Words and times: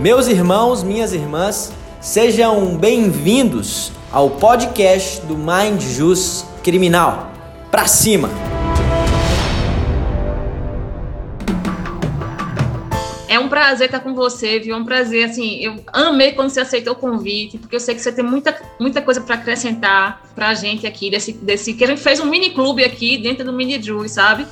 Meus 0.00 0.28
irmãos, 0.28 0.82
minhas 0.82 1.12
irmãs, 1.12 1.74
sejam 2.00 2.74
bem-vindos 2.74 3.92
ao 4.10 4.30
podcast 4.30 5.20
do 5.26 5.36
Mind 5.36 5.82
Jus 5.82 6.42
Criminal. 6.62 7.30
Pra 7.70 7.86
cima! 7.86 8.30
É 13.28 13.38
um 13.38 13.50
prazer 13.50 13.88
estar 13.88 14.00
com 14.00 14.14
você, 14.14 14.58
viu? 14.58 14.74
É 14.74 14.78
um 14.78 14.86
prazer, 14.86 15.28
assim, 15.28 15.62
eu 15.62 15.84
amei 15.92 16.32
quando 16.32 16.48
você 16.48 16.60
aceitou 16.60 16.94
o 16.94 16.96
convite, 16.96 17.58
porque 17.58 17.76
eu 17.76 17.80
sei 17.80 17.94
que 17.94 18.00
você 18.00 18.10
tem 18.10 18.24
muita, 18.24 18.58
muita 18.80 19.02
coisa 19.02 19.20
para 19.20 19.34
acrescentar 19.34 20.22
para 20.34 20.48
a 20.48 20.54
gente 20.54 20.86
aqui, 20.86 21.10
desse, 21.10 21.34
desse, 21.34 21.74
que 21.74 21.84
a 21.84 21.86
gente 21.88 22.00
fez 22.00 22.20
um 22.20 22.24
mini 22.24 22.48
clube 22.48 22.82
aqui 22.82 23.18
dentro 23.18 23.44
do 23.44 23.52
Mini 23.52 23.78
Juice, 23.82 24.14
sabe? 24.14 24.46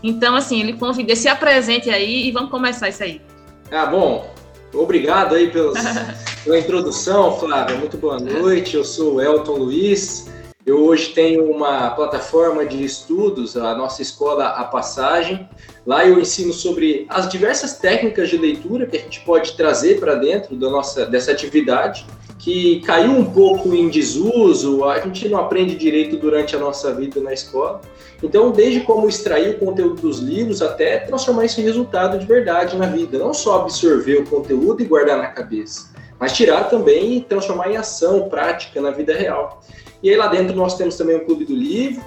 Então, 0.00 0.36
assim, 0.36 0.60
ele 0.60 0.74
convida, 0.74 1.16
se 1.16 1.26
apresente 1.26 1.90
aí 1.90 2.28
e 2.28 2.30
vamos 2.30 2.52
começar 2.52 2.88
isso 2.88 3.02
aí. 3.02 3.20
Ah, 3.68 3.86
bom, 3.86 4.31
Obrigado 4.74 5.34
aí 5.34 5.50
pelos, 5.50 5.78
pela 6.44 6.58
introdução, 6.58 7.38
Flávia. 7.38 7.76
Muito 7.76 7.96
boa 7.96 8.18
noite. 8.18 8.76
Eu 8.76 8.84
sou 8.84 9.14
o 9.14 9.20
Elton 9.20 9.56
Luiz. 9.56 10.30
Eu 10.64 10.84
hoje 10.84 11.08
tenho 11.08 11.50
uma 11.50 11.90
plataforma 11.90 12.64
de 12.64 12.84
estudos, 12.84 13.56
a 13.56 13.74
nossa 13.74 14.00
escola 14.00 14.46
A 14.46 14.64
Passagem. 14.64 15.48
Lá 15.84 16.06
eu 16.06 16.20
ensino 16.20 16.52
sobre 16.52 17.04
as 17.08 17.28
diversas 17.28 17.78
técnicas 17.78 18.28
de 18.28 18.36
leitura 18.38 18.86
que 18.86 18.96
a 18.96 19.00
gente 19.00 19.20
pode 19.20 19.56
trazer 19.56 19.98
para 19.98 20.14
dentro 20.14 20.54
da 20.54 20.70
nossa, 20.70 21.04
dessa 21.04 21.32
atividade, 21.32 22.06
que 22.42 22.80
caiu 22.80 23.12
um 23.12 23.24
pouco 23.24 23.72
em 23.72 23.88
desuso, 23.88 24.84
a 24.84 24.98
gente 24.98 25.28
não 25.28 25.38
aprende 25.38 25.76
direito 25.76 26.16
durante 26.16 26.56
a 26.56 26.58
nossa 26.58 26.92
vida 26.92 27.20
na 27.20 27.32
escola. 27.32 27.80
Então, 28.20 28.50
desde 28.50 28.80
como 28.80 29.08
extrair 29.08 29.54
o 29.54 29.58
conteúdo 29.60 30.02
dos 30.02 30.18
livros 30.18 30.60
até 30.60 30.98
transformar 30.98 31.44
isso 31.44 31.60
em 31.60 31.64
resultado 31.64 32.18
de 32.18 32.26
verdade 32.26 32.76
na 32.76 32.86
vida. 32.86 33.16
Não 33.16 33.32
só 33.32 33.60
absorver 33.60 34.16
o 34.16 34.26
conteúdo 34.26 34.82
e 34.82 34.84
guardar 34.84 35.18
na 35.18 35.28
cabeça, 35.28 35.92
mas 36.18 36.32
tirar 36.32 36.64
também 36.64 37.18
e 37.18 37.20
transformar 37.20 37.70
em 37.70 37.76
ação 37.76 38.28
prática 38.28 38.80
na 38.80 38.90
vida 38.90 39.14
real. 39.14 39.60
E 40.02 40.10
aí 40.10 40.16
lá 40.16 40.26
dentro 40.26 40.56
nós 40.56 40.76
temos 40.76 40.96
também 40.96 41.14
o 41.14 41.24
Clube 41.24 41.44
do 41.44 41.54
Livro, 41.54 42.02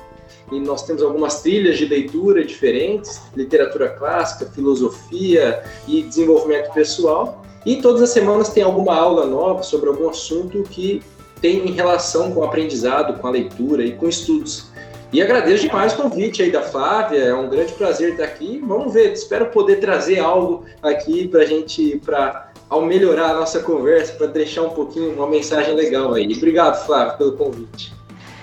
e 0.52 0.60
nós 0.60 0.86
temos 0.86 1.02
algumas 1.02 1.42
trilhas 1.42 1.78
de 1.78 1.86
leitura 1.86 2.44
diferentes, 2.44 3.22
literatura 3.36 3.90
clássica, 3.90 4.46
filosofia 4.46 5.64
e 5.88 6.04
desenvolvimento 6.04 6.74
pessoal. 6.74 7.45
E 7.66 7.78
todas 7.78 8.02
as 8.02 8.10
semanas 8.10 8.50
tem 8.50 8.64
alguma 8.64 8.96
aula 8.96 9.26
nova 9.26 9.64
sobre 9.64 9.90
algum 9.90 10.10
assunto 10.10 10.64
que 10.64 11.02
tem 11.42 11.66
relação 11.72 12.32
com 12.32 12.42
o 12.42 12.44
aprendizado, 12.44 13.20
com 13.20 13.28
a 13.28 13.32
leitura 13.32 13.84
e 13.84 13.94
com 13.94 14.08
estudos. 14.08 14.68
E 15.12 15.22
agradeço 15.22 15.68
demais 15.68 15.94
o 15.94 15.98
convite 15.98 16.42
aí 16.44 16.52
da 16.52 16.62
Flávia, 16.62 17.20
é 17.20 17.34
um 17.34 17.50
grande 17.50 17.74
prazer 17.74 18.12
estar 18.12 18.24
aqui. 18.24 18.62
Vamos 18.66 18.94
ver, 18.94 19.14
espero 19.14 19.48
poder 19.48 19.78
trazer 19.78 20.20
algo 20.20 20.66
aqui 20.82 21.28
para 21.28 21.42
a 21.42 21.46
gente, 21.46 22.02
para 22.04 22.52
ao 22.70 22.82
melhorar 22.82 23.30
a 23.30 23.34
nossa 23.36 23.60
conversa, 23.60 24.14
para 24.14 24.28
deixar 24.28 24.64
um 24.64 24.72
pouquinho 24.72 25.14
uma 25.14 25.28
mensagem 25.28 25.74
legal 25.74 26.14
aí. 26.14 26.34
Obrigado, 26.36 26.86
Flávia, 26.86 27.14
pelo 27.14 27.34
convite. 27.34 27.94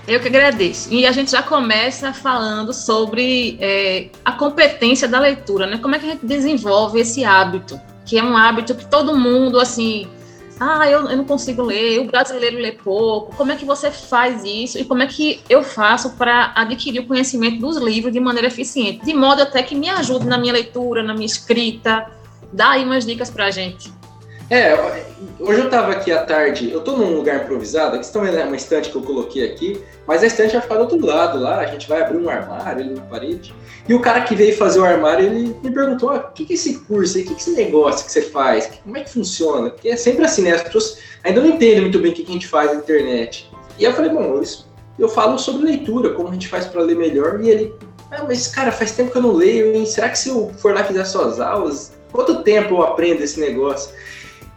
Eu 0.07 0.19
que 0.19 0.27
agradeço. 0.27 0.93
E 0.93 1.05
a 1.05 1.11
gente 1.11 1.31
já 1.31 1.43
começa 1.43 2.11
falando 2.11 2.73
sobre 2.73 3.57
é, 3.61 4.07
a 4.23 4.33
competência 4.33 5.07
da 5.07 5.19
leitura, 5.19 5.65
né? 5.65 5.77
Como 5.77 5.95
é 5.95 5.99
que 5.99 6.05
a 6.05 6.09
gente 6.09 6.25
desenvolve 6.25 6.99
esse 6.99 7.23
hábito, 7.23 7.79
que 8.13 8.19
é 8.19 8.23
um 8.23 8.37
hábito 8.37 8.75
que 8.75 8.85
todo 8.85 9.17
mundo, 9.17 9.59
assim, 9.59 10.07
ah, 10.59 10.87
eu, 10.87 11.09
eu 11.09 11.17
não 11.17 11.25
consigo 11.25 11.63
ler, 11.63 11.99
o 11.99 12.05
brasileiro 12.05 12.57
lê 12.57 12.71
pouco. 12.71 13.35
Como 13.35 13.51
é 13.51 13.55
que 13.55 13.65
você 13.65 13.89
faz 13.89 14.43
isso 14.45 14.77
e 14.77 14.85
como 14.85 15.01
é 15.01 15.07
que 15.07 15.41
eu 15.49 15.63
faço 15.63 16.11
para 16.11 16.53
adquirir 16.55 16.99
o 16.99 17.07
conhecimento 17.07 17.57
dos 17.57 17.75
livros 17.77 18.13
de 18.13 18.19
maneira 18.19 18.47
eficiente? 18.47 19.03
De 19.03 19.15
modo 19.15 19.41
até 19.41 19.63
que 19.63 19.73
me 19.73 19.89
ajude 19.89 20.27
na 20.27 20.37
minha 20.37 20.53
leitura, 20.53 21.01
na 21.01 21.15
minha 21.15 21.25
escrita. 21.25 22.05
Dá 22.51 22.73
aí 22.73 22.85
umas 22.85 23.03
dicas 23.03 23.31
para 23.31 23.45
a 23.45 23.51
gente. 23.51 23.91
É, 24.49 24.75
hoje 25.39 25.59
eu 25.59 25.65
estava 25.65 25.91
aqui 25.91 26.11
à 26.11 26.23
tarde, 26.23 26.69
eu 26.69 26.79
estou 26.79 26.97
num 26.97 27.15
lugar 27.15 27.43
improvisado, 27.43 27.95
aqui 27.95 28.11
também 28.11 28.35
é 28.35 28.43
uma 28.43 28.55
estante 28.55 28.89
que 28.89 28.95
eu 28.95 29.01
coloquei 29.01 29.45
aqui, 29.45 29.81
mas 30.05 30.21
a 30.21 30.27
estante 30.27 30.51
vai 30.51 30.61
ficar 30.61 30.75
do 30.75 30.81
outro 30.81 31.05
lado 31.05 31.39
lá, 31.39 31.59
a 31.59 31.65
gente 31.65 31.87
vai 31.87 32.01
abrir 32.01 32.17
um 32.17 32.29
armário 32.29 32.83
ali 32.83 32.93
na 32.93 33.01
parede. 33.01 33.55
E 33.87 33.93
o 33.93 34.01
cara 34.01 34.21
que 34.21 34.35
veio 34.35 34.55
fazer 34.55 34.79
o 34.79 34.85
armário, 34.85 35.25
ele 35.25 35.55
me 35.63 35.71
perguntou, 35.71 36.09
ah, 36.09 36.27
o 36.29 36.33
que, 36.33 36.45
que 36.45 36.53
é 36.53 36.55
esse 36.55 36.79
curso 36.79 37.17
aí, 37.17 37.23
o 37.23 37.27
que, 37.27 37.35
que 37.35 37.39
é 37.39 37.43
esse 37.43 37.51
negócio 37.51 38.05
que 38.05 38.11
você 38.11 38.21
faz, 38.21 38.69
como 38.83 38.97
é 38.97 39.01
que 39.01 39.09
funciona? 39.09 39.69
Porque 39.69 39.89
é 39.89 39.95
sempre 39.95 40.25
assim, 40.25 40.43
né, 40.43 40.51
as 40.51 40.63
pessoas 40.63 40.97
ainda 41.23 41.41
não 41.41 41.49
entendem 41.49 41.81
muito 41.81 41.99
bem 41.99 42.11
o 42.11 42.13
que, 42.13 42.23
que 42.23 42.29
a 42.29 42.33
gente 42.33 42.47
faz 42.47 42.71
na 42.71 42.79
internet. 42.79 43.49
E 43.79 43.85
eu 43.85 43.93
falei, 43.93 44.11
bom, 44.11 44.23
eu, 44.23 44.43
eu 44.99 45.09
falo 45.09 45.37
sobre 45.39 45.65
leitura, 45.65 46.11
como 46.11 46.27
a 46.27 46.33
gente 46.33 46.49
faz 46.49 46.65
para 46.65 46.81
ler 46.81 46.97
melhor, 46.97 47.41
e 47.41 47.49
ele, 47.49 47.73
ah, 48.11 48.23
mas 48.27 48.47
cara, 48.47 48.71
faz 48.71 48.91
tempo 48.91 49.11
que 49.11 49.17
eu 49.17 49.21
não 49.23 49.31
leio, 49.31 49.73
hein? 49.73 49.85
será 49.85 50.09
que 50.09 50.19
se 50.19 50.29
eu 50.29 50.51
for 50.57 50.75
lá 50.75 50.83
fizer 50.83 51.05
suas 51.05 51.39
aulas, 51.39 51.93
quanto 52.11 52.43
tempo 52.43 52.75
eu 52.75 52.83
aprendo 52.83 53.23
esse 53.23 53.39
negócio? 53.39 53.91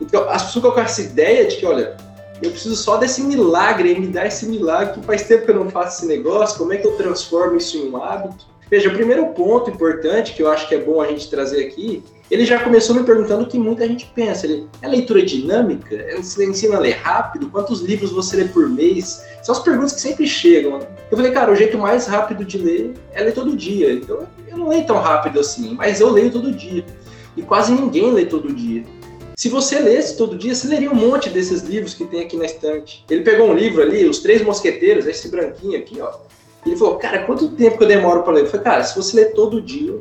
Então, 0.01 0.29
as 0.29 0.45
pessoas 0.45 0.75
com 0.75 0.81
essa 0.81 1.03
ideia 1.03 1.47
de 1.47 1.57
que, 1.57 1.67
olha, 1.67 1.97
eu 2.43 2.51
preciso 2.51 2.77
só 2.77 2.97
desse 2.97 3.23
milagre, 3.23 3.99
me 3.99 4.09
dar 4.09 4.27
esse 4.27 4.47
milagre, 4.47 5.01
que 5.01 5.07
faz 5.07 5.23
tempo 5.23 5.45
que 5.45 5.51
eu 5.51 5.57
não 5.57 5.71
faço 5.71 5.99
esse 5.99 6.07
negócio, 6.07 6.59
como 6.59 6.73
é 6.73 6.77
que 6.77 6.87
eu 6.87 6.97
transformo 6.97 7.57
isso 7.57 7.79
em 7.79 7.91
um 7.91 8.03
hábito? 8.03 8.45
Veja, 8.69 8.89
o 8.89 8.93
primeiro 8.95 9.27
ponto 9.29 9.71
importante 9.71 10.35
que 10.35 10.43
eu 10.43 10.51
acho 10.51 10.69
que 10.69 10.75
é 10.75 10.79
bom 10.79 11.01
a 11.01 11.07
gente 11.07 11.31
trazer 11.31 11.65
aqui, 11.65 12.03
ele 12.29 12.45
já 12.45 12.59
começou 12.59 12.97
me 12.97 13.05
perguntando 13.05 13.45
o 13.45 13.47
que 13.47 13.59
muita 13.59 13.87
gente 13.87 14.11
pensa. 14.13 14.47
Ele, 14.47 14.69
é 14.83 14.89
leitura 14.89 15.25
dinâmica? 15.25 15.97
Você 16.17 16.45
ensina 16.45 16.77
a 16.77 16.81
ler 16.81 16.97
rápido? 16.97 17.49
Quantos 17.49 17.81
livros 17.81 18.11
você 18.11 18.37
lê 18.37 18.45
por 18.47 18.69
mês? 18.69 19.25
São 19.45 19.55
as 19.55 19.63
perguntas 19.63 19.93
que 19.93 20.01
sempre 20.01 20.27
chegam. 20.27 20.81
Eu 21.09 21.17
falei, 21.17 21.31
cara, 21.31 21.53
o 21.53 21.55
jeito 21.55 21.79
mais 21.79 22.09
rápido 22.09 22.45
de 22.45 22.59
ler 22.59 22.95
é 23.13 23.23
ler 23.23 23.33
todo 23.33 23.57
dia. 23.57 23.93
Então, 23.93 24.27
eu 24.49 24.57
não 24.57 24.69
leio 24.69 24.85
tão 24.85 24.99
rápido 24.99 25.39
assim, 25.39 25.75
mas 25.75 26.01
eu 26.01 26.11
leio 26.11 26.33
todo 26.33 26.51
dia. 26.51 26.85
E 27.37 27.43
quase 27.43 27.73
ninguém 27.73 28.13
lê 28.13 28.27
todo 28.27 28.53
dia. 28.53 28.83
Se 29.37 29.51
você 29.51 29.79
lesse 29.79 30.17
todo 30.17 30.39
dia, 30.39 30.55
você 30.55 30.67
leria 30.67 30.91
um 30.91 30.95
monte 30.95 31.29
desses 31.29 31.61
livros 31.61 31.93
que 31.93 32.07
tem 32.07 32.23
aqui 32.23 32.39
na 32.39 32.47
estante. 32.47 33.05
Ele 33.11 33.21
pegou 33.21 33.51
um 33.51 33.55
livro 33.55 33.83
ali, 33.83 34.09
Os 34.09 34.21
Três 34.21 34.41
Mosqueteiros, 34.41 35.07
esse 35.07 35.29
branquinho 35.29 35.79
aqui, 35.79 36.01
ó. 36.01 36.11
Ele 36.65 36.75
falou, 36.75 36.97
cara, 36.97 37.19
quanto 37.25 37.51
tempo 37.51 37.77
que 37.77 37.85
eu 37.85 37.89
demoro 37.89 38.23
para 38.23 38.33
ler? 38.33 38.45
Eu 38.45 38.47
falei, 38.47 38.65
cara, 38.65 38.83
se 38.83 38.97
você 38.97 39.15
ler 39.15 39.35
todo 39.35 39.61
dia, 39.61 39.95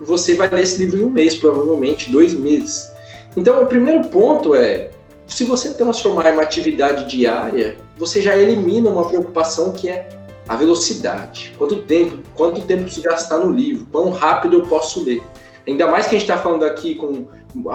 você 0.00 0.34
vai 0.34 0.48
ler 0.48 0.62
esse 0.62 0.78
livro 0.78 1.00
em 1.00 1.04
um 1.04 1.10
mês, 1.10 1.34
provavelmente, 1.34 2.10
dois 2.10 2.32
meses. 2.32 2.90
Então, 3.36 3.62
o 3.62 3.66
primeiro 3.66 4.08
ponto 4.08 4.54
é, 4.54 4.88
se 5.26 5.44
você 5.44 5.74
transformar 5.74 6.30
em 6.30 6.32
uma 6.32 6.42
atividade 6.42 7.10
diária, 7.10 7.76
você 7.98 8.22
já 8.22 8.34
elimina 8.38 8.88
uma 8.88 9.06
preocupação 9.06 9.70
que 9.70 9.90
é 9.90 10.08
a 10.48 10.56
velocidade. 10.56 11.54
Quanto 11.58 11.82
tempo, 11.82 12.20
quanto 12.34 12.62
tempo 12.62 12.84
preciso 12.84 13.02
gastar 13.02 13.36
no 13.36 13.52
livro? 13.52 13.86
Quão 13.92 14.08
rápido 14.08 14.56
eu 14.56 14.62
posso 14.62 15.04
ler? 15.04 15.22
Ainda 15.68 15.86
mais 15.86 16.06
que 16.06 16.16
a 16.16 16.18
gente 16.18 16.28
está 16.28 16.42
falando 16.42 16.64
aqui 16.64 16.94
com 16.94 17.26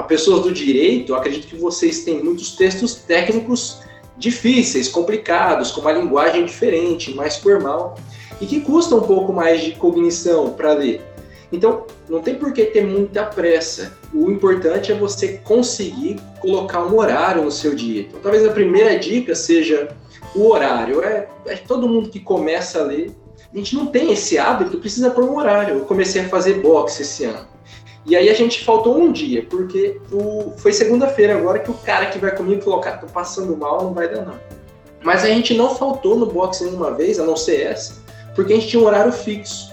pessoas 0.08 0.42
do 0.42 0.52
direito, 0.52 1.14
acredito 1.14 1.48
que 1.48 1.56
vocês 1.56 2.04
têm 2.04 2.24
muitos 2.24 2.56
textos 2.56 2.96
técnicos 2.96 3.80
difíceis, 4.18 4.88
complicados, 4.88 5.72
com 5.72 5.82
uma 5.82 5.92
linguagem 5.92 6.44
diferente, 6.44 7.14
mais 7.14 7.38
formal, 7.38 7.96
e 8.42 8.48
que 8.48 8.62
custam 8.62 8.98
um 8.98 9.04
pouco 9.04 9.32
mais 9.32 9.62
de 9.62 9.74
cognição 9.74 10.50
para 10.54 10.74
ler. 10.74 11.02
Então, 11.52 11.86
não 12.10 12.20
tem 12.20 12.34
por 12.34 12.52
que 12.52 12.66
ter 12.66 12.84
muita 12.84 13.26
pressa. 13.26 13.96
O 14.12 14.32
importante 14.32 14.92
é 14.92 14.96
você 14.96 15.40
conseguir 15.44 16.20
colocar 16.40 16.84
um 16.84 16.98
horário 16.98 17.44
no 17.44 17.52
seu 17.52 17.76
dia. 17.76 18.02
Então, 18.02 18.20
talvez 18.22 18.44
a 18.44 18.52
primeira 18.52 18.98
dica 18.98 19.36
seja 19.36 19.96
o 20.36 20.50
horário. 20.50 21.04
É, 21.04 21.28
é 21.46 21.56
todo 21.58 21.88
mundo 21.88 22.10
que 22.10 22.20
começa 22.20 22.80
a 22.80 22.84
ler, 22.84 23.12
a 23.54 23.56
gente 23.56 23.76
não 23.76 23.86
tem 23.86 24.12
esse 24.12 24.40
hábito, 24.40 24.80
precisa 24.80 25.12
pôr 25.12 25.26
um 25.26 25.38
horário. 25.38 25.76
Eu 25.78 25.86
comecei 25.86 26.24
a 26.24 26.30
fazer 26.30 26.56
boxe 26.56 27.04
esse 27.04 27.26
ano. 27.26 27.53
E 28.06 28.16
aí 28.16 28.30
a 28.30 28.34
gente 28.34 28.64
faltou 28.64 28.98
um 28.98 29.12
dia, 29.12 29.46
porque 29.50 30.00
o, 30.12 30.54
foi 30.58 30.74
segunda-feira 30.74 31.38
agora 31.38 31.60
que 31.60 31.72
o 31.72 31.74
cara 31.74 32.08
que 32.08 32.20
vai 32.20 32.36
comigo 32.36 32.62
falou, 32.62 32.80
cara, 32.82 32.98
tô 32.98 33.08
passando 33.08 33.56
mal, 33.56 33.82
não 33.82 33.94
vai 33.94 34.10
dar 34.10 34.26
não. 34.26 34.36
Mas 35.02 35.24
a 35.24 35.28
gente 35.28 35.54
não 35.54 35.74
faltou 35.76 36.18
no 36.18 36.26
boxe 36.26 36.66
nenhuma 36.66 36.92
vez, 36.92 37.20
a 37.20 37.24
não 37.24 37.36
ser 37.36 37.62
essa, 37.62 38.02
porque 38.36 38.54
a 38.54 38.56
gente 38.56 38.68
tinha 38.68 38.82
um 38.82 38.86
horário 38.86 39.12
fixo. 39.12 39.72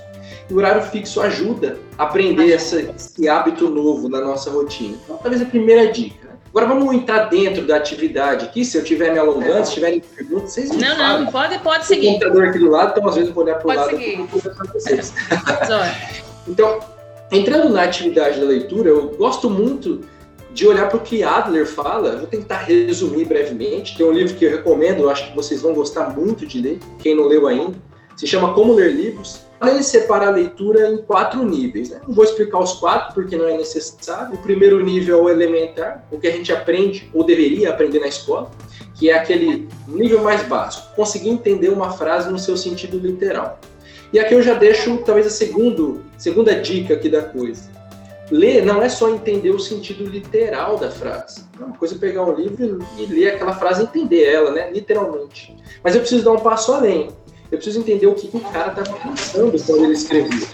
E 0.49 0.53
o 0.53 0.57
horário 0.59 0.83
fixo 0.83 1.21
ajuda 1.21 1.79
a 1.97 2.05
aprender 2.05 2.53
essa, 2.53 2.81
esse 2.81 3.29
hábito 3.29 3.69
novo 3.69 4.09
na 4.09 4.21
nossa 4.21 4.51
rotina. 4.51 4.97
Então, 5.05 5.17
talvez 5.17 5.41
a 5.41 5.45
primeira 5.45 5.93
dica. 5.93 6.27
Né? 6.27 6.33
Agora 6.51 6.67
vamos 6.67 6.93
entrar 6.93 7.27
dentro 7.27 7.65
da 7.65 7.77
atividade 7.77 8.47
aqui. 8.47 8.65
Se 8.65 8.77
eu 8.77 8.83
estiver 8.83 9.13
me 9.13 9.19
alongando, 9.21 9.65
se 9.65 9.75
tiverem 9.75 10.01
perguntas, 10.01 10.51
vocês 10.53 10.71
me 10.71 10.83
Não, 10.83 10.97
falam. 10.97 11.25
não, 11.25 11.31
pode, 11.33 11.59
pode 11.61 11.87
seguir. 11.87 12.09
O 12.09 12.13
computador 12.15 12.49
aqui 12.49 12.59
do 12.59 12.69
lado, 12.69 12.91
então 12.97 13.09
às 13.09 13.15
vezes 13.15 13.29
eu 13.29 13.35
vou 13.35 13.45
olhar 13.45 13.59
para 13.59 13.67
o 13.69 13.77
lado 13.77 13.91
seguir. 13.91 14.27
para 14.27 14.73
vocês. 14.73 15.13
Então, 16.49 16.81
entrando 17.31 17.69
na 17.69 17.83
atividade 17.83 18.41
da 18.41 18.47
leitura, 18.47 18.89
eu 18.89 19.11
gosto 19.11 19.49
muito 19.49 20.01
de 20.53 20.67
olhar 20.67 20.89
para 20.89 20.99
o 20.99 21.01
que 21.01 21.23
Adler 21.23 21.67
fala. 21.67 22.17
Vou 22.17 22.27
tentar 22.27 22.59
resumir 22.59 23.25
brevemente. 23.25 23.97
Tem 23.97 24.07
um 24.07 24.13
livro 24.13 24.35
que 24.35 24.45
eu 24.45 24.51
recomendo, 24.51 25.03
eu 25.03 25.11
acho 25.11 25.29
que 25.29 25.37
vocês 25.37 25.63
vão 25.63 25.73
gostar 25.73 26.11
muito 26.11 26.47
de 26.47 26.61
ler, 26.61 26.79
quem 26.99 27.15
não 27.15 27.27
leu 27.27 27.47
ainda. 27.47 27.77
Se 28.17 28.27
chama 28.27 28.53
Como 28.53 28.75
Ler 28.75 28.93
Livros. 28.93 29.41
Ele 29.63 29.83
separa 29.83 30.27
a 30.27 30.31
leitura 30.31 30.89
em 30.89 30.99
quatro 30.99 31.43
níveis. 31.45 31.91
Né? 31.91 32.01
Não 32.07 32.15
vou 32.15 32.25
explicar 32.25 32.59
os 32.59 32.75
quatro 32.75 33.15
porque 33.15 33.37
não 33.37 33.47
é 33.47 33.57
necessário. 33.57 34.35
O 34.35 34.39
primeiro 34.39 34.83
nível 34.85 35.19
é 35.19 35.23
o 35.23 35.29
elementar, 35.29 36.07
o 36.11 36.19
que 36.19 36.27
a 36.27 36.31
gente 36.31 36.53
aprende 36.53 37.11
ou 37.15 37.25
deveria 37.25 37.71
aprender 37.71 37.99
na 37.99 38.09
escola, 38.09 38.51
que 38.95 39.11
é 39.11 39.15
aquele 39.15 39.69
nível 39.87 40.23
mais 40.23 40.43
básico, 40.43 40.95
conseguir 40.95 41.31
entender 41.31 41.69
uma 41.69 41.93
frase 41.93 42.31
no 42.31 42.39
seu 42.39 42.57
sentido 42.57 42.99
literal. 42.99 43.59
E 44.13 44.19
aqui 44.19 44.35
eu 44.35 44.43
já 44.43 44.55
deixo 44.55 44.99
talvez 44.99 45.27
a 45.27 45.31
segundo, 45.31 46.05
segunda 46.19 46.55
dica 46.55 46.95
aqui 46.95 47.09
da 47.09 47.23
coisa. 47.23 47.71
ler 48.31 48.65
não 48.65 48.83
é 48.83 48.89
só 48.89 49.11
entender 49.11 49.51
o 49.51 49.59
sentido 49.59 50.05
literal 50.05 50.77
da 50.77 50.91
frase. 50.91 51.45
É 51.61 51.65
uma 51.65 51.77
coisa 51.77 51.97
pegar 51.97 52.25
um 52.25 52.35
livro 52.35 52.79
e 52.99 53.07
ler 53.07 53.35
aquela 53.35 53.55
frase 53.55 53.83
e 53.83 53.85
entender 53.85 54.25
ela, 54.25 54.51
né? 54.51 54.71
Literalmente. 54.73 55.57
Mas 55.83 55.95
eu 55.95 56.01
preciso 56.01 56.25
dar 56.25 56.33
um 56.33 56.41
passo 56.41 56.73
além. 56.73 57.11
Eu 57.51 57.59
preciso 57.59 57.81
entender 57.81 58.07
o 58.07 58.15
que, 58.15 58.29
que 58.29 58.37
o 58.37 58.41
cara 58.41 58.71
está 58.71 58.93
pensando 58.99 59.57
quando 59.65 59.85
ele 59.85 59.93
escreveu. 59.93 60.49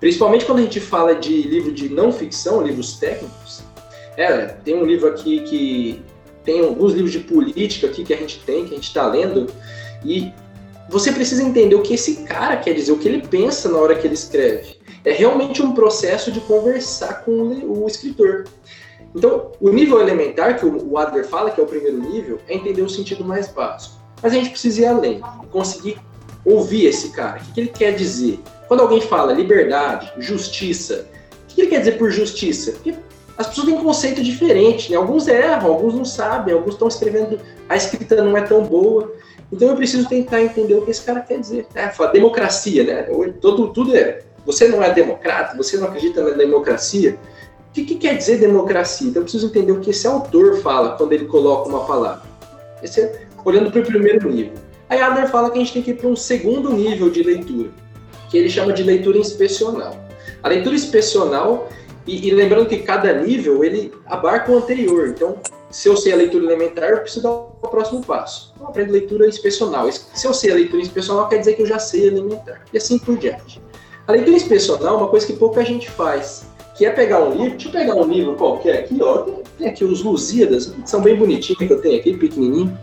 Principalmente 0.00 0.44
quando 0.44 0.58
a 0.58 0.62
gente 0.62 0.80
fala 0.80 1.14
de 1.14 1.42
livro 1.42 1.72
de 1.72 1.88
não 1.88 2.12
ficção, 2.12 2.62
livros 2.62 2.98
técnicos. 2.98 3.62
É, 4.16 4.46
tem 4.46 4.74
um 4.74 4.84
livro 4.84 5.08
aqui 5.08 5.40
que 5.40 6.02
tem 6.44 6.60
alguns 6.60 6.92
livros 6.92 7.12
de 7.12 7.20
política 7.20 7.86
aqui 7.86 8.04
que 8.04 8.12
a 8.12 8.16
gente 8.16 8.40
tem, 8.40 8.64
que 8.64 8.72
a 8.72 8.74
gente 8.74 8.88
está 8.88 9.06
lendo, 9.06 9.46
e 10.04 10.32
você 10.88 11.12
precisa 11.12 11.42
entender 11.42 11.74
o 11.74 11.82
que 11.82 11.94
esse 11.94 12.24
cara 12.24 12.56
quer 12.56 12.74
dizer, 12.74 12.92
o 12.92 12.98
que 12.98 13.08
ele 13.08 13.26
pensa 13.26 13.68
na 13.68 13.78
hora 13.78 13.94
que 13.94 14.06
ele 14.06 14.14
escreve. 14.14 14.76
É 15.04 15.12
realmente 15.12 15.62
um 15.62 15.72
processo 15.72 16.30
de 16.30 16.40
conversar 16.40 17.24
com 17.24 17.32
o, 17.32 17.86
escritor. 17.86 18.44
Então, 19.14 19.52
o 19.60 19.70
nível 19.70 20.00
elementar, 20.00 20.58
que 20.58 20.66
o 20.66 20.96
Adler 20.96 21.26
fala, 21.26 21.50
que 21.50 21.60
é 21.60 21.64
o 21.64 21.66
primeiro 21.66 21.98
nível, 21.98 22.38
é 22.48 22.54
entender 22.54 22.82
o 22.82 22.88
sentido 22.88 23.24
mais 23.24 23.48
básico. 23.48 23.96
Mas 24.22 24.32
a 24.32 24.36
gente 24.36 24.50
precisa 24.50 24.82
ir 24.82 24.86
além, 24.86 25.20
conseguir 25.50 25.98
ouvir 26.44 26.86
esse 26.86 27.10
cara. 27.10 27.40
O 27.40 27.52
que 27.52 27.60
ele 27.60 27.68
quer 27.68 27.92
dizer? 27.92 28.38
Quando 28.68 28.80
alguém 28.80 29.00
fala 29.00 29.32
liberdade, 29.32 30.12
justiça, 30.18 31.06
o 31.44 31.54
que 31.54 31.62
ele 31.62 31.70
quer 31.70 31.80
dizer 31.80 31.98
por 31.98 32.10
justiça? 32.10 32.72
Porque 32.72 32.94
as 33.36 33.48
pessoas 33.48 33.66
têm 33.66 33.76
um 33.76 33.82
conceito 33.82 34.22
diferente, 34.22 34.90
né? 34.90 34.96
Alguns 34.96 35.26
erram, 35.26 35.70
alguns 35.70 35.94
não 35.94 36.04
sabem, 36.04 36.54
alguns 36.54 36.74
estão 36.74 36.88
escrevendo, 36.88 37.40
a 37.68 37.76
escrita 37.76 38.22
não 38.22 38.36
é 38.36 38.42
tão 38.42 38.62
boa. 38.62 39.12
Então 39.52 39.68
eu 39.68 39.76
preciso 39.76 40.08
tentar 40.08 40.42
entender 40.42 40.74
o 40.74 40.82
que 40.82 40.90
esse 40.90 41.02
cara 41.02 41.20
quer 41.20 41.38
dizer. 41.38 41.66
É, 41.74 41.88
fala 41.88 42.10
democracia, 42.10 42.84
né? 42.84 43.02
Todo, 43.40 43.68
tudo 43.68 43.94
é. 43.94 44.20
Você 44.46 44.66
não 44.66 44.82
é 44.82 44.92
democrata, 44.92 45.56
você 45.56 45.76
não 45.76 45.88
acredita 45.88 46.22
na 46.22 46.30
democracia. 46.30 47.18
O 47.68 47.72
que, 47.72 47.84
que 47.84 47.94
quer 47.96 48.16
dizer 48.16 48.38
democracia? 48.38 49.08
Então 49.08 49.20
eu 49.20 49.24
preciso 49.24 49.46
entender 49.46 49.72
o 49.72 49.80
que 49.80 49.90
esse 49.90 50.06
autor 50.06 50.60
fala 50.62 50.96
quando 50.96 51.12
ele 51.12 51.26
coloca 51.26 51.68
uma 51.68 51.84
palavra. 51.84 52.22
Esse 52.82 53.02
é 53.02 53.26
olhando 53.44 53.70
para 53.70 53.80
o 53.80 53.84
primeiro 53.84 54.30
nível. 54.30 54.54
Aí 54.88 55.00
Adler 55.00 55.28
fala 55.28 55.50
que 55.50 55.58
a 55.58 55.60
gente 55.60 55.72
tem 55.72 55.82
que 55.82 55.90
ir 55.92 55.94
para 55.94 56.08
um 56.08 56.16
segundo 56.16 56.72
nível 56.72 57.10
de 57.10 57.22
leitura, 57.22 57.70
que 58.30 58.36
ele 58.36 58.50
chama 58.50 58.72
de 58.72 58.82
leitura 58.82 59.18
inspecional. 59.18 59.96
A 60.42 60.48
leitura 60.48 60.74
inspecional 60.74 61.68
e, 62.06 62.28
e, 62.28 62.30
lembrando 62.32 62.66
que 62.66 62.78
cada 62.78 63.12
nível 63.14 63.64
ele 63.64 63.92
abarca 64.06 64.50
o 64.50 64.56
anterior. 64.56 65.08
Então, 65.08 65.38
se 65.72 65.88
eu 65.88 65.96
sei 65.96 66.12
a 66.12 66.16
leitura 66.16 66.44
elementar, 66.44 66.90
eu 66.90 66.98
preciso 66.98 67.22
dar 67.22 67.30
o 67.30 67.68
próximo 67.68 68.04
passo. 68.04 68.52
Eu 68.60 68.66
aprendo 68.66 68.92
leitura 68.92 69.26
inspecional. 69.26 69.90
Se 69.90 70.26
eu 70.26 70.34
sei 70.34 70.52
a 70.52 70.54
leitura 70.54 70.82
inspecional, 70.82 71.28
quer 71.28 71.38
dizer 71.38 71.54
que 71.54 71.62
eu 71.62 71.66
já 71.66 71.78
sei 71.78 72.08
elementar. 72.08 72.62
E 72.70 72.76
assim 72.76 72.98
por 72.98 73.16
diante. 73.16 73.60
A 74.06 74.12
leitura 74.12 74.36
inspecional 74.36 74.94
é 74.94 74.98
uma 74.98 75.08
coisa 75.08 75.26
que 75.26 75.32
pouca 75.32 75.64
gente 75.64 75.90
faz, 75.90 76.46
que 76.76 76.84
é 76.84 76.90
pegar 76.90 77.24
um 77.24 77.30
livro. 77.32 77.50
Deixa 77.52 77.68
eu 77.68 77.72
pegar 77.72 77.94
um 77.94 78.04
livro 78.04 78.34
qualquer 78.34 78.80
aqui, 78.80 78.98
ó. 79.00 79.24
Tem 79.56 79.66
aqui 79.66 79.82
os 79.82 80.02
Lusíadas, 80.02 80.74
são 80.84 81.00
bem 81.00 81.16
bonitinhos 81.16 81.58
que 81.58 81.72
eu 81.72 81.80
tenho 81.80 81.98
aqui, 81.98 82.18
pequenininho. 82.18 82.76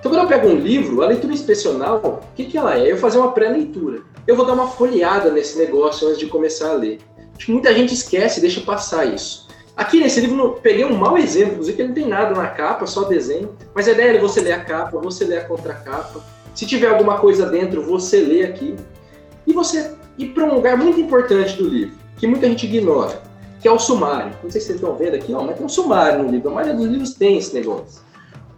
Então, 0.00 0.10
quando 0.10 0.22
eu 0.22 0.26
pego 0.26 0.48
um 0.48 0.56
livro, 0.56 1.02
a 1.02 1.06
leitura 1.06 1.32
inspecional, 1.32 2.20
o 2.32 2.34
que, 2.34 2.46
que 2.46 2.58
ela 2.58 2.76
é? 2.76 2.90
Eu 2.90 2.96
fazer 2.96 3.18
uma 3.18 3.30
pré-leitura. 3.30 4.02
Eu 4.26 4.34
vou 4.34 4.44
dar 4.44 4.54
uma 4.54 4.66
folheada 4.66 5.30
nesse 5.30 5.56
negócio 5.56 6.08
antes 6.08 6.18
de 6.18 6.26
começar 6.26 6.70
a 6.70 6.74
ler. 6.74 6.98
Acho 7.36 7.46
que 7.46 7.52
muita 7.52 7.72
gente 7.72 7.94
esquece 7.94 8.40
deixa 8.40 8.60
passar 8.62 9.04
isso. 9.04 9.49
Aqui 9.76 10.00
nesse 10.00 10.20
livro, 10.20 10.58
peguei 10.62 10.84
um 10.84 10.96
mau 10.96 11.16
exemplo, 11.16 11.52
inclusive 11.52 11.76
que 11.76 11.82
não 11.84 11.94
tem 11.94 12.06
nada 12.06 12.34
na 12.34 12.48
capa, 12.48 12.86
só 12.86 13.04
desenho. 13.04 13.56
Mas 13.74 13.88
a 13.88 13.92
ideia 13.92 14.16
é 14.16 14.20
você 14.20 14.40
ler 14.40 14.52
a 14.52 14.64
capa, 14.64 14.98
você 14.98 15.24
ler 15.24 15.38
a 15.38 15.44
contracapa. 15.44 16.22
Se 16.54 16.66
tiver 16.66 16.88
alguma 16.88 17.18
coisa 17.18 17.46
dentro, 17.46 17.82
você 17.82 18.20
lê 18.20 18.42
aqui. 18.44 18.76
E 19.46 19.52
você 19.52 19.94
ir 20.18 20.28
para 20.28 20.44
um 20.44 20.54
lugar 20.54 20.76
muito 20.76 21.00
importante 21.00 21.56
do 21.56 21.68
livro, 21.68 21.96
que 22.16 22.26
muita 22.26 22.46
gente 22.46 22.66
ignora, 22.66 23.22
que 23.60 23.68
é 23.68 23.72
o 23.72 23.78
sumário. 23.78 24.32
Não 24.42 24.50
sei 24.50 24.60
se 24.60 24.66
vocês 24.66 24.80
estão 24.80 24.94
vendo 24.96 25.14
aqui, 25.14 25.32
mas 25.32 25.56
tem 25.56 25.64
um 25.64 25.68
sumário 25.68 26.22
no 26.22 26.30
livro. 26.30 26.50
A 26.50 26.54
maioria 26.54 26.76
dos 26.76 26.86
livros 26.86 27.14
tem 27.14 27.38
esse 27.38 27.54
negócio. 27.54 28.02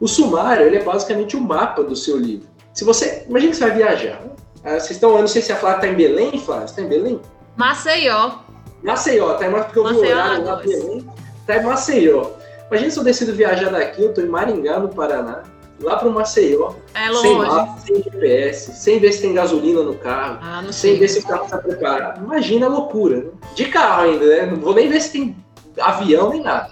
O 0.01 0.09
sumário 0.09 0.67
ele 0.67 0.77
é 0.77 0.83
basicamente 0.83 1.37
o 1.37 1.39
um 1.39 1.43
mapa 1.43 1.85
do 1.85 1.95
seu 1.95 2.17
livro. 2.17 2.49
Se 2.75 2.85
você. 2.85 3.25
Imagina 3.29 3.53
que 3.53 3.57
você 3.59 3.69
vai 3.69 3.77
viajar. 3.77 4.21
Ah, 4.65 4.73
vocês 4.73 4.93
estão. 4.93 5.13
Eu 5.13 5.21
não 5.21 5.29
sei 5.29 5.43
se 5.43 5.53
a 5.53 5.57
Flávia 5.57 5.77
está 5.77 5.89
em 5.89 5.95
Belém, 5.95 6.39
Flávia. 6.41 6.67
Você 6.67 6.73
está 6.73 6.83
em 6.83 6.89
Belém? 6.89 7.21
Maceió. 7.57 8.42
Maceió, 8.83 9.35
tá? 9.35 9.49
Mas 9.49 9.65
porque 9.65 9.79
eu 9.79 9.89
vi 9.89 9.95
o 9.95 9.99
horário 10.01 10.45
lá 10.45 10.57
Belém, 10.57 11.07
tá 11.47 11.57
em 11.57 11.63
Maceió. 11.63 12.31
Imagina 12.69 12.91
se 12.91 12.99
eu 12.99 13.05
decido 13.05 13.35
viajar 13.35 13.71
daqui, 13.71 14.03
eu 14.03 14.15
tô 14.15 14.21
em 14.21 14.27
Maringá, 14.27 14.79
no 14.79 14.89
Paraná, 14.89 15.43
lá 15.81 15.97
pro 15.97 16.11
Maceió. 16.11 16.73
É 16.95 17.11
longe. 17.11 17.29
Sem 17.29 17.39
mapa, 17.39 17.81
sem 17.81 18.03
GPS, 18.03 18.73
sem 18.75 18.99
ver 18.99 19.13
se 19.13 19.23
tem 19.23 19.35
gasolina 19.35 19.83
no 19.83 19.95
carro, 19.95 20.39
ah, 20.43 20.65
sem 20.71 20.99
ver 20.99 21.09
se 21.09 21.21
o 21.21 21.27
carro 21.27 21.47
tá 21.49 21.59
preparado. 21.59 22.25
Imagina 22.25 22.67
a 22.67 22.71
loucura, 22.71 23.17
né? 23.19 23.31
De 23.55 23.67
carro 23.67 24.05
ainda, 24.05 24.27
né? 24.27 24.47
Não 24.47 24.57
vou 24.57 24.75
nem 24.75 24.89
ver 24.89 25.01
se 25.01 25.13
tem 25.13 25.37
avião 25.79 26.31
nem 26.31 26.43
nada. 26.43 26.71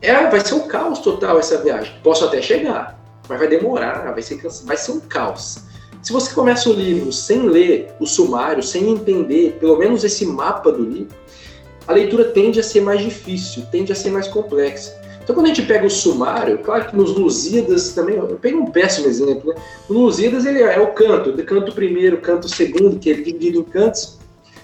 É, 0.00 0.28
vai 0.28 0.40
ser 0.40 0.54
um 0.54 0.68
caos 0.68 1.00
total 1.00 1.38
essa 1.38 1.58
viagem. 1.58 1.92
Posso 2.02 2.24
até 2.24 2.40
chegar, 2.40 2.98
mas 3.28 3.38
vai 3.38 3.48
demorar, 3.48 4.12
vai 4.12 4.22
ser, 4.22 4.40
vai 4.64 4.76
ser 4.76 4.92
um 4.92 5.00
caos. 5.00 5.67
Se 6.02 6.12
você 6.12 6.32
começa 6.32 6.70
o 6.70 6.72
livro 6.72 7.12
sem 7.12 7.42
ler 7.42 7.92
o 7.98 8.06
sumário, 8.06 8.62
sem 8.62 8.90
entender 8.90 9.56
pelo 9.58 9.76
menos 9.76 10.04
esse 10.04 10.24
mapa 10.24 10.70
do 10.70 10.82
livro, 10.82 11.14
a 11.86 11.92
leitura 11.92 12.24
tende 12.26 12.60
a 12.60 12.62
ser 12.62 12.80
mais 12.82 13.00
difícil, 13.00 13.64
tende 13.72 13.92
a 13.92 13.94
ser 13.94 14.10
mais 14.10 14.28
complexa. 14.28 14.96
Então, 15.22 15.34
quando 15.34 15.46
a 15.46 15.48
gente 15.48 15.66
pega 15.66 15.86
o 15.86 15.90
sumário, 15.90 16.58
claro 16.58 16.86
que 16.86 16.96
nos 16.96 17.14
Lusíadas 17.14 17.92
também, 17.92 18.16
eu 18.16 18.26
pego 18.40 18.60
um 18.60 18.70
péssimo 18.70 19.06
exemplo, 19.08 19.52
né? 19.52 19.60
No 19.88 19.98
Lusíadas 20.00 20.46
ele 20.46 20.62
é 20.62 20.80
o 20.80 20.92
canto, 20.94 21.32
de 21.32 21.42
canto 21.42 21.72
primeiro, 21.72 22.18
canto 22.18 22.48
segundo, 22.48 22.98
que 22.98 23.10
ele 23.10 23.20
é 23.20 23.24
dividido 23.24 23.58
em 23.60 23.64
cantos, 23.64 24.18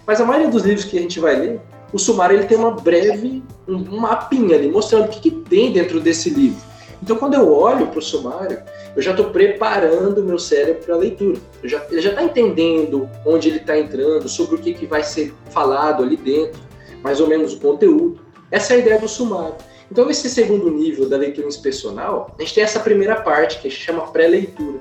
mas 0.07 0.21
a 0.21 0.25
maioria 0.25 0.51
dos 0.51 0.63
livros 0.63 0.85
que 0.85 0.97
a 0.97 1.03
gente 1.03 1.21
vai 1.21 1.37
ler, 1.39 1.61
o 1.93 1.99
sumário 1.99 2.37
ele 2.37 2.47
tem 2.47 2.57
uma 2.57 2.71
breve, 2.71 3.43
um 3.69 4.01
mapinha 4.01 4.57
ali, 4.57 4.71
mostrando 4.71 5.07
o 5.07 5.09
que, 5.09 5.21
que 5.21 5.31
tem 5.31 5.71
dentro 5.73 6.01
desse 6.01 6.31
livro. 6.31 6.61
Então, 7.03 7.17
quando 7.17 7.35
eu 7.35 7.53
olho 7.53 7.89
para 7.89 7.99
o 7.99 8.03
sumário, 8.03 8.63
eu 8.97 9.03
já 9.03 9.11
estou 9.11 9.31
preparando 9.31 10.19
o 10.19 10.25
meu 10.25 10.39
cérebro 10.39 10.83
para 10.85 10.95
a 10.95 10.99
leitura. 10.99 11.39
Já, 11.63 11.83
ele 11.91 12.01
já 12.01 12.11
está 12.11 12.23
entendendo 12.23 13.09
onde 13.27 13.49
ele 13.49 13.59
está 13.59 13.79
entrando, 13.79 14.29
sobre 14.29 14.57
o 14.57 14.59
que, 14.59 14.75
que 14.75 14.87
vai 14.87 15.03
ser 15.03 15.35
falado 15.51 16.03
ali 16.03 16.17
dentro, 16.17 16.61
mais 17.03 17.21
ou 17.21 17.27
menos 17.27 17.55
o 17.55 17.61
conteúdo. 17.61 18.21
Essa 18.51 18.75
é 18.75 18.77
a 18.77 18.79
ideia 18.81 18.99
do 18.99 19.09
sumário. 19.09 19.57
Então, 19.91 20.07
nesse 20.07 20.31
segundo 20.31 20.71
nível 20.71 21.09
da 21.09 21.17
leitura 21.17 21.47
inspecional, 21.47 22.35
a 22.39 22.43
gente 22.43 22.55
tem 22.55 22.65
essa 22.65 22.81
primeira 22.81 23.17
parte, 23.21 23.61
que 23.61 23.69
a 23.69 23.71
gente 23.71 23.83
chama 23.83 24.07
pré-leitura. 24.09 24.79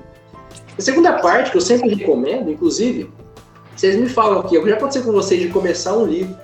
A 0.76 0.82
segunda 0.82 1.12
parte, 1.14 1.50
que 1.50 1.56
eu 1.56 1.60
sempre 1.60 1.94
recomendo, 1.94 2.50
inclusive, 2.50 3.10
vocês 3.76 3.96
me 3.96 4.08
falam 4.08 4.40
aqui, 4.40 4.60
já 4.66 4.74
aconteceu 4.74 5.02
com 5.02 5.12
vocês 5.12 5.40
de 5.40 5.48
começar 5.48 5.96
um 5.96 6.06
livro 6.06 6.36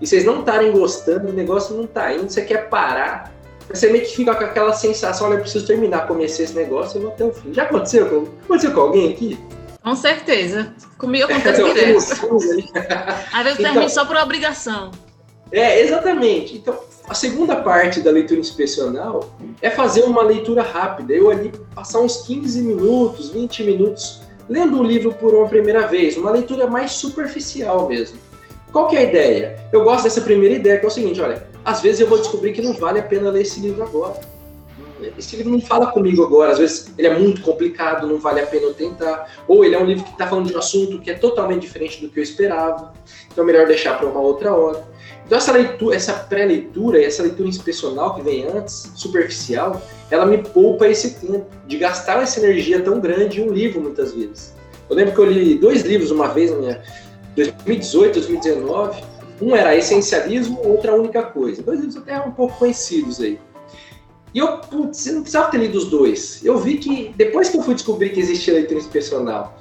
e 0.00 0.06
vocês 0.06 0.24
não 0.24 0.40
estarem 0.40 0.72
gostando, 0.72 1.28
o 1.28 1.32
negócio 1.32 1.74
não 1.76 1.84
está 1.84 2.12
indo, 2.14 2.30
você 2.30 2.42
quer 2.42 2.68
parar, 2.68 3.33
você 3.68 3.90
meio 3.90 4.04
que 4.04 4.14
fica 4.14 4.34
com 4.34 4.44
aquela 4.44 4.72
sensação, 4.72 5.26
olha, 5.26 5.36
eu 5.36 5.40
preciso 5.40 5.66
terminar, 5.66 6.06
comecei 6.06 6.44
esse 6.44 6.54
negócio 6.54 6.98
e 6.98 7.02
vou 7.02 7.12
até 7.12 7.24
o 7.24 7.32
fim. 7.32 7.52
Já 7.52 7.64
aconteceu 7.64 8.08
com, 8.08 8.28
aconteceu 8.44 8.72
com 8.72 8.80
alguém 8.80 9.12
aqui? 9.12 9.38
Com 9.82 9.94
certeza. 9.96 10.74
Comigo 10.98 11.24
acontece 11.30 11.62
é, 11.62 11.72
direto. 11.72 11.96
Às 11.98 13.44
vezes 13.44 13.58
então, 13.58 13.72
termino 13.72 13.88
só 13.88 14.04
por 14.04 14.16
obrigação. 14.16 14.90
É, 15.52 15.80
exatamente. 15.80 16.56
Então, 16.56 16.78
a 17.08 17.14
segunda 17.14 17.56
parte 17.56 18.00
da 18.00 18.10
leitura 18.10 18.40
inspecional 18.40 19.36
é 19.60 19.70
fazer 19.70 20.02
uma 20.04 20.22
leitura 20.22 20.62
rápida. 20.62 21.12
Eu 21.12 21.30
ali 21.30 21.52
passar 21.74 22.00
uns 22.00 22.22
15 22.26 22.62
minutos, 22.62 23.30
20 23.30 23.62
minutos 23.64 24.22
lendo 24.48 24.78
o 24.78 24.82
livro 24.82 25.12
por 25.12 25.34
uma 25.34 25.48
primeira 25.48 25.86
vez, 25.86 26.16
uma 26.16 26.30
leitura 26.30 26.66
mais 26.66 26.92
superficial 26.92 27.88
mesmo. 27.88 28.18
Qual 28.72 28.88
que 28.88 28.96
é 28.96 29.00
a 29.00 29.02
ideia? 29.02 29.56
Eu 29.72 29.84
gosto 29.84 30.04
dessa 30.04 30.20
primeira 30.20 30.54
ideia, 30.56 30.78
que 30.78 30.84
é 30.84 30.88
o 30.88 30.90
seguinte, 30.90 31.20
olha, 31.20 31.46
às 31.64 31.80
vezes 31.80 32.00
eu 32.00 32.06
vou 32.06 32.18
descobrir 32.18 32.52
que 32.52 32.62
não 32.62 32.74
vale 32.74 32.98
a 32.98 33.02
pena 33.02 33.30
ler 33.30 33.42
esse 33.42 33.60
livro 33.60 33.82
agora. 33.82 34.20
Esse 35.18 35.36
livro 35.36 35.52
não 35.52 35.60
fala 35.60 35.88
comigo 35.88 36.22
agora, 36.22 36.52
às 36.52 36.58
vezes 36.58 36.92
ele 36.96 37.08
é 37.08 37.18
muito 37.18 37.42
complicado, 37.42 38.06
não 38.06 38.18
vale 38.18 38.40
a 38.40 38.46
pena 38.46 38.64
eu 38.64 38.74
tentar. 38.74 39.30
Ou 39.46 39.64
ele 39.64 39.74
é 39.74 39.78
um 39.78 39.84
livro 39.84 40.04
que 40.04 40.12
está 40.12 40.26
falando 40.26 40.46
de 40.46 40.54
um 40.54 40.58
assunto 40.58 40.98
que 41.00 41.10
é 41.10 41.14
totalmente 41.14 41.62
diferente 41.62 42.00
do 42.00 42.08
que 42.08 42.20
eu 42.20 42.22
esperava, 42.22 42.92
então 43.30 43.44
é 43.44 43.46
melhor 43.46 43.66
deixar 43.66 43.98
para 43.98 44.08
uma 44.08 44.20
outra 44.20 44.54
hora. 44.54 44.84
Então 45.26 45.38
essa 45.38 45.52
leitura, 45.52 45.96
essa 45.96 46.12
pré-leitura, 46.12 47.02
essa 47.02 47.22
leitura 47.22 47.48
inspecional 47.48 48.14
que 48.14 48.22
vem 48.22 48.46
antes, 48.46 48.92
superficial, 48.94 49.80
ela 50.10 50.26
me 50.26 50.38
poupa 50.38 50.86
esse 50.86 51.14
tempo 51.14 51.46
de 51.66 51.78
gastar 51.78 52.22
essa 52.22 52.40
energia 52.40 52.80
tão 52.80 53.00
grande 53.00 53.40
em 53.40 53.48
um 53.48 53.52
livro 53.52 53.80
muitas 53.80 54.12
vezes. 54.12 54.54
Eu 54.88 54.96
lembro 54.96 55.14
que 55.14 55.20
eu 55.20 55.24
li 55.24 55.58
dois 55.58 55.82
livros 55.82 56.10
uma 56.10 56.28
vez 56.28 56.50
na 56.50 56.56
minha 56.58 56.82
2018, 57.34 58.14
2019, 58.14 59.02
um 59.40 59.54
era 59.54 59.76
essencialismo, 59.76 60.60
outra 60.64 60.92
a 60.92 60.94
única 60.94 61.22
coisa. 61.22 61.62
Dois 61.62 61.80
livros 61.80 61.96
até 61.96 62.18
um 62.20 62.30
pouco 62.32 62.58
conhecidos 62.58 63.20
aí. 63.20 63.38
E 64.32 64.38
eu, 64.38 64.58
putz, 64.58 65.06
eu 65.06 65.14
não 65.14 65.22
precisava 65.22 65.50
ter 65.50 65.58
lido 65.58 65.78
os 65.78 65.88
dois. 65.88 66.44
Eu 66.44 66.58
vi 66.58 66.78
que, 66.78 67.14
depois 67.16 67.48
que 67.48 67.56
eu 67.56 67.62
fui 67.62 67.74
descobrir 67.74 68.10
que 68.10 68.20
existia 68.20 68.54
leitura 68.54 68.80
inspecional, 68.80 69.56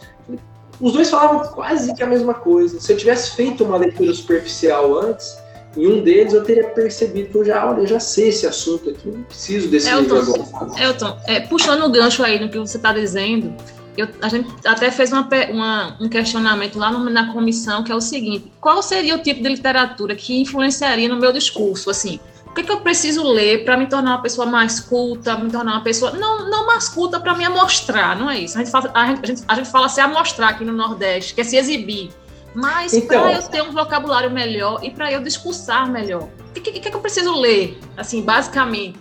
os 0.81 0.93
dois 0.93 1.09
falavam 1.09 1.47
quase 1.51 1.93
que 1.93 2.01
a 2.01 2.07
mesma 2.07 2.33
coisa. 2.33 2.79
Se 2.79 2.91
eu 2.91 2.97
tivesse 2.97 3.35
feito 3.35 3.63
uma 3.63 3.77
leitura 3.77 4.11
superficial 4.13 4.97
antes, 4.99 5.37
em 5.77 5.87
um 5.87 6.03
deles 6.03 6.33
eu 6.33 6.43
teria 6.43 6.65
percebido 6.69 7.29
que 7.29 7.37
eu 7.37 7.45
já, 7.45 7.69
olha, 7.69 7.81
eu 7.81 7.87
já 7.87 7.99
sei 7.99 8.29
esse 8.29 8.45
assunto 8.45 8.89
aqui, 8.89 9.07
não 9.07 9.23
preciso 9.23 9.67
desse 9.69 9.89
Elton, 9.89 10.15
livro 10.15 10.45
agora. 10.53 10.83
Elton, 10.83 11.17
é, 11.27 11.39
puxando 11.41 11.83
o 11.83 11.89
gancho 11.89 12.23
aí 12.23 12.39
no 12.39 12.49
que 12.49 12.57
você 12.57 12.77
está 12.77 12.93
dizendo, 12.93 13.53
eu, 13.95 14.07
a 14.21 14.29
gente 14.29 14.49
até 14.65 14.89
fez 14.89 15.11
uma, 15.11 15.27
uma, 15.51 15.97
um 15.99 16.09
questionamento 16.09 16.77
lá 16.77 16.91
no, 16.91 17.09
na 17.09 17.31
comissão, 17.31 17.83
que 17.83 17.91
é 17.91 17.95
o 17.95 18.01
seguinte: 18.01 18.51
qual 18.59 18.81
seria 18.81 19.15
o 19.15 19.19
tipo 19.19 19.41
de 19.41 19.49
literatura 19.49 20.15
que 20.15 20.41
influenciaria 20.41 21.07
no 21.07 21.17
meu 21.17 21.31
discurso? 21.31 21.89
Assim, 21.89 22.19
o 22.47 22.53
que, 22.53 22.63
que 22.63 22.71
eu 22.71 22.81
preciso 22.81 23.23
ler 23.23 23.65
para 23.65 23.75
me 23.75 23.87
tornar 23.87 24.11
uma 24.11 24.21
pessoa 24.21 24.45
mais 24.45 24.79
culta, 24.79 25.35
me 25.37 25.49
tornar 25.49 25.73
uma 25.73 25.83
pessoa. 25.83 26.11
Não, 26.11 26.49
não 26.49 26.67
mais 26.67 26.87
culta 26.87 27.19
para 27.19 27.35
me 27.35 27.43
amostrar, 27.43 28.17
não 28.17 28.29
é 28.29 28.39
isso. 28.39 28.57
A 28.57 28.63
gente, 28.63 28.71
fala, 28.71 28.91
a, 28.93 29.07
gente, 29.07 29.43
a 29.47 29.55
gente 29.55 29.69
fala 29.71 29.89
se 29.89 29.99
amostrar 29.99 30.49
aqui 30.49 30.63
no 30.63 30.73
Nordeste, 30.73 31.33
que 31.33 31.41
é 31.41 31.43
se 31.43 31.57
exibir. 31.57 32.11
Mas 32.53 32.93
então, 32.93 33.23
para 33.23 33.33
eu 33.33 33.41
ter 33.41 33.63
um 33.63 33.71
vocabulário 33.71 34.29
melhor 34.29 34.79
e 34.83 34.91
para 34.91 35.11
eu 35.11 35.23
discursar 35.23 35.89
melhor, 35.89 36.29
o 36.49 36.53
que, 36.53 36.61
que, 36.61 36.79
que, 36.79 36.95
eu 36.95 36.99
preciso 36.99 37.33
ler, 37.39 37.79
assim, 37.97 38.21
basicamente? 38.21 38.99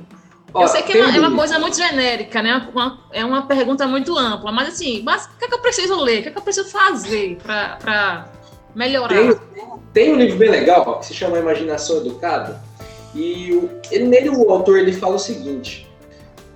Ó, 0.54 0.62
eu 0.62 0.68
sei 0.68 0.82
que 0.82 0.92
é 0.92 1.04
uma, 1.04 1.16
é 1.16 1.20
uma, 1.20 1.36
coisa 1.36 1.58
muito 1.58 1.76
genérica, 1.76 2.42
né? 2.42 2.68
Uma, 2.72 2.98
é 3.10 3.24
uma 3.24 3.46
pergunta 3.46 3.86
muito 3.86 4.16
ampla, 4.16 4.52
mas 4.52 4.68
assim, 4.68 5.02
mas, 5.02 5.24
o 5.24 5.38
que, 5.38 5.46
é 5.46 5.48
que 5.48 5.54
eu 5.54 5.60
preciso 5.60 5.96
ler? 5.96 6.20
O 6.20 6.22
que, 6.22 6.28
é 6.28 6.32
que 6.32 6.38
eu 6.38 6.42
preciso 6.42 6.68
fazer 6.68 7.38
para 7.42 8.28
melhorar? 8.74 9.14
Tem, 9.14 9.36
tem, 9.92 10.12
um 10.12 10.16
livro 10.16 10.38
bem 10.38 10.50
legal 10.50 10.98
que 10.98 11.06
se 11.06 11.14
chama 11.14 11.38
Imaginação 11.38 11.98
Educada, 11.98 12.62
e 13.14 13.52
o, 13.52 13.70
ele, 13.90 14.04
nele 14.04 14.28
o 14.30 14.50
autor 14.50 14.78
ele 14.78 14.92
fala 14.92 15.14
o 15.14 15.18
seguinte: 15.18 15.90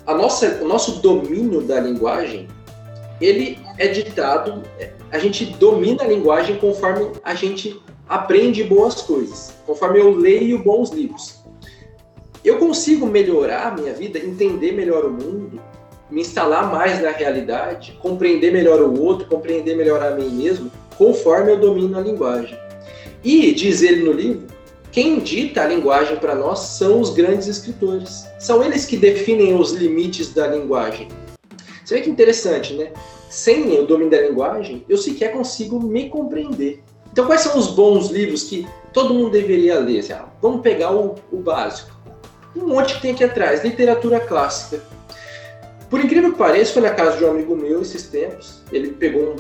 a 0.07 0.15
nossa, 0.15 0.59
o 0.63 0.69
nosso 0.69 1.01
domínio 1.01 1.63
da 1.63 1.81
linguagem 1.81 2.49
ele 3.21 3.59
é 3.79 3.89
ditado, 3.89 4.63
a 5.11 5.19
gente 5.19 5.47
domina 5.47 6.03
a 6.03 6.07
linguagem 6.07 6.57
conforme 6.57 7.13
a 7.25 7.35
gente 7.35 7.81
aprende 8.09 8.63
boas 8.63 9.03
coisas, 9.03 9.55
conforme 9.67 10.01
eu 10.01 10.15
leio 10.15 10.63
bons 10.63 10.91
livros. 10.91 11.36
Eu 12.47 12.59
consigo 12.59 13.07
melhorar 13.07 13.67
a 13.67 13.71
minha 13.73 13.93
vida, 13.93 14.21
entender 14.21 14.71
melhor 14.71 15.05
o 15.05 15.11
mundo, 15.11 15.61
me 16.09 16.21
instalar 16.21 16.71
mais 16.71 17.03
na 17.03 17.11
realidade, 17.11 17.99
compreender 18.01 18.53
melhor 18.53 18.81
o 18.81 19.03
outro, 19.03 19.27
compreender 19.27 19.75
melhor 19.75 20.01
a 20.01 20.13
mim 20.13 20.29
mesmo, 20.29 20.71
conforme 20.97 21.51
eu 21.51 21.59
domino 21.59 21.99
a 21.99 22.01
linguagem. 22.01 22.57
E, 23.25 23.53
diz 23.53 23.83
ele 23.83 24.05
no 24.05 24.13
livro, 24.13 24.47
quem 24.93 25.19
dita 25.19 25.65
a 25.65 25.67
linguagem 25.67 26.19
para 26.19 26.37
nós 26.37 26.61
são 26.61 27.01
os 27.01 27.11
grandes 27.11 27.49
escritores. 27.49 28.29
São 28.39 28.63
eles 28.63 28.87
que 28.87 28.97
definem 28.97 29.59
os 29.59 29.73
limites 29.73 30.33
da 30.33 30.47
linguagem. 30.47 31.09
Você 31.85 31.97
vê 31.97 32.03
que 32.03 32.11
interessante, 32.11 32.75
né? 32.75 32.93
Sem 33.29 33.77
o 33.77 33.85
domínio 33.89 34.13
da 34.13 34.23
linguagem, 34.23 34.85
eu 34.89 34.97
sequer 34.97 35.33
consigo 35.33 35.81
me 35.81 36.09
compreender. 36.09 36.81
Então, 37.11 37.27
quais 37.27 37.41
são 37.41 37.59
os 37.59 37.73
bons 37.73 38.09
livros 38.09 38.45
que 38.45 38.65
todo 38.93 39.13
mundo 39.13 39.31
deveria 39.31 39.81
ler? 39.81 39.99
Assim, 39.99 40.13
ah, 40.13 40.29
vamos 40.41 40.61
pegar 40.61 40.95
o, 40.95 41.17
o 41.33 41.39
básico. 41.39 41.96
Um 42.57 42.69
monte 42.69 42.95
que 42.95 43.03
tem 43.03 43.13
aqui 43.13 43.23
atrás, 43.23 43.63
literatura 43.63 44.19
clássica. 44.21 44.83
Por 45.91 46.01
incrível 46.01 46.33
que 46.33 46.39
pareça, 46.39 46.73
foi 46.73 46.83
na 46.83 46.91
casa 46.91 47.19
de 47.19 47.25
um 47.25 47.31
amigo 47.31 47.55
meu 47.55 47.83
esses 47.83 48.05
tempos. 48.05 48.63
Ele 48.73 48.91
pegou 48.91 49.37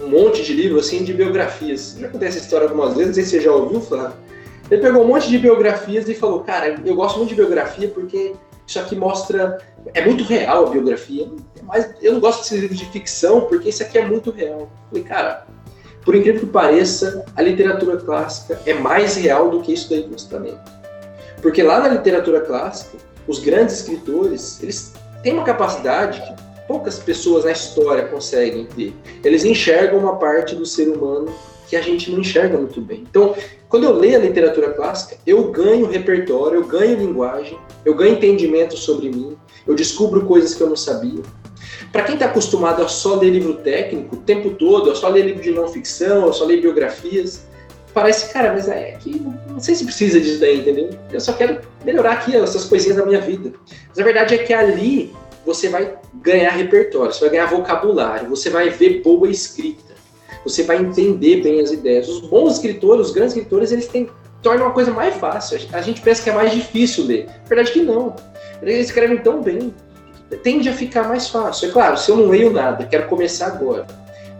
um, 0.00 0.04
um 0.04 0.08
monte 0.08 0.42
de 0.42 0.52
livros 0.52 0.86
assim 0.86 1.04
de 1.04 1.12
biografias. 1.12 1.96
Já 1.98 2.08
contei 2.08 2.28
essa 2.28 2.38
história 2.38 2.66
algumas 2.66 2.94
vezes, 2.94 3.08
não 3.08 3.14
sei 3.14 3.24
se 3.24 3.30
você 3.30 3.40
já 3.40 3.52
ouviu, 3.52 3.80
Flávio. 3.80 4.16
Ele 4.70 4.80
pegou 4.80 5.04
um 5.04 5.08
monte 5.08 5.28
de 5.28 5.38
biografias 5.38 6.08
e 6.08 6.14
falou: 6.14 6.40
Cara, 6.40 6.80
eu 6.84 6.94
gosto 6.94 7.18
muito 7.18 7.28
de 7.28 7.34
biografia 7.34 7.88
porque 7.88 8.32
isso 8.66 8.78
aqui 8.78 8.96
mostra. 8.96 9.58
É 9.92 10.04
muito 10.04 10.24
real 10.24 10.66
a 10.66 10.70
biografia, 10.70 11.28
mas 11.64 11.94
eu 12.00 12.14
não 12.14 12.20
gosto 12.20 12.40
desse 12.40 12.56
livro 12.56 12.74
de 12.74 12.86
ficção 12.86 13.42
porque 13.42 13.68
isso 13.68 13.82
aqui 13.82 13.98
é 13.98 14.06
muito 14.06 14.30
real. 14.30 14.60
Eu 14.60 14.68
falei, 14.88 15.04
cara, 15.04 15.46
por 16.04 16.14
incrível 16.14 16.40
que 16.40 16.46
pareça, 16.46 17.24
a 17.36 17.42
literatura 17.42 17.98
clássica 17.98 18.58
é 18.64 18.74
mais 18.74 19.16
real 19.16 19.50
do 19.50 19.60
que 19.60 19.72
isso 19.72 19.90
daí 19.90 20.02
que 20.02 20.08
você 20.08 20.24
está 20.24 20.38
lendo. 20.38 20.60
Porque 21.44 21.62
lá 21.62 21.78
na 21.78 21.88
literatura 21.88 22.40
clássica, 22.40 22.96
os 23.28 23.38
grandes 23.38 23.74
escritores, 23.74 24.62
eles 24.62 24.94
têm 25.22 25.34
uma 25.34 25.44
capacidade 25.44 26.22
que 26.22 26.66
poucas 26.66 26.98
pessoas 26.98 27.44
na 27.44 27.52
história 27.52 28.06
conseguem 28.06 28.64
ter. 28.64 28.94
Eles 29.22 29.44
enxergam 29.44 29.98
uma 29.98 30.16
parte 30.16 30.54
do 30.54 30.64
ser 30.64 30.88
humano 30.88 31.30
que 31.68 31.76
a 31.76 31.82
gente 31.82 32.10
não 32.10 32.20
enxerga 32.20 32.56
muito 32.56 32.80
bem. 32.80 33.04
Então, 33.10 33.34
quando 33.68 33.84
eu 33.84 33.92
leio 33.92 34.16
a 34.16 34.20
literatura 34.20 34.72
clássica, 34.72 35.18
eu 35.26 35.50
ganho 35.50 35.84
repertório, 35.84 36.60
eu 36.60 36.66
ganho 36.66 36.96
linguagem, 36.96 37.58
eu 37.84 37.94
ganho 37.94 38.14
entendimento 38.14 38.78
sobre 38.78 39.10
mim, 39.10 39.36
eu 39.66 39.74
descubro 39.74 40.24
coisas 40.24 40.54
que 40.54 40.62
eu 40.62 40.70
não 40.70 40.76
sabia. 40.76 41.20
Para 41.92 42.04
quem 42.04 42.14
está 42.14 42.24
acostumado 42.24 42.82
a 42.82 42.88
só 42.88 43.16
ler 43.16 43.28
livro 43.28 43.56
técnico 43.56 44.16
o 44.16 44.20
tempo 44.20 44.52
todo, 44.52 44.90
a 44.90 44.94
só 44.94 45.08
ler 45.08 45.26
livro 45.26 45.42
de 45.42 45.50
não 45.50 45.68
ficção, 45.68 46.26
a 46.26 46.32
só 46.32 46.46
ler 46.46 46.62
biografias, 46.62 47.44
parece, 47.94 48.32
cara, 48.32 48.52
mas 48.52 48.68
é 48.68 48.92
que 48.98 49.22
não 49.48 49.60
sei 49.60 49.74
se 49.74 49.84
precisa 49.84 50.20
disso 50.20 50.40
daí, 50.40 50.58
entendeu? 50.58 50.90
Eu 51.12 51.20
só 51.20 51.32
quero 51.32 51.60
melhorar 51.84 52.12
aqui 52.12 52.36
essas 52.36 52.64
coisinhas 52.64 52.96
da 52.96 53.06
minha 53.06 53.20
vida. 53.20 53.52
Mas 53.88 53.98
a 53.98 54.02
verdade 54.02 54.34
é 54.34 54.38
que 54.38 54.52
ali 54.52 55.14
você 55.46 55.68
vai 55.68 55.96
ganhar 56.22 56.50
repertório, 56.50 57.12
você 57.12 57.20
vai 57.20 57.30
ganhar 57.30 57.46
vocabulário, 57.46 58.28
você 58.28 58.50
vai 58.50 58.68
ver 58.68 59.02
boa 59.02 59.28
escrita 59.30 59.94
você 60.44 60.62
vai 60.62 60.76
entender 60.76 61.42
bem 61.42 61.60
as 61.60 61.72
ideias. 61.72 62.08
Os 62.08 62.20
bons 62.20 62.54
escritores, 62.54 63.08
os 63.08 63.12
grandes 63.12 63.34
escritores, 63.34 63.72
eles 63.72 63.86
têm, 63.88 64.08
tornam 64.42 64.66
uma 64.66 64.74
coisa 64.74 64.92
mais 64.92 65.14
fácil. 65.16 65.58
A 65.72 65.80
gente 65.80 66.02
pensa 66.02 66.22
que 66.22 66.30
é 66.30 66.34
mais 66.34 66.52
difícil 66.52 67.06
ler. 67.06 67.26
Na 67.26 67.48
verdade 67.48 67.72
que 67.72 67.82
não. 67.82 68.14
Eles 68.62 68.86
escrevem 68.86 69.18
tão 69.18 69.42
bem, 69.42 69.74
tende 70.42 70.68
a 70.68 70.72
ficar 70.72 71.08
mais 71.08 71.28
fácil. 71.28 71.68
É 71.68 71.72
claro, 71.72 71.96
se 71.96 72.10
eu 72.10 72.16
não 72.16 72.28
leio 72.28 72.52
nada, 72.52 72.84
quero 72.86 73.08
começar 73.08 73.46
agora, 73.46 73.86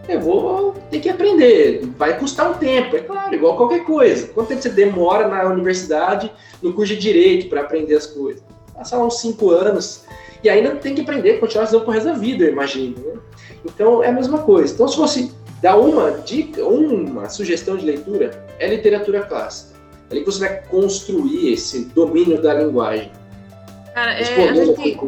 eu 0.07 0.19
vou 0.19 0.73
ter 0.89 0.99
que 0.99 1.09
aprender. 1.09 1.85
Vai 1.97 2.17
custar 2.17 2.51
um 2.51 2.53
tempo, 2.55 2.95
é 2.95 2.99
claro, 2.99 3.33
igual 3.33 3.57
qualquer 3.57 3.83
coisa. 3.83 4.27
Quanto 4.27 4.49
tempo 4.49 4.61
você 4.61 4.69
demora 4.69 5.27
na 5.27 5.43
universidade, 5.45 6.31
no 6.61 6.73
curso 6.73 6.93
de 6.93 6.99
direito, 6.99 7.49
para 7.49 7.61
aprender 7.61 7.95
as 7.95 8.07
coisas? 8.07 8.43
Passar 8.73 9.03
uns 9.03 9.19
cinco 9.19 9.51
anos. 9.51 10.05
E 10.43 10.49
ainda 10.49 10.75
tem 10.75 10.93
que 10.93 11.01
aprender, 11.01 11.39
continuar 11.39 11.63
estudando 11.63 11.85
pro 11.85 11.93
resto 11.93 12.07
da 12.07 12.13
vida, 12.13 12.43
eu 12.43 12.51
imagino. 12.51 12.95
Né? 12.99 13.13
Então 13.65 14.03
é 14.03 14.09
a 14.09 14.11
mesma 14.11 14.39
coisa. 14.39 14.73
Então, 14.73 14.87
se 14.87 14.95
fosse 14.95 15.31
dar 15.61 15.77
uma 15.77 16.11
dica, 16.11 16.63
uma 16.63 17.29
sugestão 17.29 17.75
de 17.75 17.85
leitura, 17.85 18.45
é 18.59 18.67
literatura 18.67 19.23
clássica. 19.23 19.75
É 20.09 20.13
ali 20.13 20.19
que 20.19 20.31
você 20.31 20.39
vai 20.39 20.61
construir 20.67 21.53
esse 21.53 21.85
domínio 21.85 22.39
da 22.39 22.53
linguagem. 22.53 23.11
Cara, 23.95 24.11
é, 24.11 24.49
a 24.49 24.53
gente 24.53 24.99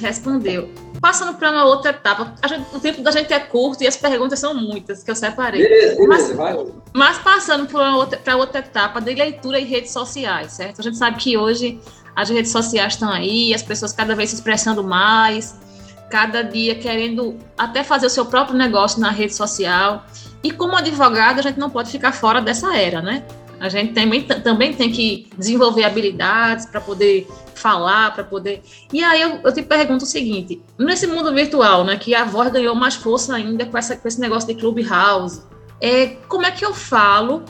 respondeu. 0.00 0.68
Passando 1.00 1.38
para 1.38 1.52
uma 1.52 1.64
outra 1.64 1.92
etapa, 1.92 2.34
gente, 2.48 2.66
o 2.74 2.80
tempo 2.80 3.00
da 3.00 3.12
gente 3.12 3.32
é 3.32 3.38
curto 3.38 3.84
e 3.84 3.86
as 3.86 3.96
perguntas 3.96 4.40
são 4.40 4.52
muitas, 4.52 5.04
que 5.04 5.10
eu 5.12 5.14
separei. 5.14 5.62
Beleza, 5.62 5.94
beleza, 5.94 6.08
mas, 6.08 6.32
vai. 6.32 6.66
Mas 6.92 7.18
passando 7.18 7.68
para 7.68 7.94
outra, 7.94 8.36
outra 8.36 8.58
etapa 8.58 9.00
de 9.00 9.14
leitura 9.14 9.60
e 9.60 9.64
redes 9.64 9.92
sociais, 9.92 10.50
certo? 10.50 10.80
A 10.80 10.82
gente 10.82 10.96
sabe 10.96 11.16
que 11.16 11.38
hoje 11.38 11.80
as 12.16 12.28
redes 12.28 12.50
sociais 12.50 12.94
estão 12.94 13.08
aí, 13.08 13.54
as 13.54 13.62
pessoas 13.62 13.92
cada 13.92 14.16
vez 14.16 14.30
se 14.30 14.34
expressando 14.34 14.82
mais, 14.82 15.54
cada 16.10 16.42
dia 16.42 16.74
querendo 16.74 17.36
até 17.56 17.84
fazer 17.84 18.06
o 18.06 18.10
seu 18.10 18.26
próprio 18.26 18.58
negócio 18.58 19.00
na 19.00 19.12
rede 19.12 19.36
social. 19.36 20.04
E 20.42 20.50
como 20.50 20.74
advogado, 20.74 21.38
a 21.38 21.42
gente 21.42 21.60
não 21.60 21.70
pode 21.70 21.88
ficar 21.92 22.10
fora 22.10 22.40
dessa 22.40 22.76
era, 22.76 23.00
né? 23.00 23.22
A 23.60 23.68
gente 23.68 23.92
também, 23.92 24.22
também 24.22 24.72
tem 24.72 24.90
que 24.90 25.28
desenvolver 25.36 25.84
habilidades 25.84 26.66
para 26.66 26.80
poder 26.80 27.28
falar, 27.58 28.14
para 28.14 28.24
poder. 28.24 28.62
E 28.92 29.02
aí 29.02 29.20
eu, 29.20 29.40
eu, 29.44 29.52
te 29.52 29.62
pergunto 29.62 30.04
o 30.04 30.08
seguinte: 30.08 30.62
nesse 30.78 31.06
mundo 31.06 31.32
virtual, 31.34 31.84
né, 31.84 31.96
que 31.96 32.14
a 32.14 32.24
voz 32.24 32.50
ganhou 32.50 32.74
mais 32.74 32.94
força 32.94 33.34
ainda 33.34 33.66
com, 33.66 33.76
essa, 33.76 33.96
com 33.96 34.06
esse 34.06 34.20
negócio 34.20 34.48
de 34.48 34.60
Clubhouse, 34.60 35.42
é, 35.80 36.16
como 36.28 36.46
é 36.46 36.50
que 36.50 36.64
eu 36.64 36.72
falo 36.72 37.44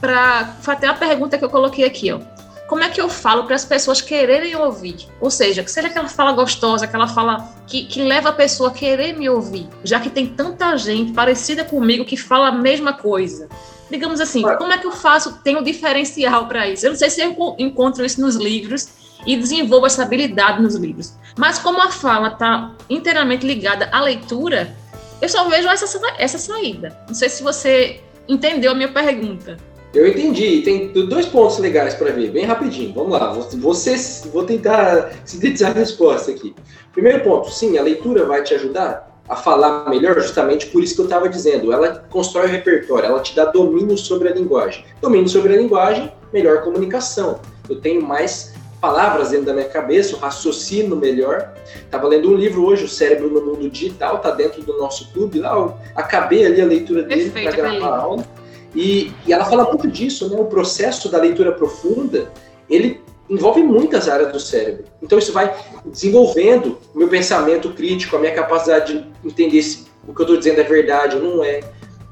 para. 0.00 0.56
Até 0.66 0.86
a 0.86 0.94
pergunta 0.94 1.38
que 1.38 1.44
eu 1.44 1.50
coloquei 1.50 1.84
aqui, 1.84 2.12
ó 2.12 2.20
como 2.66 2.82
é 2.82 2.88
que 2.88 3.00
eu 3.00 3.08
falo 3.08 3.44
para 3.44 3.54
as 3.54 3.64
pessoas 3.64 4.00
quererem 4.00 4.56
ouvir? 4.56 5.06
Ou 5.20 5.30
seja, 5.30 5.62
que 5.62 5.70
seja 5.70 5.88
aquela 5.88 6.08
fala 6.08 6.32
gostosa, 6.32 6.86
aquela 6.86 7.06
fala 7.06 7.48
que, 7.66 7.84
que 7.84 8.02
leva 8.02 8.30
a 8.30 8.32
pessoa 8.32 8.70
a 8.70 8.72
querer 8.72 9.16
me 9.16 9.28
ouvir, 9.28 9.68
já 9.82 10.00
que 10.00 10.10
tem 10.10 10.26
tanta 10.26 10.76
gente 10.76 11.12
parecida 11.12 11.64
comigo 11.64 12.04
que 12.04 12.16
fala 12.16 12.48
a 12.48 12.52
mesma 12.52 12.94
coisa. 12.94 13.48
Digamos 13.90 14.18
assim, 14.18 14.42
como 14.42 14.72
é 14.72 14.78
que 14.78 14.86
eu 14.86 14.92
faço? 14.92 15.40
Tenho 15.44 15.60
um 15.60 15.62
diferencial 15.62 16.48
para 16.48 16.68
isso. 16.68 16.86
Eu 16.86 16.90
não 16.90 16.98
sei 16.98 17.10
se 17.10 17.20
eu 17.20 17.54
encontro 17.58 18.04
isso 18.04 18.20
nos 18.20 18.34
livros 18.34 18.88
e 19.26 19.36
desenvolvo 19.36 19.86
essa 19.86 20.02
habilidade 20.02 20.62
nos 20.62 20.74
livros. 20.74 21.14
Mas 21.36 21.58
como 21.58 21.80
a 21.80 21.90
fala 21.90 22.28
está 22.28 22.72
inteiramente 22.88 23.46
ligada 23.46 23.88
à 23.92 24.00
leitura, 24.00 24.74
eu 25.20 25.28
só 25.28 25.48
vejo 25.48 25.68
essa, 25.68 26.00
essa 26.18 26.38
saída. 26.38 26.96
Não 27.08 27.14
sei 27.14 27.28
se 27.28 27.42
você 27.42 28.00
entendeu 28.28 28.72
a 28.72 28.74
minha 28.74 28.92
pergunta. 28.92 29.56
Eu 29.94 30.08
entendi. 30.08 30.62
Tem 30.62 30.88
dois 30.92 31.26
pontos 31.26 31.58
legais 31.58 31.94
para 31.94 32.10
ver, 32.10 32.32
bem 32.32 32.44
rapidinho. 32.44 32.92
Vamos 32.92 33.12
lá. 33.12 33.32
Você, 33.32 34.28
vou 34.28 34.44
tentar 34.44 35.12
sintetizar 35.24 35.70
a 35.70 35.74
resposta 35.74 36.32
aqui. 36.32 36.54
Primeiro 36.92 37.22
ponto, 37.22 37.50
sim, 37.50 37.78
a 37.78 37.82
leitura 37.82 38.26
vai 38.26 38.42
te 38.42 38.54
ajudar 38.54 39.14
a 39.28 39.36
falar 39.36 39.88
melhor, 39.88 40.20
justamente 40.20 40.66
por 40.66 40.82
isso 40.82 40.96
que 40.96 41.00
eu 41.00 41.06
estava 41.06 41.28
dizendo. 41.28 41.72
Ela 41.72 42.04
constrói 42.10 42.46
o 42.46 42.50
repertório, 42.50 43.06
ela 43.06 43.20
te 43.20 43.34
dá 43.34 43.46
domínio 43.46 43.96
sobre 43.96 44.28
a 44.28 44.34
linguagem. 44.34 44.84
Domínio 45.00 45.28
sobre 45.28 45.54
a 45.54 45.56
linguagem, 45.56 46.12
melhor 46.32 46.62
comunicação. 46.62 47.40
Eu 47.68 47.80
tenho 47.80 48.02
mais 48.02 48.52
palavras 48.84 49.30
dentro 49.30 49.46
da 49.46 49.54
minha 49.54 49.68
cabeça, 49.68 50.14
o 50.14 50.18
raciocínio 50.18 50.94
melhor. 50.94 51.54
Estava 51.74 52.06
lendo 52.06 52.30
um 52.30 52.34
livro 52.34 52.66
hoje, 52.66 52.84
O 52.84 52.88
Cérebro 52.88 53.30
no 53.30 53.40
Mundo 53.40 53.70
Digital, 53.70 54.16
está 54.16 54.30
dentro 54.30 54.62
do 54.62 54.76
nosso 54.76 55.10
clube 55.10 55.38
lá. 55.38 55.74
Acabei 55.96 56.44
ali 56.44 56.60
a 56.60 56.66
leitura 56.66 57.02
dele 57.02 57.30
para 57.30 57.50
gravar 57.50 57.88
a 57.88 57.98
aula. 57.98 58.26
E, 58.74 59.10
e 59.26 59.32
ela 59.32 59.46
fala 59.46 59.64
muito 59.64 59.88
disso, 59.88 60.28
né? 60.28 60.36
O 60.38 60.44
processo 60.44 61.08
da 61.08 61.16
leitura 61.16 61.52
profunda, 61.52 62.30
ele 62.68 63.00
envolve 63.30 63.62
muitas 63.62 64.06
áreas 64.06 64.30
do 64.30 64.38
cérebro. 64.38 64.84
Então 65.02 65.18
isso 65.18 65.32
vai 65.32 65.56
desenvolvendo 65.86 66.78
o 66.94 66.98
meu 66.98 67.08
pensamento 67.08 67.70
crítico, 67.70 68.16
a 68.16 68.18
minha 68.18 68.34
capacidade 68.34 68.98
de 68.98 69.26
entender 69.26 69.64
o 70.06 70.12
que 70.12 70.20
eu 70.20 70.24
estou 70.24 70.36
dizendo 70.36 70.60
é 70.60 70.64
verdade 70.64 71.16
ou 71.16 71.22
não 71.22 71.42
é, 71.42 71.60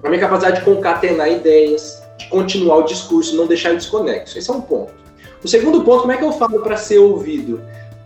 a 0.02 0.08
minha 0.08 0.20
capacidade 0.20 0.60
de 0.60 0.64
concatenar 0.64 1.30
ideias, 1.30 2.02
de 2.16 2.28
continuar 2.28 2.78
o 2.78 2.84
discurso, 2.84 3.36
não 3.36 3.46
deixar 3.46 3.74
desconexo. 3.74 4.38
Esse 4.38 4.50
é 4.50 4.54
um 4.54 4.62
ponto. 4.62 5.01
O 5.42 5.48
segundo 5.48 5.82
ponto, 5.82 6.02
como 6.02 6.12
é 6.12 6.16
que 6.16 6.24
eu 6.24 6.32
falo 6.32 6.60
para 6.60 6.76
ser 6.76 6.98
ouvido? 6.98 7.60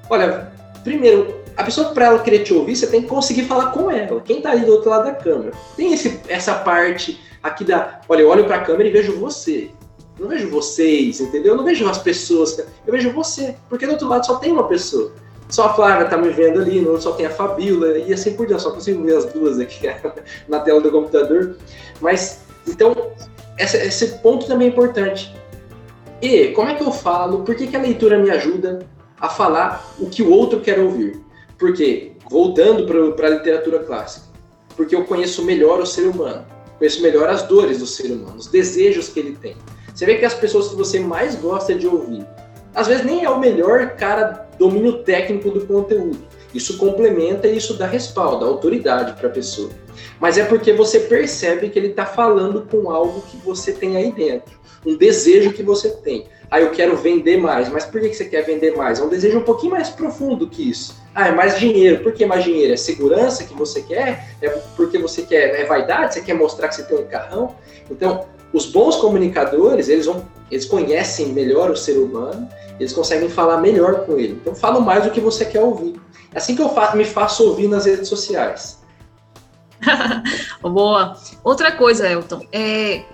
Olha, 0.09 0.51
primeiro, 0.83 1.41
a 1.57 1.65
pessoa 1.65 1.89
para 1.89 2.07
ela 2.07 2.19
querer 2.19 2.41
te 2.41 2.55
ouvir, 2.55 2.77
você 2.77 2.87
tem 2.87 3.03
que 3.03 3.09
conseguir 3.09 3.45
falar 3.45 3.73
com 3.73 3.91
ela. 3.91 4.21
Quem 4.21 4.39
está 4.39 4.51
ali 4.51 4.65
do 4.65 4.73
outro 4.73 4.91
lado 4.91 5.05
da 5.05 5.13
câmera. 5.13 5.53
Tem 5.77 5.93
esse, 5.93 6.21
essa 6.29 6.55
parte 6.55 7.21
aqui 7.43 7.65
da, 7.65 8.01
olha, 8.09 8.23
eu 8.23 8.29
olho 8.29 8.45
para 8.45 8.57
a 8.57 8.61
câmera 8.61 8.89
e 8.89 8.93
vejo 8.93 9.19
você. 9.19 9.71
Não 10.19 10.29
vejo 10.29 10.49
vocês, 10.49 11.21
entendeu? 11.21 11.53
Eu 11.53 11.57
não 11.59 11.65
vejo 11.65 11.87
as 11.89 11.99
pessoas, 11.99 12.59
eu 12.59 12.93
vejo 12.93 13.13
você, 13.13 13.55
porque 13.69 13.87
do 13.87 13.93
outro 13.93 14.09
lado 14.09 14.25
só 14.25 14.37
tem 14.37 14.51
uma 14.51 14.67
pessoa. 14.67 15.13
Só 15.49 15.67
a 15.67 15.75
Flávia 15.75 16.09
tá 16.09 16.17
me 16.17 16.31
vendo 16.31 16.61
ali, 16.61 16.85
outro 16.85 17.03
só 17.03 17.13
tem 17.13 17.27
a 17.27 17.31
Fabíola, 17.31 17.99
e 17.99 18.13
assim 18.13 18.33
por 18.33 18.47
diante, 18.47 18.63
só 18.63 18.71
consigo 18.71 19.05
ver 19.05 19.17
as 19.17 19.27
duas 19.27 19.61
aqui 19.61 19.87
na 20.49 20.61
tela 20.61 20.81
do 20.81 20.91
computador. 20.91 21.57
Mas, 22.01 22.41
então, 22.67 23.13
esse 23.59 24.07
ponto 24.19 24.47
também 24.47 24.69
é 24.69 24.71
importante. 24.71 25.35
E 26.21 26.49
como 26.49 26.71
é 26.71 26.75
que 26.75 26.83
eu 26.83 26.91
falo? 26.91 27.41
Por 27.41 27.55
que, 27.55 27.67
que 27.67 27.77
a 27.77 27.81
leitura 27.81 28.19
me 28.19 28.31
ajuda 28.31 28.79
a 29.21 29.29
falar 29.29 29.95
o 29.99 30.09
que 30.09 30.23
o 30.23 30.31
outro 30.31 30.61
quer 30.61 30.79
ouvir? 30.79 31.21
Porque, 31.59 32.13
voltando 32.31 32.87
para 33.15 33.27
a 33.27 33.31
literatura 33.31 33.81
clássica, 33.81 34.27
porque 34.77 34.95
eu 34.95 35.05
conheço 35.05 35.45
melhor 35.45 35.81
o 35.81 35.87
ser 35.87 36.07
humano, 36.07 36.45
conheço 36.79 37.03
melhor 37.03 37.29
as 37.29 37.43
dores 37.43 37.79
do 37.79 37.87
ser 37.87 38.13
humano, 38.13 38.37
os 38.37 38.47
desejos 38.47 39.09
que 39.09 39.21
ele 39.21 39.37
tem. 39.37 39.57
Você 39.95 40.05
vê 40.05 40.17
que 40.17 40.25
as 40.25 40.35
pessoas 40.35 40.69
que 40.69 40.77
você 40.77 41.01
mais 41.01 41.35
gosta 41.37 41.75
de 41.75 41.87
ouvir, 41.87 42.27
às 42.75 42.87
vezes 42.87 43.05
nem 43.05 43.25
é 43.25 43.31
o 43.31 43.41
melhor 43.41 43.91
cara 43.97 44.47
domínio 44.59 45.03
técnico 45.03 45.51
do 45.51 45.67
conteúdo. 45.67 46.19
Isso 46.57 46.79
complementa 46.79 47.47
e 47.47 47.57
isso 47.57 47.75
dá 47.75 47.87
respaldo, 47.87 48.41
dá 48.41 48.47
autoridade 48.47 49.13
para 49.19 49.29
a 49.29 49.33
pessoa. 49.33 49.71
Mas 50.21 50.39
é 50.39 50.45
porque 50.45 50.73
você 50.73 51.01
percebe 51.01 51.69
que 51.69 51.79
ele 51.79 51.89
está 51.89 52.07
falando 52.07 52.67
com 52.71 52.91
algo 52.91 53.23
que 53.23 53.37
você 53.39 53.73
tem 53.73 53.97
aí 53.97 54.13
dentro 54.13 54.57
um 54.87 54.97
desejo 54.97 55.53
que 55.53 55.63
você 55.63 55.91
tem. 55.91 56.27
Ah, 56.49 56.61
eu 56.61 56.71
quero 56.71 56.97
vender 56.97 57.37
mais. 57.37 57.69
Mas 57.69 57.85
por 57.85 58.01
que 58.01 58.15
você 58.15 58.25
quer 58.25 58.43
vender 58.43 58.77
mais? 58.77 59.01
É 59.01 59.03
um 59.03 59.09
desejo 59.09 59.39
um 59.39 59.43
pouquinho 59.43 59.73
mais 59.73 59.91
profundo 59.91 60.49
que 60.49 60.71
isso. 60.71 60.97
Ah, 61.13 61.29
é 61.29 61.33
mais 61.33 61.59
dinheiro. 61.59 62.03
Por 62.03 62.13
que 62.13 62.25
mais 62.25 62.45
dinheiro? 62.45 62.73
É 62.73 62.77
segurança 62.77 63.45
que 63.45 63.55
você 63.55 63.83
quer? 63.83 64.37
É 64.41 64.49
porque 64.77 64.97
você 64.97 65.23
quer. 65.23 65.61
É 65.61 65.65
vaidade? 65.65 66.15
Você 66.15 66.21
quer 66.21 66.35
mostrar 66.35 66.69
que 66.69 66.77
você 66.77 66.85
tem 66.85 66.99
um 66.99 67.07
carrão? 67.07 67.57
Então, 67.91 68.27
os 68.53 68.67
bons 68.67 68.97
comunicadores, 68.97 69.89
eles, 69.89 70.07
vão, 70.07 70.25
eles 70.51 70.65
conhecem 70.65 71.29
melhor 71.33 71.71
o 71.71 71.77
ser 71.77 71.99
humano, 71.99 72.49
eles 72.79 72.93
conseguem 72.93 73.29
falar 73.29 73.59
melhor 73.59 74.07
com 74.07 74.19
ele. 74.19 74.39
Então, 74.41 74.55
falam 74.55 74.81
mais 74.81 75.05
do 75.05 75.11
que 75.11 75.21
você 75.21 75.45
quer 75.45 75.61
ouvir. 75.61 76.01
É 76.33 76.39
assim 76.39 76.55
que 76.55 76.63
eu 76.63 76.69
faço, 76.69 76.97
me 76.97 77.05
faço 77.05 77.45
ouvir 77.45 77.69
nas 77.69 77.87
redes 77.87 78.09
sociais. 78.09 78.83
Boa. 80.61 81.17
Outra 81.43 81.73
coisa, 81.73 82.09
Elton, 82.09 82.43
é, 82.53 83.05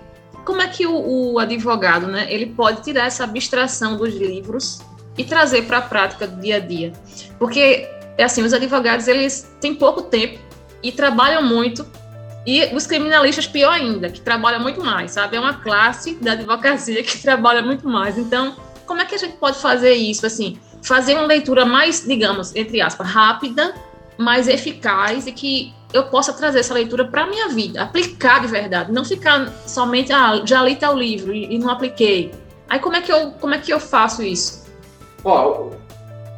como 0.45 0.61
é 0.61 0.67
que 0.67 0.85
o, 0.85 1.33
o, 1.33 1.39
advogado, 1.39 2.07
né, 2.07 2.27
ele 2.29 2.47
pode 2.47 2.83
tirar 2.83 3.05
essa 3.05 3.23
abstração 3.23 3.97
dos 3.97 4.13
livros 4.13 4.81
e 5.17 5.23
trazer 5.23 5.63
para 5.63 5.77
a 5.77 5.81
prática 5.81 6.27
do 6.27 6.41
dia 6.41 6.57
a 6.57 6.59
dia? 6.59 6.93
Porque, 7.39 7.87
é 8.17 8.23
assim, 8.23 8.43
os 8.43 8.53
advogados, 8.53 9.07
eles 9.07 9.49
têm 9.61 9.73
pouco 9.73 10.01
tempo 10.01 10.39
e 10.81 10.91
trabalham 10.91 11.41
muito, 11.41 11.85
e 12.45 12.65
os 12.75 12.85
criminalistas, 12.85 13.47
pior 13.47 13.71
ainda, 13.71 14.09
que 14.09 14.19
trabalham 14.19 14.59
muito 14.59 14.83
mais, 14.83 15.11
sabe? 15.11 15.37
É 15.37 15.39
uma 15.39 15.53
classe 15.53 16.15
da 16.15 16.33
advocacia 16.33 17.01
que 17.03 17.17
trabalha 17.23 17.61
muito 17.61 17.87
mais. 17.87 18.17
Então, 18.17 18.55
como 18.85 19.01
é 19.01 19.05
que 19.05 19.15
a 19.15 19.17
gente 19.17 19.37
pode 19.37 19.57
fazer 19.59 19.93
isso, 19.93 20.25
assim, 20.25 20.57
fazer 20.81 21.13
uma 21.15 21.25
leitura 21.25 21.65
mais, 21.65 22.05
digamos, 22.05 22.53
entre 22.55 22.81
aspas, 22.81 23.07
rápida, 23.07 23.73
mais 24.17 24.47
eficaz 24.47 25.25
e 25.25 25.31
que 25.31 25.73
eu 25.93 26.03
possa 26.05 26.33
trazer 26.33 26.59
essa 26.59 26.73
leitura 26.73 27.05
para 27.05 27.23
a 27.23 27.27
minha 27.27 27.47
vida, 27.49 27.81
aplicar 27.81 28.41
de 28.41 28.47
verdade, 28.47 28.91
não 28.91 29.05
ficar 29.05 29.47
somente, 29.65 30.11
ah, 30.11 30.41
já 30.43 30.61
li 30.63 30.75
tal 30.75 30.97
livro 30.97 31.33
e, 31.33 31.57
não 31.57 31.69
apliquei. 31.69 32.31
Aí 32.67 32.79
como 32.79 32.95
é 32.95 33.01
que 33.01 33.11
eu, 33.11 33.31
como 33.39 33.53
é 33.53 33.59
que 33.59 33.71
eu 33.71 33.79
faço 33.79 34.23
isso? 34.23 34.65
Ó, 35.23 35.69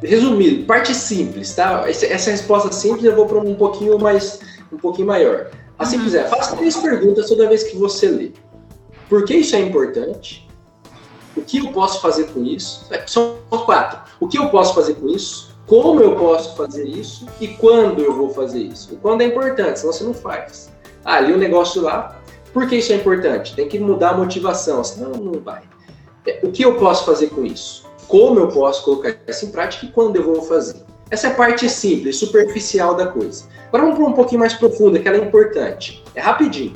resumido, 0.02 0.64
parte 0.66 0.94
simples, 0.94 1.54
tá? 1.54 1.84
Essa 1.88 2.30
resposta 2.30 2.70
simples 2.70 3.04
eu 3.04 3.16
vou 3.16 3.26
para 3.26 3.38
um 3.38 3.54
pouquinho 3.54 3.98
mais, 3.98 4.40
um 4.70 4.76
pouquinho 4.76 5.08
maior. 5.08 5.50
A 5.78 5.84
simples 5.84 6.14
é, 6.14 6.24
faça 6.24 6.56
três 6.56 6.76
perguntas 6.76 7.28
toda 7.28 7.48
vez 7.48 7.62
que 7.64 7.76
você 7.76 8.08
lê. 8.08 8.32
Por 9.08 9.24
que 9.24 9.36
isso 9.36 9.54
é 9.54 9.60
importante? 9.60 10.48
O 11.36 11.42
que 11.42 11.58
eu 11.58 11.72
posso 11.72 12.00
fazer 12.00 12.28
com 12.28 12.42
isso? 12.42 12.86
É, 12.90 13.06
são 13.06 13.36
quatro. 13.50 14.00
O 14.18 14.26
que 14.26 14.38
eu 14.38 14.48
posso 14.48 14.74
fazer 14.74 14.94
com 14.94 15.08
isso? 15.08 15.56
como 15.66 16.00
eu 16.00 16.14
posso 16.14 16.56
fazer 16.56 16.84
isso 16.84 17.26
e 17.40 17.48
quando 17.48 18.00
eu 18.00 18.14
vou 18.14 18.30
fazer 18.30 18.60
isso. 18.60 18.94
O 18.94 18.98
quando 18.98 19.22
é 19.22 19.24
importante, 19.24 19.80
senão 19.80 19.92
você 19.92 20.04
não 20.04 20.14
faz. 20.14 20.72
Ah, 21.04 21.20
li 21.20 21.32
um 21.32 21.38
negócio 21.38 21.82
lá, 21.82 22.20
por 22.52 22.68
que 22.68 22.76
isso 22.76 22.92
é 22.92 22.96
importante? 22.96 23.54
Tem 23.54 23.68
que 23.68 23.78
mudar 23.78 24.10
a 24.10 24.16
motivação, 24.16 24.82
senão 24.84 25.10
não 25.10 25.40
vai. 25.40 25.62
É, 26.26 26.40
o 26.42 26.52
que 26.52 26.64
eu 26.64 26.76
posso 26.76 27.04
fazer 27.04 27.28
com 27.28 27.44
isso? 27.44 27.84
Como 28.06 28.38
eu 28.38 28.48
posso 28.48 28.84
colocar 28.84 29.16
isso 29.26 29.46
em 29.46 29.50
prática 29.50 29.86
e 29.86 29.88
quando 29.90 30.16
eu 30.16 30.22
vou 30.22 30.42
fazer? 30.42 30.85
Essa 31.10 31.28
é 31.28 31.30
a 31.30 31.34
parte 31.34 31.68
simples, 31.68 32.16
superficial 32.16 32.94
da 32.94 33.06
coisa. 33.06 33.44
Agora 33.68 33.84
vamos 33.84 33.98
para 33.98 34.08
um 34.08 34.12
pouquinho 34.12 34.40
mais 34.40 34.54
profunda, 34.54 34.98
que 34.98 35.06
ela 35.06 35.16
é 35.16 35.20
importante. 35.20 36.02
É 36.14 36.20
rapidinho. 36.20 36.72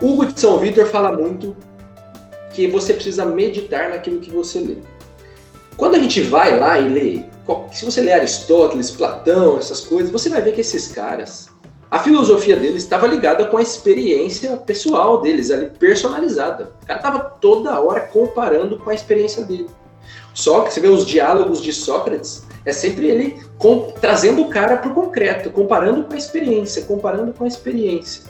Hugo 0.00 0.26
de 0.26 0.38
São 0.38 0.58
Vitor 0.58 0.86
fala 0.86 1.12
muito 1.12 1.56
que 2.52 2.66
você 2.68 2.94
precisa 2.94 3.24
meditar 3.24 3.90
naquilo 3.90 4.20
que 4.20 4.30
você 4.30 4.60
lê. 4.60 4.76
Quando 5.76 5.96
a 5.96 5.98
gente 5.98 6.20
vai 6.22 6.58
lá 6.58 6.78
e 6.78 6.88
lê 6.88 7.24
se 7.72 7.84
você 7.84 8.00
ler 8.00 8.14
Aristóteles, 8.14 8.90
Platão, 8.90 9.56
essas 9.56 9.80
coisas, 9.80 10.10
você 10.10 10.28
vai 10.28 10.42
ver 10.42 10.52
que 10.52 10.60
esses 10.60 10.88
caras, 10.88 11.48
a 11.90 11.98
filosofia 12.00 12.56
deles 12.56 12.82
estava 12.82 13.06
ligada 13.06 13.46
com 13.46 13.56
a 13.56 13.62
experiência 13.62 14.56
pessoal 14.56 15.20
deles, 15.20 15.50
ali, 15.50 15.70
personalizada. 15.70 16.72
O 16.82 16.86
cara 16.86 16.98
estava 16.98 17.20
toda 17.20 17.78
hora 17.80 18.00
comparando 18.00 18.78
com 18.78 18.90
a 18.90 18.94
experiência 18.94 19.44
dele. 19.44 19.68
Só 20.34 20.62
que 20.62 20.72
você 20.72 20.80
vê 20.80 20.88
os 20.88 21.06
diálogos 21.06 21.62
de 21.62 21.72
Sócrates, 21.72 22.44
é 22.66 22.72
sempre 22.72 23.06
ele 23.06 23.36
com, 23.56 23.92
trazendo 24.00 24.42
o 24.42 24.50
cara 24.50 24.76
para 24.76 24.90
o 24.90 24.94
concreto, 24.94 25.50
comparando 25.50 26.04
com 26.04 26.12
a 26.12 26.18
experiência, 26.18 26.82
comparando 26.82 27.32
com 27.32 27.44
a 27.44 27.48
experiência. 27.48 28.24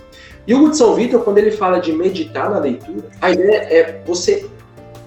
E 0.47 0.55
o 0.55 0.73
São 0.73 0.95
Vitor, 0.95 1.25
quando 1.25 1.39
ele 1.39 1.51
fala 1.51 1.81
de 1.81 1.93
meditar 1.93 2.51
na 2.51 2.59
leitura, 2.59 3.09
a 3.21 3.31
ideia 3.31 3.57
é 3.57 4.03
você 4.07 4.47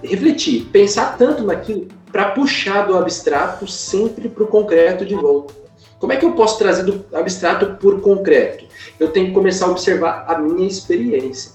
refletir, 0.04 0.66
pensar 0.72 1.18
tanto 1.18 1.44
naquilo 1.44 1.88
para 2.12 2.32
puxar 2.32 2.88
do 2.88 2.98
abstrato 2.98 3.68
sempre 3.68 4.28
para 4.28 4.44
o 4.44 4.48
concreto 4.48 5.06
de 5.06 5.16
volta. 5.16 5.54
Como 6.00 6.12
é 6.12 6.18
que 6.18 6.26
eu 6.26 6.32
posso 6.32 6.58
trazer 6.58 6.84
do 6.84 7.06
abstrato 7.14 7.78
o 7.88 8.00
concreto? 8.00 8.66
Eu 9.00 9.10
tenho 9.10 9.28
que 9.28 9.34
começar 9.34 9.68
a 9.68 9.70
observar 9.70 10.26
a 10.28 10.40
minha 10.40 10.68
experiência. 10.68 11.52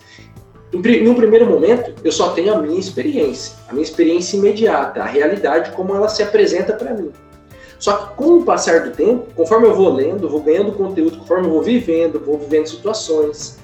Em 0.73 1.09
um 1.09 1.15
primeiro 1.15 1.47
momento, 1.47 1.95
eu 2.05 2.13
só 2.13 2.31
tenho 2.31 2.55
a 2.55 2.61
minha 2.61 2.79
experiência, 2.79 3.57
a 3.69 3.73
minha 3.73 3.85
experiência 3.85 4.37
imediata, 4.37 5.03
a 5.03 5.07
realidade 5.07 5.71
como 5.73 5.95
ela 5.95 6.09
se 6.09 6.23
apresenta 6.23 6.73
para 6.73 6.93
mim. 6.93 7.13
Só 7.85 7.93
que 7.99 8.15
com 8.15 8.39
o 8.39 8.45
passar 8.47 8.81
do 8.81 8.93
tempo, 8.93 9.27
conforme 9.37 9.67
eu 9.67 9.75
vou 9.75 9.93
lendo, 9.93 10.27
vou 10.27 10.41
ganhando 10.41 10.73
conteúdo, 10.73 11.19
conforme 11.19 11.49
eu 11.49 11.51
vou 11.51 11.61
vivendo, 11.61 12.19
vou 12.19 12.39
vivendo 12.39 12.67
situações, 12.67 13.59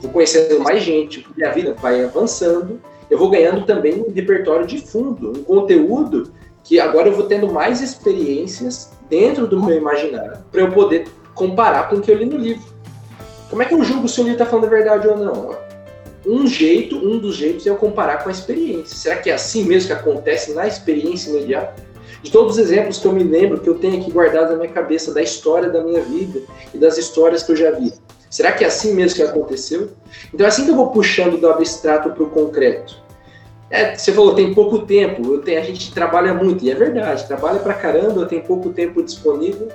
vou 0.00 0.10
conhecendo 0.10 0.58
mais 0.60 0.82
gente, 0.82 1.26
minha 1.36 1.52
vida 1.52 1.74
vai 1.74 2.02
avançando, 2.02 2.80
eu 3.10 3.18
vou 3.18 3.28
ganhando 3.28 3.66
também 3.66 4.02
um 4.02 4.10
repertório 4.10 4.66
de 4.66 4.78
fundo, 4.78 5.28
um 5.28 5.44
conteúdo 5.44 6.32
que 6.64 6.80
agora 6.80 7.08
eu 7.08 7.12
vou 7.12 7.26
tendo 7.26 7.52
mais 7.52 7.82
experiências 7.82 8.92
dentro 9.10 9.46
do 9.46 9.62
meu 9.62 9.76
imaginário 9.76 10.38
para 10.50 10.62
eu 10.62 10.72
poder 10.72 11.06
comparar 11.34 11.90
com 11.90 11.96
o 11.96 12.00
que 12.00 12.10
eu 12.10 12.16
li 12.16 12.24
no 12.24 12.38
livro. 12.38 12.64
Como 13.50 13.60
é 13.60 13.66
que 13.66 13.74
eu 13.74 13.84
julgo 13.84 14.08
se 14.08 14.18
o 14.22 14.24
livro 14.24 14.40
está 14.40 14.46
falando 14.46 14.64
a 14.64 14.70
verdade 14.70 15.06
ou 15.06 15.18
não? 15.18 15.54
Um 16.24 16.46
jeito, 16.46 16.96
um 16.96 17.18
dos 17.18 17.36
jeitos 17.36 17.66
é 17.66 17.68
eu 17.68 17.76
comparar 17.76 18.22
com 18.22 18.30
a 18.30 18.32
experiência. 18.32 18.96
Será 18.96 19.16
que 19.16 19.28
é 19.28 19.34
assim 19.34 19.64
mesmo 19.64 19.88
que 19.88 19.92
acontece 19.92 20.54
na 20.54 20.66
experiência 20.66 21.28
imediata? 21.28 21.84
De 22.26 22.32
todos 22.32 22.54
os 22.54 22.58
exemplos 22.58 22.98
que 22.98 23.06
eu 23.06 23.12
me 23.12 23.22
lembro, 23.22 23.60
que 23.60 23.68
eu 23.68 23.78
tenho 23.78 24.00
aqui 24.00 24.10
guardado 24.10 24.50
na 24.50 24.56
minha 24.56 24.68
cabeça, 24.68 25.14
da 25.14 25.22
história 25.22 25.70
da 25.70 25.80
minha 25.80 26.02
vida 26.02 26.40
e 26.74 26.76
das 26.76 26.98
histórias 26.98 27.44
que 27.44 27.52
eu 27.52 27.56
já 27.56 27.70
vi. 27.70 27.92
Será 28.28 28.50
que 28.50 28.64
é 28.64 28.66
assim 28.66 28.94
mesmo 28.94 29.14
que 29.14 29.22
aconteceu? 29.22 29.90
Então 30.34 30.44
é 30.44 30.48
assim 30.48 30.64
que 30.64 30.72
eu 30.72 30.74
vou 30.74 30.90
puxando 30.90 31.40
do 31.40 31.48
abstrato 31.48 32.10
para 32.10 32.24
o 32.24 32.28
concreto. 32.28 32.96
É, 33.70 33.94
você 33.94 34.12
falou, 34.12 34.34
tem 34.34 34.52
pouco 34.52 34.80
tempo, 34.80 35.38
tenho, 35.38 35.60
a 35.60 35.62
gente 35.62 35.94
trabalha 35.94 36.34
muito, 36.34 36.64
e 36.64 36.70
é 36.70 36.74
verdade, 36.74 37.28
trabalha 37.28 37.60
pra 37.60 37.74
caramba, 37.74 38.26
tem 38.26 38.40
pouco 38.40 38.70
tempo 38.70 39.04
disponível. 39.04 39.68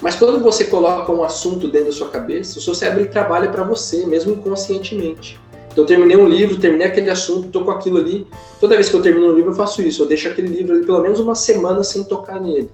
Mas 0.00 0.16
quando 0.16 0.42
você 0.42 0.64
coloca 0.64 1.12
um 1.12 1.22
assunto 1.22 1.68
dentro 1.68 1.90
da 1.90 1.92
sua 1.92 2.08
cabeça, 2.08 2.58
o 2.58 2.60
seu 2.60 2.74
cérebro 2.74 3.08
trabalha 3.08 3.48
para 3.50 3.62
você, 3.62 4.04
mesmo 4.04 4.32
inconscientemente. 4.32 5.38
Então, 5.70 5.84
eu 5.84 5.86
terminei 5.86 6.16
um 6.16 6.28
livro, 6.28 6.58
terminei 6.58 6.86
aquele 6.86 7.10
assunto, 7.10 7.46
estou 7.46 7.64
com 7.64 7.70
aquilo 7.70 7.98
ali. 7.98 8.26
Toda 8.60 8.74
vez 8.74 8.88
que 8.88 8.94
eu 8.96 9.02
termino 9.02 9.28
um 9.28 9.34
livro, 9.34 9.50
eu 9.50 9.54
faço 9.54 9.80
isso. 9.82 10.02
Eu 10.02 10.06
deixo 10.06 10.28
aquele 10.28 10.48
livro 10.48 10.74
ali 10.74 10.84
pelo 10.84 11.00
menos 11.00 11.20
uma 11.20 11.34
semana 11.34 11.84
sem 11.84 12.02
tocar 12.04 12.40
nele. 12.40 12.70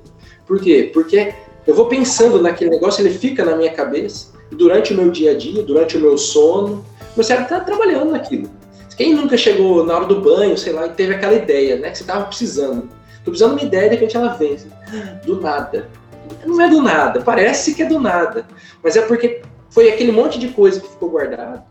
Por 0.46 0.60
quê? 0.60 0.90
Porque 0.94 1.34
eu 1.66 1.74
vou 1.74 1.86
pensando 1.86 2.40
naquele 2.40 2.70
negócio, 2.70 3.02
ele 3.02 3.12
fica 3.12 3.44
na 3.44 3.56
minha 3.56 3.72
cabeça, 3.72 4.32
durante 4.52 4.94
o 4.94 4.96
meu 4.96 5.10
dia 5.10 5.32
a 5.32 5.34
dia, 5.34 5.62
durante 5.62 5.96
o 5.96 6.00
meu 6.00 6.16
sono, 6.16 6.84
meu 7.16 7.24
cérebro 7.24 7.52
está 7.52 7.64
trabalhando 7.64 8.12
naquilo. 8.12 8.48
Quem 8.96 9.14
nunca 9.14 9.36
chegou 9.36 9.84
na 9.84 9.94
hora 9.94 10.06
do 10.06 10.20
banho, 10.20 10.56
sei 10.56 10.72
lá, 10.72 10.86
e 10.86 10.90
teve 10.90 11.14
aquela 11.14 11.34
ideia, 11.34 11.76
né? 11.76 11.90
Que 11.90 11.98
você 11.98 12.04
estava 12.04 12.24
precisando. 12.24 12.88
Tô 13.24 13.30
precisando 13.30 13.56
de 13.56 13.64
uma 13.64 13.68
ideia, 13.68 13.88
de 13.90 13.96
repente 13.96 14.16
ela 14.16 14.28
vem, 14.28 14.56
do 15.24 15.40
nada. 15.40 15.88
não 16.46 16.60
é 16.60 16.68
do 16.68 16.80
nada, 16.80 17.20
parece 17.20 17.74
que 17.74 17.82
é 17.82 17.86
do 17.86 17.98
nada, 17.98 18.46
mas 18.82 18.96
é 18.96 19.02
porque 19.02 19.42
foi 19.68 19.90
aquele 19.90 20.12
monte 20.12 20.38
de 20.38 20.48
coisa 20.48 20.80
que 20.80 20.88
ficou 20.88 21.10
guardado, 21.10 21.62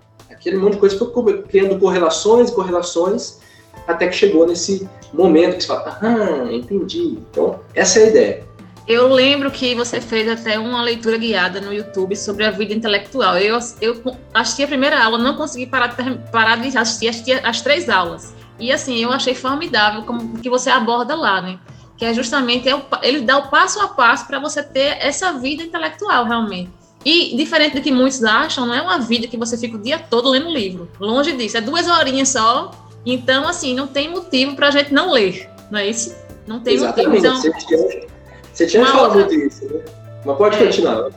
aquele 0.46 0.58
monte 0.62 0.74
de 0.74 0.80
coisa 0.80 0.98
ficou 0.98 1.24
criando 1.44 1.80
correlações 1.80 2.50
e 2.50 2.54
correlações, 2.54 3.40
até 3.88 4.08
que 4.08 4.16
chegou 4.16 4.48
nesse 4.48 4.88
momento 5.12 5.58
que 5.58 5.62
você 5.62 5.68
fala, 5.68 5.98
ah, 6.02 6.54
entendi. 6.54 7.18
Então, 7.32 7.60
essa 7.74 8.00
é 8.00 8.04
a 8.04 8.08
ideia. 8.08 8.44
Eu 8.88 9.08
lembro 9.08 9.50
que 9.50 9.74
você 9.74 10.00
fez 10.00 10.30
até 10.30 10.60
uma 10.60 10.84
leitura 10.84 11.18
guiada 11.18 11.60
no 11.60 11.74
YouTube 11.74 12.16
sobre 12.16 12.46
a 12.46 12.52
vida 12.52 12.72
intelectual. 12.72 13.36
Eu, 13.40 13.58
eu 13.82 14.00
assisti 14.32 14.64
a 14.64 14.68
primeira 14.68 15.04
aula, 15.04 15.18
não 15.18 15.36
consegui 15.36 15.66
parar, 15.66 15.96
parar 16.32 16.58
de 16.58 16.78
assistir, 16.78 17.08
assistir 17.08 17.44
as 17.44 17.62
três 17.62 17.90
aulas. 17.90 18.36
E 18.60 18.72
assim, 18.72 19.04
eu 19.04 19.12
achei 19.12 19.34
formidável 19.34 20.04
como 20.04 20.38
que 20.38 20.50
você 20.50 20.70
aborda 20.70 21.16
lá, 21.16 21.42
né? 21.42 21.60
Que 21.98 22.06
é 22.06 22.14
justamente 22.14 22.70
é 22.70 22.80
ele 23.02 23.22
dá 23.22 23.40
o 23.40 23.50
passo 23.50 23.80
a 23.80 23.88
passo 23.88 24.28
para 24.28 24.38
você 24.38 24.62
ter 24.62 24.98
essa 25.00 25.34
vida 25.34 25.64
intelectual 25.64 26.26
realmente. 26.26 26.72
E 27.06 27.38
diferente 27.38 27.76
do 27.76 27.82
que 27.82 27.92
muitos 27.92 28.24
acham, 28.24 28.66
não 28.66 28.74
é 28.74 28.82
uma 28.82 28.98
vida 28.98 29.28
que 29.28 29.38
você 29.38 29.56
fica 29.56 29.78
o 29.78 29.80
dia 29.80 30.00
todo 30.00 30.30
lendo 30.30 30.50
livro. 30.50 30.90
Longe 31.00 31.34
disso, 31.34 31.58
é 31.58 31.62
duas 31.62 31.88
horinhas 31.88 32.30
só. 32.30 32.72
Então, 33.06 33.48
assim, 33.48 33.76
não 33.76 33.86
tem 33.86 34.10
motivo 34.10 34.56
para 34.56 34.70
a 34.70 34.72
gente 34.72 34.92
não 34.92 35.12
ler, 35.12 35.48
não 35.70 35.78
é 35.78 35.88
isso? 35.88 36.16
Não 36.48 36.60
tem 36.60 36.74
Exatamente. 36.74 37.22
motivo. 37.22 37.28
Então, 37.28 37.42
você 37.42 37.66
tinha, 37.66 38.08
você 38.52 38.68
tinha 38.68 38.86
falado 38.86 39.20
outra... 39.20 39.36
isso, 39.36 39.66
né? 39.66 39.84
Mas 40.26 40.38
pode 40.38 40.56
é. 40.56 40.66
continuar. 40.66 41.10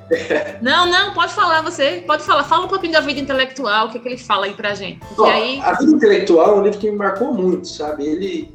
Não, 0.61 0.87
não, 0.87 1.15
pode 1.15 1.33
falar 1.33 1.63
você. 1.63 2.05
Pode 2.07 2.23
falar. 2.23 2.45
Fala 2.45 2.67
um 2.67 2.69
pouquinho 2.69 2.93
da 2.93 3.01
vida 3.01 3.19
intelectual, 3.19 3.87
o 3.87 3.91
que, 3.91 3.97
é 3.97 4.01
que 4.01 4.09
ele 4.09 4.19
fala 4.19 4.45
aí 4.45 4.53
pra 4.53 4.75
gente. 4.75 5.01
Ó, 5.17 5.25
aí... 5.25 5.59
A 5.63 5.73
vida 5.73 5.93
intelectual 5.93 6.57
é 6.57 6.61
um 6.61 6.63
livro 6.63 6.79
que 6.79 6.91
me 6.91 6.97
marcou 6.97 7.33
muito, 7.33 7.67
sabe? 7.67 8.07
Ele. 8.07 8.55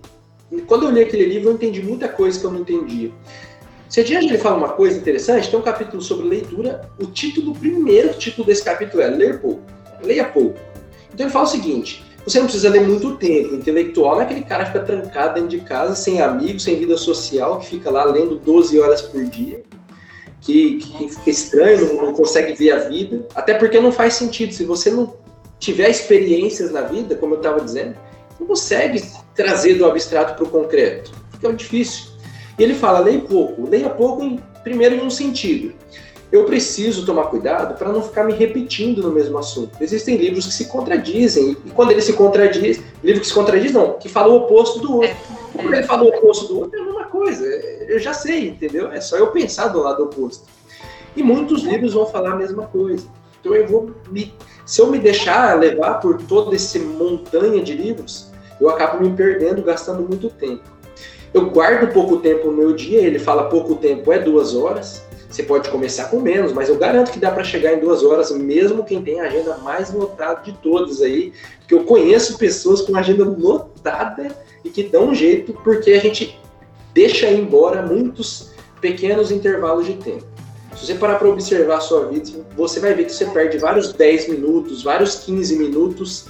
Quando 0.68 0.86
eu 0.86 0.92
li 0.92 1.02
aquele 1.02 1.26
livro, 1.26 1.50
eu 1.50 1.54
entendi 1.56 1.82
muita 1.82 2.08
coisa 2.08 2.40
que 2.40 2.46
eu 2.46 2.52
não 2.52 2.60
entendia. 2.60 3.12
Se 3.94 4.00
adiante 4.00 4.26
ele 4.26 4.40
fala 4.40 4.58
uma 4.58 4.70
coisa 4.70 4.98
interessante, 4.98 5.52
tem 5.52 5.60
um 5.60 5.62
capítulo 5.62 6.02
sobre 6.02 6.28
leitura. 6.28 6.90
O 7.00 7.06
título, 7.06 7.52
o 7.52 7.56
primeiro 7.56 8.12
título 8.16 8.48
desse 8.48 8.64
capítulo 8.64 9.04
é 9.04 9.08
Ler 9.08 9.40
pouco. 9.40 9.62
Leia 10.02 10.26
pouco. 10.26 10.58
Então 11.14 11.28
ele 11.28 11.32
fala 11.32 11.46
o 11.46 11.48
seguinte: 11.48 12.04
você 12.26 12.40
não 12.40 12.48
precisa 12.48 12.70
ler 12.70 12.88
muito 12.88 13.16
tempo. 13.18 13.54
Intelectual 13.54 14.20
é 14.20 14.24
aquele 14.24 14.42
cara 14.46 14.66
que 14.66 14.72
fica 14.72 14.84
trancado 14.84 15.36
dentro 15.36 15.50
de 15.50 15.60
casa, 15.60 15.94
sem 15.94 16.20
amigos, 16.20 16.64
sem 16.64 16.80
vida 16.80 16.98
social, 16.98 17.60
que 17.60 17.68
fica 17.68 17.92
lá 17.92 18.04
lendo 18.06 18.38
12 18.38 18.80
horas 18.80 19.00
por 19.04 19.24
dia 19.26 19.62
que, 20.42 20.78
que 20.78 21.10
fica 21.10 21.30
estranho, 21.30 21.94
não, 21.94 22.08
não 22.08 22.14
consegue 22.14 22.54
ver 22.54 22.72
a 22.72 22.90
vida, 22.90 23.28
até 23.36 23.54
porque 23.54 23.80
não 23.80 23.92
faz 23.92 24.16
sentido. 24.16 24.56
Se 24.56 24.66
você 24.66 24.90
não 24.90 25.14
tiver 25.60 25.92
experiências 25.92 26.72
na 26.72 26.82
vida, 26.82 27.16
como 27.16 27.36
eu 27.36 27.38
estava 27.38 27.62
dizendo, 27.62 27.96
não 28.40 28.48
consegue 28.48 29.04
trazer 29.36 29.76
do 29.76 29.86
abstrato 29.86 30.34
para 30.34 30.44
o 30.46 30.50
concreto. 30.50 31.12
Fica 31.34 31.54
difícil. 31.54 32.13
E 32.58 32.64
ele 32.64 32.74
fala, 32.74 33.00
leia 33.00 33.20
pouco. 33.20 33.68
Leia 33.68 33.90
pouco, 33.90 34.24
em, 34.24 34.40
primeiro, 34.64 34.96
em 34.96 35.02
um 35.02 35.10
sentido. 35.10 35.74
Eu 36.32 36.46
preciso 36.46 37.06
tomar 37.06 37.26
cuidado 37.26 37.78
para 37.78 37.92
não 37.92 38.02
ficar 38.02 38.24
me 38.24 38.34
repetindo 38.34 39.04
no 39.04 39.12
mesmo 39.12 39.38
assunto. 39.38 39.78
Existem 39.80 40.18
livros 40.18 40.48
que 40.48 40.54
se 40.54 40.66
contradizem, 40.66 41.56
e 41.64 41.70
quando 41.70 41.92
ele 41.92 42.02
se 42.02 42.14
contradiz, 42.14 42.82
livro 43.04 43.22
que 43.22 43.28
se 43.28 43.34
contradiz, 43.34 43.72
não, 43.72 43.94
que 43.94 44.10
fala 44.10 44.34
o 44.34 44.38
oposto 44.38 44.80
do 44.80 44.96
outro. 44.96 45.16
Quando 45.54 45.74
ele 45.74 45.84
fala 45.84 46.04
o 46.04 46.08
oposto 46.08 46.48
do 46.48 46.60
outro, 46.62 46.80
é 46.80 46.82
a 46.82 46.86
mesma 46.86 47.06
coisa. 47.06 47.46
Eu 47.46 48.00
já 48.00 48.14
sei, 48.14 48.50
entendeu? 48.50 48.92
É 48.92 49.00
só 49.00 49.16
eu 49.16 49.28
pensar 49.28 49.68
do 49.68 49.84
lado 49.84 50.04
oposto. 50.04 50.46
E 51.16 51.22
muitos 51.22 51.62
livros 51.62 51.94
vão 51.94 52.08
falar 52.08 52.32
a 52.32 52.36
mesma 52.36 52.66
coisa. 52.66 53.06
Então 53.40 53.54
eu 53.54 53.68
vou 53.68 53.92
me. 54.10 54.34
Se 54.66 54.82
eu 54.82 54.88
me 54.88 54.98
deixar 54.98 55.60
levar 55.60 55.96
por 55.96 56.18
toda 56.24 56.56
essa 56.56 56.80
montanha 56.80 57.62
de 57.62 57.76
livros, 57.76 58.32
eu 58.60 58.70
acabo 58.70 59.04
me 59.04 59.16
perdendo, 59.16 59.62
gastando 59.62 60.02
muito 60.02 60.30
tempo. 60.30 60.64
Eu 61.34 61.50
guardo 61.50 61.92
pouco 61.92 62.18
tempo 62.18 62.52
no 62.52 62.58
meu 62.58 62.74
dia, 62.74 63.02
ele 63.02 63.18
fala 63.18 63.50
pouco 63.50 63.76
tempo 63.76 64.12
é 64.12 64.20
duas 64.20 64.54
horas. 64.54 65.04
Você 65.28 65.42
pode 65.42 65.68
começar 65.70 66.06
com 66.06 66.20
menos, 66.20 66.54
mas 66.54 66.70
eu 66.70 66.78
garanto 66.78 67.12
que 67.12 67.18
dá 67.18 67.32
para 67.32 67.44
chegar 67.44 67.74
em 67.74 67.80
duas 67.80 68.04
horas, 68.04 68.30
mesmo 68.30 68.84
quem 68.84 69.02
tem 69.02 69.20
a 69.20 69.24
agenda 69.24 69.58
mais 69.58 69.92
lotada 69.92 70.44
de 70.44 70.52
todas 70.60 71.02
aí. 71.02 71.34
Porque 71.58 71.74
eu 71.74 71.86
conheço 71.86 72.38
pessoas 72.38 72.82
com 72.82 72.96
agenda 72.96 73.24
lotada 73.24 74.28
e 74.64 74.70
que 74.70 74.84
dão 74.84 75.10
um 75.10 75.16
jeito, 75.16 75.54
porque 75.64 75.92
a 75.94 76.00
gente 76.00 76.40
deixa 76.94 77.28
ir 77.28 77.40
embora 77.40 77.82
muitos 77.82 78.52
pequenos 78.80 79.32
intervalos 79.32 79.88
de 79.88 79.96
tempo. 79.96 80.26
Se 80.76 80.86
você 80.86 80.94
parar 80.94 81.16
para 81.16 81.30
observar 81.30 81.78
a 81.78 81.82
sua 81.82 82.06
vida, 82.06 82.46
você 82.56 82.80
vai 82.80 82.94
ver 82.94 83.06
que 83.06 83.12
você 83.12 83.26
perde 83.26 83.58
vários 83.58 83.92
10 83.92 84.30
minutos, 84.30 84.84
vários 84.84 85.16
15 85.16 85.58
minutos, 85.58 86.26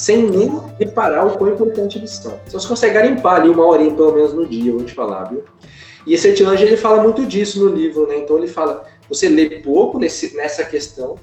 sem 0.00 0.22
nem 0.30 0.50
reparar 0.78 1.26
o 1.26 1.36
quão 1.36 1.52
importante 1.52 1.98
eles 1.98 2.12
são. 2.12 2.40
Então 2.46 2.58
você 2.58 2.66
consegue 2.66 2.94
garimpar 2.94 3.36
ali 3.36 3.50
uma 3.50 3.66
horinha 3.66 3.94
pelo 3.94 4.14
menos 4.14 4.32
no 4.32 4.46
dia, 4.46 4.70
eu 4.70 4.78
vou 4.78 4.86
te 4.86 4.94
falar, 4.94 5.24
viu? 5.24 5.44
E 6.06 6.14
esse 6.14 6.26
Etilange, 6.26 6.64
ele 6.64 6.78
fala 6.78 7.02
muito 7.02 7.26
disso 7.26 7.62
no 7.62 7.74
livro, 7.74 8.06
né? 8.06 8.16
Então 8.16 8.38
ele 8.38 8.48
fala, 8.48 8.86
você 9.10 9.28
lê 9.28 9.60
pouco 9.60 9.98
nesse, 9.98 10.34
nessa 10.34 10.64
questão, 10.64 11.16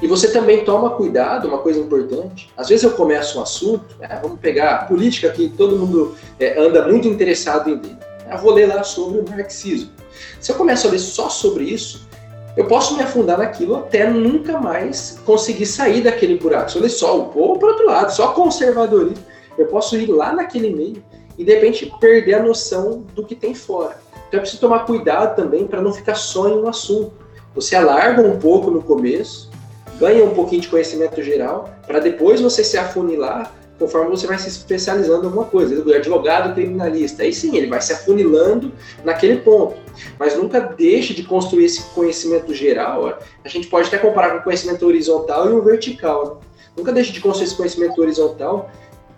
e 0.00 0.06
você 0.06 0.30
também 0.30 0.64
toma 0.64 0.90
cuidado, 0.90 1.48
uma 1.48 1.58
coisa 1.58 1.80
importante. 1.80 2.48
Às 2.56 2.68
vezes 2.68 2.84
eu 2.84 2.92
começo 2.92 3.40
um 3.40 3.42
assunto, 3.42 3.96
né, 3.98 4.20
vamos 4.22 4.38
pegar 4.38 4.86
política 4.86 5.30
que 5.30 5.48
todo 5.48 5.76
mundo 5.76 6.14
é, 6.38 6.60
anda 6.60 6.86
muito 6.86 7.08
interessado 7.08 7.70
em 7.70 7.74
ler. 7.74 7.96
Eu 8.30 8.38
vou 8.38 8.52
ler 8.52 8.66
lá 8.66 8.84
sobre 8.84 9.18
o 9.18 9.28
marxismo. 9.28 9.90
Se 10.40 10.52
eu 10.52 10.56
começo 10.56 10.86
a 10.86 10.90
ler 10.90 11.00
só 11.00 11.28
sobre 11.28 11.64
isso, 11.64 12.06
eu 12.56 12.66
posso 12.66 12.96
me 12.96 13.02
afundar 13.02 13.38
naquilo 13.38 13.76
até 13.76 14.08
nunca 14.08 14.60
mais 14.60 15.18
conseguir 15.24 15.66
sair 15.66 16.02
daquele 16.02 16.38
buraco. 16.38 16.70
Se 16.70 16.78
eu 16.78 16.88
só 16.88 17.18
o 17.18 17.26
povo, 17.26 17.58
por 17.58 17.70
outro 17.70 17.86
lado, 17.86 18.12
só 18.12 18.28
conservadorismo, 18.28 19.24
eu 19.58 19.66
posso 19.66 19.96
ir 19.96 20.06
lá 20.06 20.32
naquele 20.32 20.74
meio 20.74 21.02
e 21.36 21.44
de 21.44 21.52
repente 21.52 21.92
perder 22.00 22.34
a 22.34 22.42
noção 22.42 23.04
do 23.14 23.24
que 23.24 23.34
tem 23.34 23.54
fora. 23.54 23.96
Então 24.28 24.38
é 24.38 24.40
preciso 24.40 24.60
tomar 24.60 24.80
cuidado 24.80 25.34
também 25.34 25.66
para 25.66 25.80
não 25.80 25.92
ficar 25.92 26.14
só 26.14 26.48
em 26.48 26.58
um 26.58 26.68
assunto. 26.68 27.12
Você 27.54 27.74
alarga 27.74 28.22
um 28.22 28.38
pouco 28.38 28.70
no 28.70 28.82
começo, 28.82 29.50
ganha 29.98 30.24
um 30.24 30.30
pouquinho 30.30 30.62
de 30.62 30.68
conhecimento 30.68 31.22
geral, 31.22 31.70
para 31.86 31.98
depois 31.98 32.40
você 32.40 32.62
se 32.62 32.76
afunilar 32.76 33.52
conforme 33.78 34.10
você 34.10 34.26
vai 34.26 34.38
se 34.38 34.48
especializando 34.48 35.22
em 35.22 35.26
alguma 35.26 35.44
coisa. 35.44 35.82
O 35.82 35.92
advogado 35.92 36.54
criminalista, 36.54 37.22
aí 37.22 37.32
sim, 37.32 37.56
ele 37.56 37.66
vai 37.66 37.80
se 37.80 37.92
afunilando 37.92 38.72
naquele 39.04 39.38
ponto. 39.38 39.76
Mas 40.18 40.36
nunca 40.36 40.60
deixe 40.60 41.14
de 41.14 41.22
construir 41.22 41.66
esse 41.66 41.82
conhecimento 41.94 42.54
geral. 42.54 43.18
A 43.44 43.48
gente 43.48 43.66
pode 43.68 43.88
até 43.88 43.98
comparar 43.98 44.30
com 44.30 44.44
conhecimento 44.44 44.86
horizontal 44.86 45.50
e 45.50 45.52
o 45.52 45.62
vertical. 45.62 46.26
Né? 46.26 46.46
Nunca 46.76 46.92
deixe 46.92 47.12
de 47.12 47.20
construir 47.20 47.46
esse 47.46 47.56
conhecimento 47.56 48.00
horizontal 48.00 48.70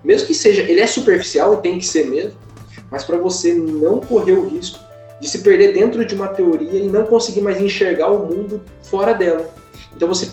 mesmo 0.06 0.28
que 0.28 0.34
seja, 0.34 0.62
ele 0.62 0.80
é 0.80 0.86
superficial 0.86 1.56
tem 1.56 1.80
que 1.80 1.84
ser 1.84 2.06
mesmo, 2.06 2.38
mas 2.88 3.02
para 3.02 3.16
você 3.16 3.52
não 3.52 3.98
correr 3.98 4.34
o 4.34 4.48
risco 4.48 4.78
de 5.20 5.28
se 5.28 5.40
perder 5.40 5.72
dentro 5.72 6.04
de 6.04 6.14
uma 6.14 6.28
teoria 6.28 6.78
e 6.78 6.86
não 6.86 7.06
conseguir 7.06 7.40
mais 7.40 7.60
enxergar 7.60 8.12
o 8.12 8.24
mundo 8.24 8.62
fora 8.84 9.12
dela. 9.12 9.50
Então 9.96 10.06
você 10.06 10.30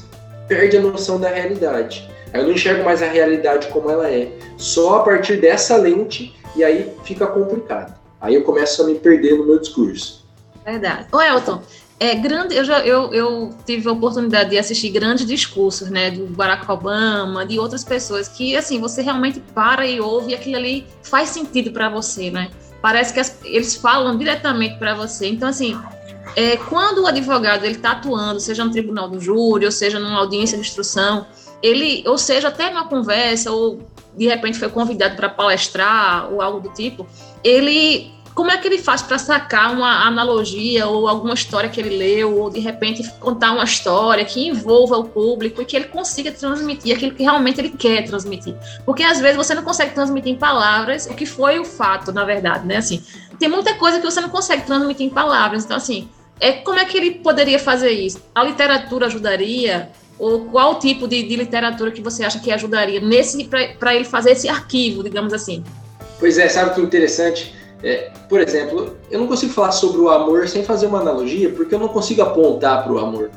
perde 0.47 0.77
a 0.77 0.81
noção 0.81 1.19
da 1.19 1.27
realidade. 1.27 2.07
Eu 2.33 2.43
não 2.43 2.51
enxergo 2.51 2.83
mais 2.83 3.01
a 3.01 3.07
realidade 3.07 3.67
como 3.67 3.89
ela 3.89 4.09
é, 4.09 4.31
só 4.57 4.97
a 4.97 5.03
partir 5.03 5.39
dessa 5.39 5.77
lente 5.77 6.35
e 6.55 6.63
aí 6.63 6.91
fica 7.03 7.27
complicado. 7.27 7.93
Aí 8.19 8.35
eu 8.35 8.43
começo 8.43 8.81
a 8.81 8.85
me 8.85 8.95
perder 8.95 9.37
no 9.37 9.45
meu 9.45 9.59
discurso. 9.59 10.25
Verdade. 10.65 11.07
Ô 11.11 11.21
Elton, 11.21 11.61
é 11.99 12.15
grande, 12.15 12.55
eu, 12.55 12.65
já, 12.65 12.79
eu, 12.79 13.13
eu 13.13 13.49
tive 13.65 13.87
a 13.87 13.91
oportunidade 13.91 14.49
de 14.49 14.57
assistir 14.57 14.89
grandes 14.89 15.25
discursos, 15.25 15.89
né, 15.89 16.11
do 16.11 16.25
Barack 16.27 16.69
Obama, 16.69 17.45
de 17.45 17.59
outras 17.59 17.83
pessoas, 17.83 18.27
que, 18.27 18.55
assim, 18.55 18.79
você 18.79 19.01
realmente 19.01 19.39
para 19.53 19.85
e 19.85 20.01
ouve 20.01 20.31
e 20.31 20.35
aquilo 20.35 20.57
ali 20.57 20.87
faz 21.01 21.29
sentido 21.29 21.71
para 21.71 21.89
você, 21.89 22.31
né? 22.31 22.49
Parece 22.81 23.13
que 23.13 23.19
as, 23.19 23.37
eles 23.45 23.75
falam 23.75 24.17
diretamente 24.17 24.77
para 24.77 24.93
você. 24.93 25.27
Então, 25.27 25.47
assim, 25.47 25.79
é, 26.35 26.57
quando 26.57 27.03
o 27.03 27.07
advogado 27.07 27.63
ele 27.63 27.75
está 27.75 27.91
atuando, 27.91 28.39
seja 28.39 28.65
no 28.65 28.71
tribunal 28.71 29.07
do 29.07 29.19
júri, 29.19 29.65
ou 29.65 29.71
seja 29.71 29.99
numa 29.99 30.17
audiência 30.19 30.57
de 30.57 30.63
instrução, 30.65 31.25
ele, 31.63 32.03
ou 32.05 32.17
seja, 32.17 32.49
até 32.49 32.69
numa 32.69 32.87
conversa, 32.87 33.49
ou 33.49 33.79
de 34.15 34.27
repente 34.27 34.59
foi 34.59 34.69
convidado 34.69 35.15
para 35.15 35.29
palestrar, 35.29 36.31
ou 36.31 36.41
algo 36.41 36.59
do 36.59 36.73
tipo, 36.73 37.07
ele 37.41 38.11
como 38.35 38.49
é 38.49 38.57
que 38.57 38.67
ele 38.67 38.79
faz 38.79 39.03
para 39.03 39.19
sacar 39.19 39.71
uma 39.71 40.07
analogia 40.07 40.87
ou 40.87 41.07
alguma 41.07 41.35
história 41.35 41.69
que 41.69 41.79
ele 41.79 41.95
leu, 41.95 42.39
ou 42.39 42.49
de 42.49 42.59
repente 42.59 43.07
contar 43.19 43.51
uma 43.51 43.63
história 43.63 44.25
que 44.25 44.47
envolva 44.47 44.97
o 44.97 45.03
público 45.03 45.61
e 45.61 45.65
que 45.65 45.75
ele 45.75 45.85
consiga 45.85 46.31
transmitir 46.31 46.95
aquilo 46.95 47.13
que 47.13 47.21
realmente 47.21 47.61
ele 47.61 47.69
quer 47.69 48.03
transmitir? 48.03 48.55
Porque 48.85 49.03
às 49.03 49.19
vezes 49.19 49.37
você 49.37 49.53
não 49.53 49.61
consegue 49.61 49.93
transmitir 49.93 50.31
em 50.31 50.35
palavras 50.35 51.05
o 51.05 51.13
que 51.13 51.27
foi 51.27 51.59
o 51.59 51.65
fato, 51.65 52.11
na 52.11 52.25
verdade, 52.25 52.65
né? 52.65 52.77
Assim, 52.77 53.03
tem 53.37 53.47
muita 53.47 53.75
coisa 53.75 53.99
que 53.99 54.05
você 54.05 54.19
não 54.19 54.29
consegue 54.29 54.65
transmitir 54.65 55.05
em 55.05 55.11
palavras. 55.11 55.63
Então, 55.63 55.77
assim, 55.77 56.09
é, 56.39 56.53
como 56.53 56.79
é 56.79 56.85
que 56.85 56.97
ele 56.97 57.11
poderia 57.11 57.59
fazer 57.59 57.91
isso? 57.91 58.19
A 58.33 58.43
literatura 58.43 59.05
ajudaria? 59.05 59.91
Ou 60.19 60.45
qual 60.45 60.79
tipo 60.79 61.07
de, 61.07 61.23
de 61.23 61.35
literatura 61.35 61.91
que 61.91 62.01
você 62.01 62.23
acha 62.23 62.39
que 62.39 62.51
ajudaria 62.51 63.01
nesse 63.01 63.49
para 63.79 63.95
ele 63.95 64.05
fazer 64.05 64.31
esse 64.31 64.47
arquivo, 64.47 65.03
digamos 65.03 65.33
assim? 65.33 65.63
Pois 66.19 66.37
é, 66.37 66.47
sabe 66.47 66.75
que 66.75 66.81
interessante? 66.81 67.53
É, 67.83 68.11
por 68.29 68.39
exemplo, 68.39 68.95
eu 69.11 69.19
não 69.19 69.27
consigo 69.27 69.51
falar 69.51 69.73
sobre 69.73 69.99
o 69.99 70.09
amor 70.09 70.47
sem 70.47 70.63
fazer 70.63 70.85
uma 70.85 71.01
analogia, 71.01 71.49
porque 71.49 71.75
eu 71.75 71.79
não 71.79 71.89
consigo 71.89 72.21
apontar 72.21 72.83
para 72.83 72.93
o 72.93 72.99
amor. 72.99 73.29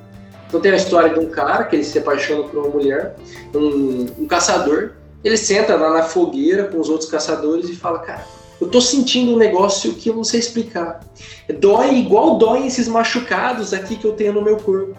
Então 0.47 0.61
tem 0.61 0.71
a 0.71 0.77
história 0.77 1.13
de 1.13 1.19
um 1.19 1.29
cara 1.29 1.65
que 1.65 1.75
ele 1.75 1.83
se 1.83 1.99
apaixona 1.99 2.45
por 2.45 2.61
uma 2.61 2.69
mulher, 2.69 3.17
um, 3.53 4.07
um 4.19 4.27
caçador, 4.27 4.93
ele 5.25 5.37
senta 5.37 5.75
lá 5.75 5.91
na 5.91 6.05
fogueira 6.05 6.65
com 6.65 6.79
os 6.79 6.89
outros 6.89 7.11
caçadores 7.11 7.69
e 7.69 7.75
fala, 7.75 7.99
cara, 7.99 8.25
eu 8.61 8.69
tô 8.69 8.81
sentindo 8.81 9.33
um 9.33 9.37
negócio 9.37 9.93
que 9.95 10.09
eu 10.09 10.15
não 10.15 10.23
sei 10.23 10.39
explicar. 10.39 11.01
Dói 11.59 11.97
igual 11.97 12.39
dói 12.39 12.67
esses 12.67 12.87
machucados 12.87 13.73
aqui 13.73 13.97
que 13.97 14.05
eu 14.05 14.13
tenho 14.13 14.33
no 14.33 14.43
meu 14.43 14.57
corpo. 14.57 14.97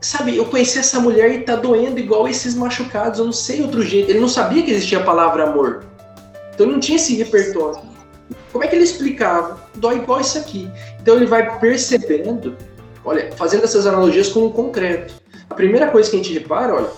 Sabe, 0.00 0.36
eu 0.36 0.46
conheci 0.46 0.78
essa 0.78 0.98
mulher 0.98 1.30
e 1.32 1.42
tá 1.42 1.56
doendo 1.56 2.00
igual 2.00 2.26
esses 2.26 2.54
machucados, 2.54 3.18
eu 3.18 3.26
não 3.26 3.32
sei 3.32 3.62
outro 3.62 3.82
jeito. 3.82 4.10
Ele 4.10 4.20
não 4.20 4.28
sabia 4.28 4.62
que 4.62 4.70
existia 4.70 4.98
a 4.98 5.04
palavra 5.04 5.44
amor. 5.44 5.84
Então 6.54 6.66
ele 6.66 6.72
não 6.72 6.80
tinha 6.80 6.96
esse 6.96 7.14
repertório. 7.16 7.82
Como 8.50 8.64
é 8.64 8.66
que 8.66 8.74
ele 8.74 8.84
explicava? 8.84 9.60
Dói 9.74 9.96
igual 9.96 10.20
isso 10.20 10.38
aqui. 10.38 10.70
Então 11.00 11.16
ele 11.16 11.26
vai 11.26 11.58
percebendo, 11.58 12.56
olha, 13.04 13.30
fazendo 13.36 13.64
essas 13.64 13.86
analogias 13.86 14.28
com 14.28 14.46
o 14.46 14.50
concreto. 14.50 15.14
A 15.48 15.54
primeira 15.54 15.88
coisa 15.88 16.08
que 16.08 16.16
a 16.16 16.18
gente 16.18 16.32
repara, 16.32 16.74
olha, 16.74 16.88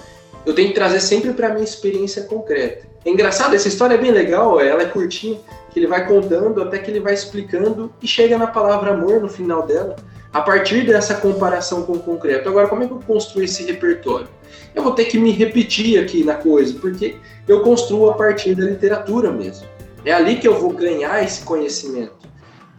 eu 0.46 0.54
tenho 0.54 0.68
que 0.68 0.74
trazer 0.74 1.00
sempre 1.00 1.32
para 1.32 1.50
minha 1.50 1.64
experiência 1.64 2.22
concreta. 2.22 2.86
É 3.04 3.10
engraçado, 3.10 3.54
essa 3.54 3.68
história 3.68 3.94
é 3.94 3.98
bem 3.98 4.12
legal, 4.12 4.60
ela 4.60 4.82
é 4.82 4.86
curtinha, 4.86 5.38
que 5.72 5.78
ele 5.80 5.86
vai 5.86 6.06
contando 6.06 6.62
até 6.62 6.78
que 6.78 6.90
ele 6.90 7.00
vai 7.00 7.14
explicando 7.14 7.92
e 8.00 8.06
chega 8.06 8.38
na 8.38 8.46
palavra 8.46 8.92
amor 8.92 9.20
no 9.20 9.28
final 9.28 9.66
dela, 9.66 9.96
a 10.32 10.40
partir 10.40 10.86
dessa 10.86 11.14
comparação 11.14 11.82
com 11.82 11.92
o 11.92 11.98
concreto. 11.98 12.48
Agora, 12.48 12.68
como 12.68 12.82
é 12.82 12.86
que 12.86 12.92
eu 12.92 13.00
construo 13.06 13.44
esse 13.44 13.64
repertório? 13.64 14.28
Eu 14.74 14.82
vou 14.82 14.92
ter 14.92 15.04
que 15.04 15.18
me 15.18 15.30
repetir 15.30 16.02
aqui 16.02 16.24
na 16.24 16.34
coisa, 16.34 16.74
porque 16.80 17.16
eu 17.46 17.60
construo 17.60 18.08
a 18.10 18.14
partir 18.14 18.54
da 18.54 18.64
literatura 18.64 19.30
mesmo. 19.30 19.66
É 20.04 20.12
ali 20.12 20.36
que 20.36 20.48
eu 20.48 20.58
vou 20.58 20.70
ganhar 20.70 21.22
esse 21.22 21.42
conhecimento. 21.42 22.22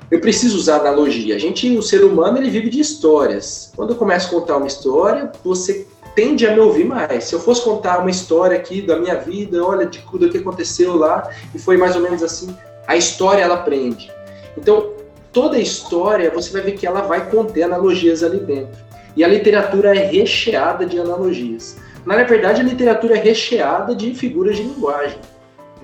Eu 0.09 0.19
preciso 0.19 0.57
usar 0.57 0.77
analogia. 0.77 1.35
A 1.35 1.39
gente, 1.39 1.75
o 1.77 1.81
ser 1.81 2.03
humano, 2.03 2.37
ele 2.37 2.49
vive 2.49 2.69
de 2.69 2.79
histórias. 2.79 3.71
Quando 3.75 3.91
eu 3.91 3.95
começo 3.95 4.27
a 4.27 4.39
contar 4.39 4.57
uma 4.57 4.67
história, 4.67 5.31
você 5.43 5.87
tende 6.15 6.45
a 6.45 6.53
me 6.53 6.59
ouvir 6.59 6.85
mais. 6.85 7.25
Se 7.25 7.33
eu 7.33 7.39
fosse 7.39 7.63
contar 7.63 7.99
uma 7.99 8.09
história 8.09 8.57
aqui 8.57 8.81
da 8.81 8.97
minha 8.99 9.15
vida, 9.15 9.63
olha, 9.63 9.85
de 9.85 9.99
tudo 9.99 10.29
que 10.29 10.37
aconteceu 10.37 10.95
lá, 10.95 11.29
e 11.53 11.59
foi 11.59 11.77
mais 11.77 11.95
ou 11.95 12.01
menos 12.01 12.21
assim, 12.21 12.55
a 12.87 12.95
história 12.95 13.41
ela 13.41 13.55
aprende. 13.55 14.11
Então, 14.57 14.91
toda 15.33 15.59
história, 15.59 16.29
você 16.29 16.51
vai 16.51 16.61
ver 16.61 16.73
que 16.73 16.85
ela 16.85 17.01
vai 17.01 17.29
conter 17.29 17.63
analogias 17.63 18.23
ali 18.23 18.39
dentro. 18.39 18.79
E 19.17 19.23
a 19.23 19.27
literatura 19.27 19.95
é 19.95 20.05
recheada 20.05 20.85
de 20.85 20.99
analogias. 20.99 21.75
Na 22.05 22.15
verdade, 22.23 22.61
a 22.61 22.63
literatura 22.63 23.17
é 23.17 23.21
recheada 23.21 23.95
de 23.95 24.13
figuras 24.13 24.55
de 24.55 24.63
linguagem. 24.63 25.17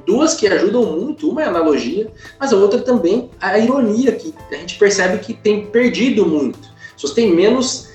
Duas 0.05 0.35
que 0.35 0.47
ajudam 0.47 0.83
muito, 0.83 1.29
uma 1.29 1.41
é 1.41 1.45
a 1.45 1.49
analogia, 1.49 2.11
mas 2.39 2.53
a 2.53 2.57
outra 2.57 2.79
também 2.79 3.29
a 3.41 3.57
ironia, 3.57 4.13
que 4.13 4.33
a 4.51 4.55
gente 4.55 4.77
percebe 4.77 5.17
que 5.19 5.33
tem 5.33 5.65
perdido 5.65 6.25
muito. 6.25 6.59
As 6.59 6.93
pessoas 6.93 7.13
têm 7.13 7.35
menos 7.35 7.89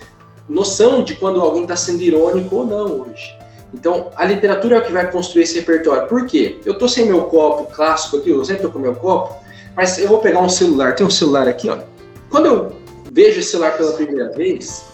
noção 0.48 1.02
de 1.02 1.14
quando 1.14 1.40
alguém 1.40 1.62
está 1.62 1.76
sendo 1.76 2.02
irônico 2.02 2.56
ou 2.56 2.66
não 2.66 3.00
hoje. 3.00 3.36
Então, 3.72 4.10
a 4.14 4.24
literatura 4.24 4.76
é 4.76 4.78
o 4.78 4.84
que 4.84 4.92
vai 4.92 5.10
construir 5.10 5.42
esse 5.42 5.56
repertório. 5.56 6.06
Por 6.06 6.26
quê? 6.26 6.58
Eu 6.64 6.78
tô 6.78 6.88
sem 6.88 7.06
meu 7.06 7.24
copo 7.24 7.72
clássico 7.74 8.18
aqui, 8.18 8.30
eu 8.30 8.44
sempre 8.44 8.62
tô 8.62 8.70
com 8.70 8.78
meu 8.78 8.94
copo, 8.94 9.43
mas 9.76 9.98
eu 9.98 10.08
vou 10.08 10.18
pegar 10.18 10.40
um 10.40 10.48
celular. 10.48 10.94
Tem 10.94 11.06
um 11.06 11.10
celular 11.10 11.48
aqui, 11.48 11.68
ó. 11.68 11.78
Quando 12.30 12.46
eu 12.46 12.76
vejo 13.12 13.40
esse 13.40 13.50
celular 13.50 13.76
pela 13.76 13.92
primeira 13.92 14.30
vez, 14.32 14.84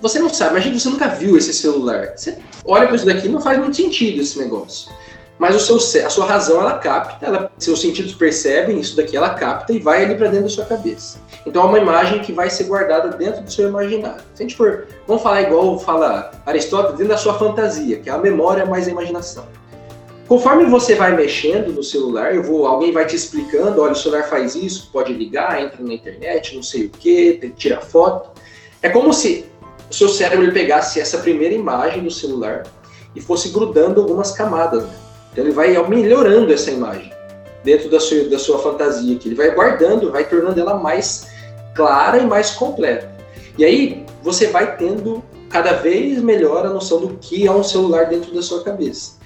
você 0.00 0.18
não 0.18 0.28
sabe, 0.28 0.52
imagina 0.52 0.78
você 0.78 0.88
nunca 0.90 1.08
viu 1.08 1.36
esse 1.36 1.52
celular. 1.54 2.12
Você 2.14 2.36
olha 2.64 2.86
para 2.86 2.96
isso 2.96 3.06
daqui 3.06 3.28
não 3.28 3.40
faz 3.40 3.58
muito 3.58 3.76
sentido 3.76 4.20
esse 4.20 4.38
negócio. 4.38 4.92
Mas 5.38 5.56
o 5.56 5.78
seu, 5.78 6.06
a 6.06 6.10
sua 6.10 6.26
razão 6.26 6.60
ela 6.60 6.78
capta, 6.78 7.26
ela, 7.26 7.50
seus 7.58 7.80
sentidos 7.80 8.14
percebem 8.14 8.78
isso 8.78 8.94
daqui, 8.96 9.16
ela 9.16 9.30
capta 9.30 9.72
e 9.72 9.80
vai 9.80 10.04
ali 10.04 10.14
para 10.14 10.28
dentro 10.28 10.44
da 10.44 10.50
sua 10.50 10.64
cabeça. 10.64 11.18
Então 11.44 11.62
é 11.62 11.66
uma 11.66 11.78
imagem 11.78 12.20
que 12.20 12.32
vai 12.32 12.48
ser 12.48 12.64
guardada 12.64 13.16
dentro 13.16 13.42
do 13.42 13.52
seu 13.52 13.68
imaginário. 13.68 14.22
Se 14.34 14.42
a 14.42 14.46
gente 14.46 14.56
for, 14.56 14.86
vamos 15.06 15.22
falar 15.22 15.42
igual 15.42 15.78
fala 15.80 16.30
Aristóteles, 16.46 16.98
dentro 16.98 17.12
da 17.14 17.18
sua 17.18 17.36
fantasia, 17.36 17.98
que 17.98 18.08
é 18.08 18.12
a 18.12 18.18
memória 18.18 18.64
mais 18.64 18.86
a 18.86 18.90
imaginação. 18.90 19.44
Conforme 20.26 20.64
você 20.64 20.94
vai 20.94 21.14
mexendo 21.14 21.72
no 21.72 21.82
celular, 21.82 22.34
eu 22.34 22.42
vou, 22.42 22.66
alguém 22.66 22.92
vai 22.92 23.06
te 23.06 23.14
explicando, 23.14 23.82
olha, 23.82 23.92
o 23.92 23.96
celular 23.96 24.22
faz 24.24 24.54
isso, 24.54 24.88
pode 24.90 25.12
ligar, 25.12 25.62
entra 25.62 25.82
na 25.82 25.92
internet, 25.92 26.56
não 26.56 26.62
sei 26.62 26.86
o 26.86 26.90
que, 26.90 27.52
tira 27.56 27.80
foto. 27.80 28.30
É 28.80 28.88
como 28.88 29.12
se 29.12 29.44
o 29.90 29.94
seu 29.94 30.08
cérebro 30.08 30.50
pegasse 30.52 30.98
essa 30.98 31.18
primeira 31.18 31.54
imagem 31.54 32.02
do 32.02 32.10
celular 32.10 32.62
e 33.14 33.20
fosse 33.20 33.50
grudando 33.50 34.00
algumas 34.00 34.32
camadas. 34.32 34.84
Né? 34.84 34.94
Então 35.32 35.44
ele 35.44 35.52
vai 35.52 35.76
melhorando 35.88 36.52
essa 36.52 36.70
imagem 36.70 37.12
dentro 37.62 37.90
da 37.90 38.00
sua, 38.00 38.24
da 38.24 38.38
sua 38.38 38.58
fantasia, 38.58 39.16
que 39.16 39.28
ele 39.28 39.34
vai 39.34 39.54
guardando, 39.54 40.10
vai 40.10 40.24
tornando 40.24 40.58
ela 40.58 40.78
mais 40.78 41.28
clara 41.74 42.18
e 42.18 42.26
mais 42.26 42.50
completa. 42.50 43.12
E 43.58 43.64
aí 43.64 44.04
você 44.22 44.46
vai 44.46 44.76
tendo 44.76 45.22
cada 45.50 45.74
vez 45.74 46.20
melhor 46.22 46.64
a 46.66 46.70
noção 46.70 47.00
do 47.00 47.16
que 47.16 47.46
é 47.46 47.52
um 47.52 47.62
celular 47.62 48.06
dentro 48.06 48.34
da 48.34 48.42
sua 48.42 48.62
cabeça. 48.62 49.22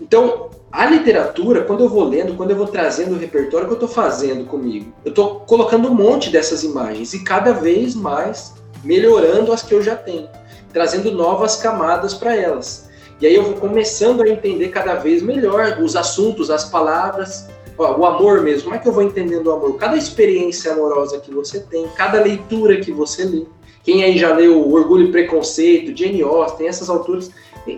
Então, 0.00 0.50
a 0.70 0.86
literatura, 0.86 1.62
quando 1.62 1.84
eu 1.84 1.88
vou 1.88 2.04
lendo, 2.04 2.36
quando 2.36 2.50
eu 2.50 2.56
vou 2.56 2.66
trazendo 2.66 3.14
o 3.14 3.18
repertório 3.18 3.66
que 3.66 3.72
eu 3.72 3.86
estou 3.86 3.88
fazendo 3.88 4.44
comigo, 4.44 4.92
eu 5.04 5.10
estou 5.10 5.40
colocando 5.40 5.88
um 5.88 5.94
monte 5.94 6.30
dessas 6.30 6.62
imagens 6.62 7.14
e 7.14 7.24
cada 7.24 7.52
vez 7.52 7.94
mais 7.94 8.54
melhorando 8.84 9.52
as 9.52 9.62
que 9.62 9.74
eu 9.74 9.82
já 9.82 9.96
tenho, 9.96 10.28
trazendo 10.72 11.10
novas 11.10 11.56
camadas 11.56 12.14
para 12.14 12.36
elas. 12.36 12.88
E 13.20 13.26
aí 13.26 13.34
eu 13.34 13.42
vou 13.42 13.54
começando 13.54 14.22
a 14.22 14.28
entender 14.28 14.68
cada 14.68 14.94
vez 14.94 15.22
melhor 15.22 15.78
os 15.80 15.96
assuntos, 15.96 16.50
as 16.50 16.66
palavras, 16.66 17.48
o 17.76 18.04
amor 18.04 18.42
mesmo. 18.42 18.64
Como 18.64 18.76
é 18.76 18.78
que 18.78 18.86
eu 18.86 18.92
vou 18.92 19.02
entendendo 19.02 19.48
o 19.48 19.52
amor? 19.52 19.76
Cada 19.76 19.96
experiência 19.96 20.72
amorosa 20.72 21.18
que 21.18 21.32
você 21.32 21.60
tem, 21.60 21.88
cada 21.96 22.20
leitura 22.20 22.80
que 22.80 22.92
você 22.92 23.24
lê. 23.24 23.44
Quem 23.82 24.04
aí 24.04 24.18
já 24.18 24.34
leu 24.34 24.70
Orgulho 24.70 25.08
e 25.08 25.10
Preconceito, 25.10 25.96
Jane 25.96 26.22
Austen, 26.22 26.68
essas 26.68 26.90
autores, 26.90 27.30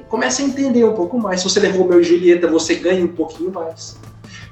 começa 0.09 0.42
a 0.42 0.44
entender 0.44 0.85
um 0.85 0.94
pouco 0.94 1.18
mais. 1.18 1.40
Se 1.40 1.48
você 1.48 1.61
levou 1.61 1.87
meu 1.87 2.03
Julieta, 2.03 2.46
você 2.46 2.74
ganha 2.74 3.05
um 3.05 3.09
pouquinho 3.09 3.50
mais. 3.50 3.96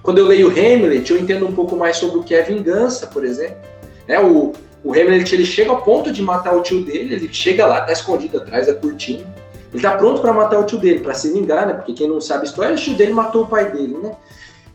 Quando 0.03 0.19
eu 0.19 0.27
leio 0.27 0.49
Hamlet, 0.49 1.11
eu 1.11 1.19
entendo 1.19 1.47
um 1.47 1.53
pouco 1.53 1.77
mais 1.77 1.97
sobre 1.97 2.19
o 2.19 2.23
que 2.23 2.35
é 2.35 2.43
vingança, 2.43 3.07
por 3.07 3.25
exemplo. 3.25 3.57
É, 4.07 4.21
o, 4.21 4.53
o 4.85 4.93
Hamlet 4.93 5.35
ele 5.35 5.45
chega 5.45 5.71
ao 5.71 5.83
ponto 5.83 6.13
de 6.13 6.23
matar 6.23 6.57
o 6.57 6.63
tio 6.63 6.83
dele, 6.83 7.15
ele 7.15 7.29
chega 7.33 7.67
lá, 7.67 7.83
tá 7.83 7.93
escondido 7.93 8.39
atrás 8.39 8.67
da 8.67 8.75
cortina 8.75 9.27
ele 9.73 9.83
tá 9.83 9.97
pronto 9.97 10.21
para 10.21 10.33
matar 10.33 10.59
o 10.59 10.65
tio 10.65 10.79
dele, 10.79 11.01
para 11.01 11.15
se 11.15 11.31
vingar, 11.33 11.67
né? 11.67 11.75
Porque 11.75 11.93
quem 11.93 12.09
não 12.09 12.21
sabe 12.21 12.43
a 12.43 12.45
história, 12.45 12.75
o 12.75 12.79
tio 12.79 12.95
dele 12.95 13.13
matou 13.13 13.45
o 13.45 13.47
pai 13.47 13.71
dele, 13.71 13.99
né? 13.99 14.17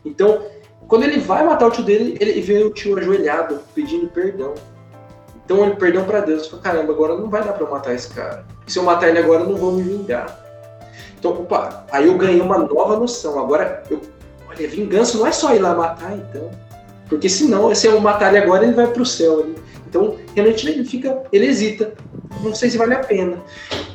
Então, 0.04 0.42
quando 0.86 1.04
ele 1.04 1.18
vai 1.18 1.44
matar 1.44 1.66
o 1.66 1.70
tio 1.70 1.82
dele, 1.82 2.16
ele 2.20 2.40
vê 2.40 2.62
o 2.62 2.70
tio 2.70 2.96
ajoelhado, 2.96 3.60
pedindo 3.74 4.06
perdão. 4.08 4.54
Então 5.44 5.64
ele 5.64 5.76
perdão 5.76 6.04
para 6.04 6.20
Deus, 6.20 6.46
fala, 6.46 6.62
caramba, 6.62 6.92
agora 6.92 7.18
não 7.18 7.28
vai 7.28 7.44
dar 7.44 7.52
para 7.52 7.68
matar 7.68 7.94
esse 7.94 8.08
cara. 8.08 8.46
Se 8.66 8.78
eu 8.78 8.82
matar 8.82 9.08
ele 9.08 9.18
agora, 9.18 9.42
eu 9.42 9.48
não 9.48 9.56
vou 9.56 9.72
me 9.72 9.82
vingar. 9.82 10.43
Então, 11.24 11.40
opa, 11.40 11.86
aí 11.90 12.06
eu 12.06 12.18
ganhei 12.18 12.42
uma 12.42 12.58
nova 12.58 12.98
noção. 12.98 13.38
Agora, 13.38 13.82
eu, 13.90 13.98
olha, 14.46 14.68
vingança 14.68 15.16
não 15.16 15.26
é 15.26 15.32
só 15.32 15.54
ir 15.54 15.58
lá 15.58 15.74
matar, 15.74 16.12
então. 16.12 16.50
Porque 17.08 17.30
senão, 17.30 17.74
se 17.74 17.86
eu 17.86 17.98
matar 17.98 18.28
ele 18.28 18.44
agora, 18.44 18.62
ele 18.62 18.74
vai 18.74 18.86
pro 18.86 19.06
céu. 19.06 19.40
Ele, 19.40 19.54
então, 19.88 20.16
realmente 20.34 20.68
ele 20.68 20.84
fica, 20.84 21.22
ele 21.32 21.46
hesita. 21.46 21.94
Não 22.42 22.54
sei 22.54 22.68
se 22.68 22.76
vale 22.76 22.92
a 22.92 22.98
pena. 22.98 23.42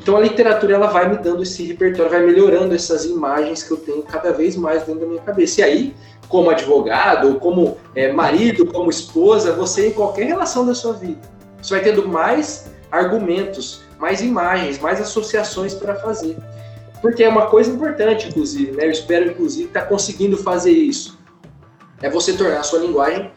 Então 0.02 0.16
a 0.16 0.20
literatura 0.20 0.74
ela 0.74 0.88
vai 0.88 1.08
me 1.08 1.18
dando 1.18 1.44
esse 1.44 1.62
repertório, 1.62 2.10
vai 2.10 2.26
melhorando 2.26 2.74
essas 2.74 3.04
imagens 3.04 3.62
que 3.62 3.70
eu 3.70 3.76
tenho 3.76 4.02
cada 4.02 4.32
vez 4.32 4.56
mais 4.56 4.82
dentro 4.82 5.02
da 5.02 5.06
minha 5.06 5.22
cabeça. 5.22 5.60
E 5.60 5.64
aí, 5.64 5.94
como 6.28 6.50
advogado, 6.50 7.36
como 7.36 7.76
é, 7.94 8.10
marido, 8.10 8.66
como 8.66 8.90
esposa, 8.90 9.52
você 9.52 9.88
em 9.88 9.92
qualquer 9.92 10.24
relação 10.26 10.66
da 10.66 10.74
sua 10.74 10.94
vida, 10.94 11.20
você 11.62 11.74
vai 11.74 11.84
tendo 11.84 12.08
mais 12.08 12.70
argumentos, 12.90 13.82
mais 14.00 14.20
imagens, 14.20 14.80
mais 14.80 15.00
associações 15.00 15.74
para 15.74 15.94
fazer. 15.94 16.36
Porque 17.00 17.24
é 17.24 17.28
uma 17.28 17.46
coisa 17.46 17.70
importante, 17.70 18.28
inclusive, 18.28 18.72
né? 18.72 18.86
Eu 18.86 18.90
espero, 18.90 19.30
inclusive, 19.30 19.68
estar 19.68 19.82
tá 19.82 19.86
conseguindo 19.86 20.36
fazer 20.36 20.72
isso. 20.72 21.18
É 22.02 22.10
você 22.10 22.32
tornar 22.32 22.60
a 22.60 22.62
sua 22.62 22.80
linguagem 22.80 23.30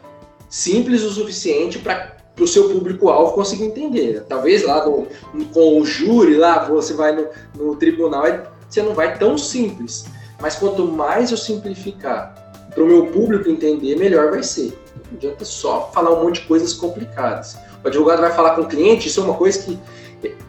simples 0.48 1.02
o 1.02 1.10
suficiente 1.10 1.78
para 1.78 2.14
o 2.38 2.46
seu 2.46 2.68
público-alvo 2.70 3.32
conseguir 3.32 3.64
entender. 3.64 4.24
Talvez 4.28 4.62
lá 4.64 4.84
no, 4.86 5.06
com 5.52 5.80
o 5.80 5.84
júri, 5.84 6.36
lá 6.36 6.64
você 6.64 6.94
vai 6.94 7.12
no, 7.12 7.28
no 7.56 7.76
tribunal, 7.76 8.24
você 8.68 8.82
não 8.82 8.94
vai 8.94 9.18
tão 9.18 9.36
simples. 9.38 10.04
Mas 10.40 10.56
quanto 10.56 10.86
mais 10.86 11.30
eu 11.30 11.36
simplificar 11.36 12.34
para 12.74 12.82
o 12.82 12.86
meu 12.86 13.06
público 13.06 13.48
entender, 13.48 13.96
melhor 13.96 14.30
vai 14.30 14.42
ser. 14.42 14.76
Não 15.10 15.16
adianta 15.16 15.44
só 15.44 15.90
falar 15.94 16.12
um 16.12 16.24
monte 16.24 16.40
de 16.40 16.46
coisas 16.48 16.72
complicadas. 16.72 17.56
O 17.82 17.88
advogado 17.88 18.20
vai 18.20 18.32
falar 18.32 18.56
com 18.56 18.62
o 18.62 18.68
cliente, 18.68 19.08
isso 19.08 19.20
é 19.20 19.24
uma 19.24 19.34
coisa 19.34 19.62
que 19.62 19.78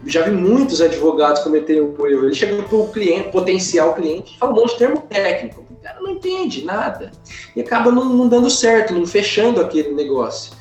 já 0.06 0.24
vi 0.24 0.32
muitos 0.32 0.82
advogados 0.82 1.42
cometerem 1.42 1.82
o 1.82 2.08
erro. 2.08 2.26
Ele 2.26 2.36
chega 2.36 2.62
para 2.64 2.78
o 2.78 2.88
cliente, 2.90 3.30
potencial 3.30 3.94
cliente, 3.94 4.38
fala 4.38 4.52
um 4.52 4.56
monte 4.56 4.74
de 4.74 4.78
termo 4.78 5.02
técnico. 5.02 5.66
O 5.70 5.84
cara 5.84 6.02
não 6.02 6.12
entende 6.12 6.64
nada. 6.64 7.12
E 7.56 7.62
acaba 7.62 7.92
não, 7.92 8.06
não 8.06 8.28
dando 8.28 8.50
certo, 8.50 8.94
não 8.94 9.06
fechando 9.06 9.62
aquele 9.62 9.92
negócio. 9.92 10.54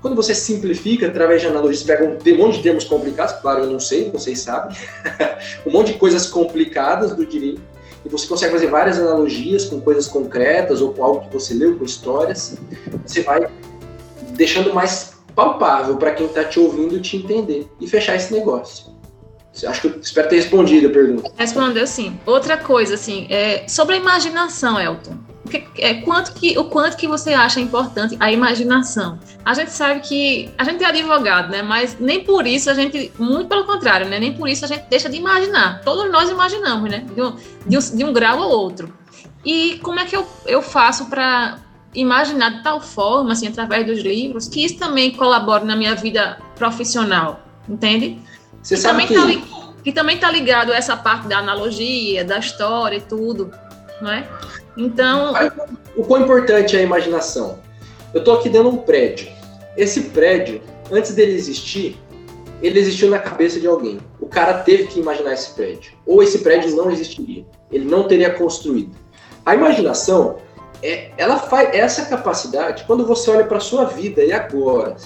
Quando 0.00 0.14
você 0.14 0.34
simplifica 0.34 1.08
através 1.08 1.42
de 1.42 1.48
analogias, 1.48 1.82
pega 1.82 2.04
um 2.04 2.36
monte 2.36 2.58
de 2.58 2.62
termos 2.62 2.84
complicados, 2.84 3.34
claro, 3.40 3.64
eu 3.64 3.70
não 3.70 3.80
sei, 3.80 4.10
vocês 4.10 4.40
sabem, 4.40 4.76
um 5.66 5.72
monte 5.72 5.92
de 5.92 5.98
coisas 5.98 6.26
complicadas 6.26 7.16
do 7.16 7.26
direito, 7.26 7.60
e 8.04 8.08
você 8.08 8.26
consegue 8.28 8.52
fazer 8.52 8.68
várias 8.68 8.98
analogias 8.98 9.64
com 9.64 9.80
coisas 9.80 10.06
concretas 10.06 10.80
ou 10.80 10.94
com 10.94 11.02
algo 11.02 11.26
que 11.26 11.32
você 11.32 11.52
leu, 11.52 11.76
com 11.76 11.84
histórias, 11.84 12.56
você 13.04 13.22
vai 13.22 13.48
deixando 14.36 14.72
mais 14.72 15.17
palpável 15.38 15.96
para 15.96 16.10
quem 16.10 16.26
está 16.26 16.42
te 16.42 16.58
ouvindo 16.58 17.00
te 17.00 17.16
entender 17.16 17.70
e 17.80 17.86
fechar 17.86 18.16
esse 18.16 18.32
negócio. 18.32 18.86
Acho 19.64 19.82
que 19.82 20.00
espero 20.00 20.28
ter 20.28 20.34
respondido 20.36 20.88
a 20.88 20.90
pergunta. 20.90 21.30
Respondeu 21.36 21.86
sim. 21.86 22.18
Outra 22.26 22.56
coisa, 22.56 22.94
assim, 22.94 23.28
é 23.30 23.66
sobre 23.68 23.94
a 23.94 23.98
imaginação, 23.98 24.80
Elton 24.80 25.16
é, 25.78 25.94
quanto 25.94 26.32
que, 26.32 26.58
o 26.58 26.64
quanto 26.64 26.96
que 26.96 27.06
você 27.06 27.32
acha 27.32 27.60
importante 27.60 28.16
a 28.20 28.30
imaginação? 28.30 29.18
A 29.44 29.54
gente 29.54 29.70
sabe 29.70 30.00
que 30.00 30.50
a 30.58 30.64
gente 30.64 30.82
é 30.84 30.86
advogado, 30.86 31.50
né? 31.50 31.62
Mas 31.62 31.96
nem 31.98 32.22
por 32.22 32.46
isso 32.46 32.68
a 32.70 32.74
gente, 32.74 33.10
muito 33.18 33.48
pelo 33.48 33.64
contrário, 33.64 34.06
né? 34.08 34.18
Nem 34.18 34.34
por 34.34 34.48
isso 34.48 34.64
a 34.64 34.68
gente 34.68 34.84
deixa 34.90 35.08
de 35.08 35.16
imaginar. 35.16 35.80
Todos 35.82 36.10
nós 36.10 36.28
imaginamos, 36.28 36.90
né? 36.90 37.06
De 37.14 37.22
um, 37.22 37.36
de 37.66 37.78
um, 37.78 37.96
de 37.96 38.04
um 38.04 38.12
grau 38.12 38.40
ou 38.40 38.50
outro. 38.50 38.92
E 39.44 39.78
como 39.82 39.98
é 40.00 40.04
que 40.04 40.16
eu, 40.16 40.26
eu 40.46 40.60
faço 40.60 41.06
para 41.06 41.58
imaginar 42.00 42.50
de 42.58 42.62
tal 42.62 42.80
forma, 42.80 43.32
assim, 43.32 43.48
através 43.48 43.86
dos 43.86 43.98
livros, 44.00 44.48
que 44.48 44.64
isso 44.64 44.78
também 44.78 45.12
colabore 45.12 45.64
na 45.64 45.74
minha 45.74 45.94
vida 45.94 46.38
profissional, 46.56 47.40
entende? 47.68 48.18
Você 48.62 48.74
que 48.74 48.80
sabe 48.80 49.06
também 49.06 49.40
que... 49.40 49.50
Tá, 49.50 49.68
que 49.82 49.92
também 49.92 50.16
está 50.16 50.30
ligado 50.30 50.72
a 50.72 50.76
essa 50.76 50.96
parte 50.96 51.28
da 51.28 51.38
analogia, 51.38 52.24
da 52.24 52.38
história 52.38 52.96
e 52.96 53.00
tudo, 53.00 53.50
não 54.02 54.10
é? 54.10 54.28
Então. 54.76 55.32
O 55.96 56.04
quão 56.04 56.22
importante 56.22 56.76
é 56.76 56.80
a 56.80 56.82
imaginação? 56.82 57.58
Eu 58.12 58.20
estou 58.20 58.34
aqui 58.34 58.48
dentro 58.48 58.70
de 58.70 58.76
um 58.76 58.80
prédio. 58.80 59.28
Esse 59.76 60.02
prédio, 60.10 60.60
antes 60.90 61.14
dele 61.14 61.32
existir, 61.32 61.96
ele 62.60 62.78
existiu 62.78 63.10
na 63.10 63.18
cabeça 63.18 63.60
de 63.60 63.66
alguém. 63.66 63.98
O 64.20 64.26
cara 64.26 64.54
teve 64.58 64.88
que 64.88 65.00
imaginar 65.00 65.32
esse 65.32 65.50
prédio. 65.50 65.92
Ou 66.04 66.22
esse 66.22 66.40
prédio 66.40 66.74
não 66.74 66.90
existiria. 66.90 67.46
Ele 67.70 67.84
não 67.84 68.04
teria 68.04 68.30
construído. 68.30 68.94
A 69.44 69.54
imaginação, 69.54 70.38
é, 70.82 71.10
ela 71.16 71.38
faz 71.38 71.74
essa 71.74 72.06
capacidade 72.06 72.84
quando 72.86 73.06
você 73.06 73.30
olha 73.30 73.44
para 73.44 73.60
sua 73.60 73.84
vida 73.84 74.22
e 74.22 74.32
agora. 74.32 74.96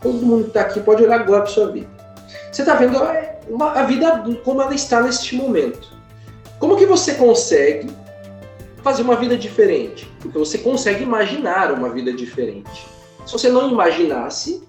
Todo 0.00 0.14
mundo 0.14 0.44
que 0.44 0.48
está 0.48 0.62
aqui 0.62 0.80
pode 0.80 1.02
olhar 1.02 1.20
agora 1.20 1.42
para 1.42 1.50
sua 1.50 1.70
vida. 1.70 1.88
Você 2.50 2.62
está 2.62 2.74
vendo 2.74 2.98
uma, 3.48 3.72
a 3.72 3.84
vida 3.84 4.24
como 4.44 4.62
ela 4.62 4.74
está 4.74 5.00
neste 5.00 5.36
momento. 5.36 5.88
Como 6.58 6.76
que 6.76 6.86
você 6.86 7.14
consegue 7.14 7.90
fazer 8.82 9.02
uma 9.02 9.16
vida 9.16 9.36
diferente, 9.36 10.10
porque 10.20 10.38
você 10.38 10.58
consegue 10.58 11.02
imaginar 11.02 11.72
uma 11.72 11.88
vida 11.88 12.12
diferente. 12.12 12.86
Se 13.26 13.32
você 13.32 13.48
não 13.48 13.68
imaginasse, 13.68 14.62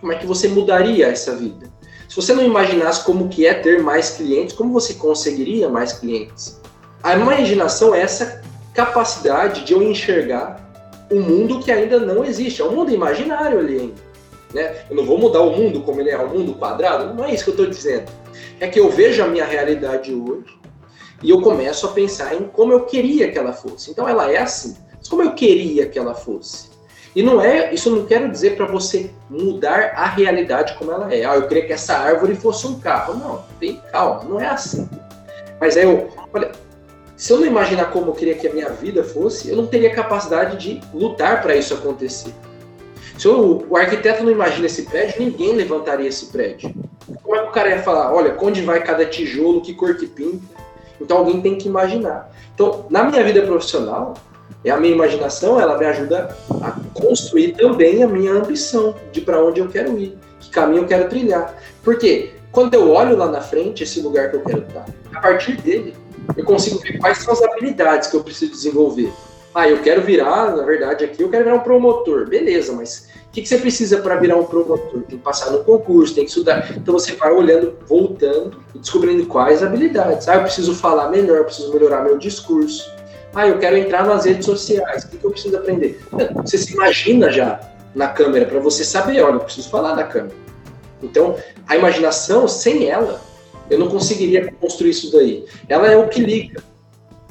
como 0.00 0.12
é 0.12 0.16
que 0.16 0.26
você 0.26 0.46
mudaria 0.46 1.06
essa 1.06 1.34
vida? 1.34 1.66
Se 2.08 2.14
você 2.14 2.34
não 2.34 2.44
imaginasse 2.44 3.04
como 3.04 3.28
que 3.28 3.46
é 3.46 3.54
ter 3.54 3.82
mais 3.82 4.10
clientes, 4.10 4.54
como 4.54 4.72
você 4.72 4.94
conseguiria 4.94 5.68
mais 5.68 5.94
clientes? 5.94 6.60
A 7.02 7.14
imaginação 7.14 7.94
é 7.94 8.02
essa 8.02 8.42
capacidade 8.76 9.64
de 9.64 9.72
eu 9.72 9.82
enxergar 9.82 10.60
um 11.10 11.20
mundo 11.20 11.60
que 11.60 11.72
ainda 11.72 11.98
não 11.98 12.22
existe. 12.22 12.60
É 12.60 12.64
um 12.64 12.72
mundo 12.72 12.92
imaginário 12.92 13.58
ali 13.58 13.80
ainda. 13.80 14.06
Né? 14.52 14.76
Eu 14.90 14.96
não 14.96 15.04
vou 15.04 15.18
mudar 15.18 15.40
o 15.40 15.56
mundo 15.56 15.80
como 15.80 16.00
ele 16.00 16.10
é, 16.10 16.18
o 16.18 16.28
mundo 16.28 16.54
quadrado. 16.54 17.14
Não 17.14 17.24
é 17.24 17.32
isso 17.32 17.44
que 17.44 17.50
eu 17.50 17.54
estou 17.54 17.66
dizendo. 17.66 18.04
É 18.60 18.68
que 18.68 18.78
eu 18.78 18.90
vejo 18.90 19.24
a 19.24 19.26
minha 19.26 19.46
realidade 19.46 20.14
hoje 20.14 20.54
e 21.22 21.30
eu 21.30 21.40
começo 21.40 21.86
a 21.86 21.92
pensar 21.92 22.34
em 22.34 22.44
como 22.44 22.72
eu 22.72 22.84
queria 22.84 23.32
que 23.32 23.38
ela 23.38 23.52
fosse. 23.52 23.90
Então 23.90 24.06
ela 24.06 24.30
é 24.30 24.38
assim, 24.38 24.76
mas 24.96 25.08
como 25.08 25.22
eu 25.22 25.32
queria 25.32 25.86
que 25.86 25.98
ela 25.98 26.14
fosse. 26.14 26.68
E 27.14 27.22
não 27.22 27.40
é, 27.40 27.72
isso 27.72 27.90
não 27.90 28.04
quero 28.04 28.30
dizer 28.30 28.56
para 28.56 28.66
você 28.66 29.10
mudar 29.30 29.94
a 29.96 30.04
realidade 30.04 30.74
como 30.74 30.92
ela 30.92 31.12
é. 31.12 31.24
Ah, 31.24 31.36
eu 31.36 31.48
queria 31.48 31.66
que 31.66 31.72
essa 31.72 31.96
árvore 31.96 32.34
fosse 32.34 32.66
um 32.66 32.78
carro. 32.78 33.14
Não, 33.14 33.42
tem 33.58 33.80
calma, 33.90 34.24
não 34.24 34.38
é 34.38 34.46
assim. 34.46 34.86
Mas 35.58 35.78
é 35.78 35.86
eu, 35.86 36.10
olha, 36.34 36.52
se 37.16 37.32
eu 37.32 37.40
não 37.40 37.46
imaginar 37.46 37.86
como 37.86 38.10
eu 38.10 38.12
queria 38.12 38.34
que 38.34 38.46
a 38.46 38.52
minha 38.52 38.68
vida 38.68 39.02
fosse, 39.02 39.48
eu 39.48 39.56
não 39.56 39.66
teria 39.66 39.94
capacidade 39.94 40.58
de 40.58 40.80
lutar 40.92 41.40
para 41.40 41.56
isso 41.56 41.72
acontecer. 41.72 42.32
Se 43.16 43.26
eu, 43.26 43.66
o 43.70 43.76
arquiteto 43.76 44.22
não 44.22 44.30
imagina 44.30 44.66
esse 44.66 44.82
prédio, 44.82 45.14
ninguém 45.18 45.54
levantaria 45.54 46.06
esse 46.06 46.26
prédio. 46.26 46.74
Como 47.22 47.34
é 47.34 47.42
que 47.42 47.48
o 47.48 47.52
cara 47.52 47.70
ia 47.70 47.82
falar, 47.82 48.14
olha, 48.14 48.36
onde 48.38 48.60
vai 48.60 48.82
cada 48.82 49.06
tijolo, 49.06 49.62
que 49.62 49.72
cor 49.72 49.96
que 49.96 50.06
pinta? 50.06 50.44
Então 51.00 51.16
alguém 51.16 51.40
tem 51.40 51.56
que 51.56 51.68
imaginar. 51.68 52.30
Então, 52.54 52.84
na 52.90 53.04
minha 53.04 53.24
vida 53.24 53.40
profissional, 53.42 54.14
é 54.62 54.70
a 54.70 54.76
minha 54.76 54.92
imaginação, 54.92 55.58
ela 55.58 55.78
me 55.78 55.86
ajuda 55.86 56.36
a 56.60 56.76
construir 56.92 57.52
também 57.52 58.02
a 58.02 58.06
minha 58.06 58.32
ambição 58.32 58.94
de 59.10 59.22
para 59.22 59.42
onde 59.42 59.60
eu 59.60 59.68
quero 59.68 59.98
ir, 59.98 60.18
que 60.40 60.50
caminho 60.50 60.82
eu 60.82 60.86
quero 60.86 61.08
trilhar. 61.08 61.54
Porque 61.82 62.32
quando 62.52 62.74
eu 62.74 62.90
olho 62.90 63.16
lá 63.16 63.26
na 63.26 63.40
frente 63.40 63.84
esse 63.84 64.00
lugar 64.00 64.30
que 64.30 64.36
eu 64.36 64.40
quero 64.42 64.62
estar, 64.62 64.84
a 65.14 65.20
partir 65.20 65.56
dele 65.56 65.94
eu 66.36 66.44
consigo 66.44 66.78
ver 66.78 66.98
quais 66.98 67.18
são 67.18 67.32
as 67.32 67.42
habilidades 67.42 68.08
que 68.08 68.16
eu 68.16 68.22
preciso 68.22 68.52
desenvolver. 68.52 69.12
Ah, 69.54 69.68
eu 69.68 69.80
quero 69.80 70.02
virar, 70.02 70.54
na 70.54 70.64
verdade, 70.64 71.04
aqui 71.04 71.22
eu 71.22 71.30
quero 71.30 71.44
virar 71.44 71.56
um 71.56 71.60
promotor. 71.60 72.28
Beleza, 72.28 72.72
mas 72.72 73.08
o 73.28 73.30
que, 73.32 73.40
que 73.42 73.48
você 73.48 73.56
precisa 73.58 73.98
para 73.98 74.16
virar 74.16 74.36
um 74.36 74.44
promotor? 74.44 75.02
Tem 75.02 75.16
que 75.16 75.24
passar 75.24 75.50
no 75.50 75.64
concurso, 75.64 76.14
tem 76.14 76.24
que 76.24 76.30
estudar. 76.30 76.76
Então 76.76 76.92
você 76.92 77.12
vai 77.12 77.32
olhando, 77.32 77.74
voltando 77.86 78.60
e 78.74 78.78
descobrindo 78.78 79.24
quais 79.26 79.62
habilidades. 79.62 80.28
Ah, 80.28 80.36
eu 80.36 80.42
preciso 80.42 80.74
falar 80.74 81.08
melhor, 81.08 81.38
eu 81.38 81.44
preciso 81.44 81.72
melhorar 81.72 82.04
meu 82.04 82.18
discurso. 82.18 82.90
Ah, 83.34 83.46
eu 83.46 83.58
quero 83.58 83.76
entrar 83.76 84.06
nas 84.06 84.24
redes 84.24 84.44
sociais. 84.44 85.04
O 85.04 85.08
que, 85.08 85.18
que 85.18 85.24
eu 85.24 85.30
preciso 85.30 85.56
aprender? 85.56 86.00
Você 86.42 86.58
se 86.58 86.74
imagina 86.74 87.30
já 87.30 87.60
na 87.94 88.08
câmera 88.08 88.44
para 88.44 88.60
você 88.60 88.84
saber, 88.84 89.22
olha, 89.22 89.36
eu 89.36 89.40
preciso 89.40 89.70
falar 89.70 89.96
na 89.96 90.04
câmera. 90.04 90.34
Então, 91.02 91.36
a 91.66 91.76
imaginação, 91.76 92.46
sem 92.46 92.88
ela, 92.88 93.20
eu 93.70 93.78
não 93.78 93.88
conseguiria 93.88 94.52
construir 94.60 94.90
isso 94.90 95.12
daí. 95.12 95.44
Ela 95.68 95.90
é 95.90 95.96
o 95.96 96.08
que 96.08 96.20
liga 96.20 96.62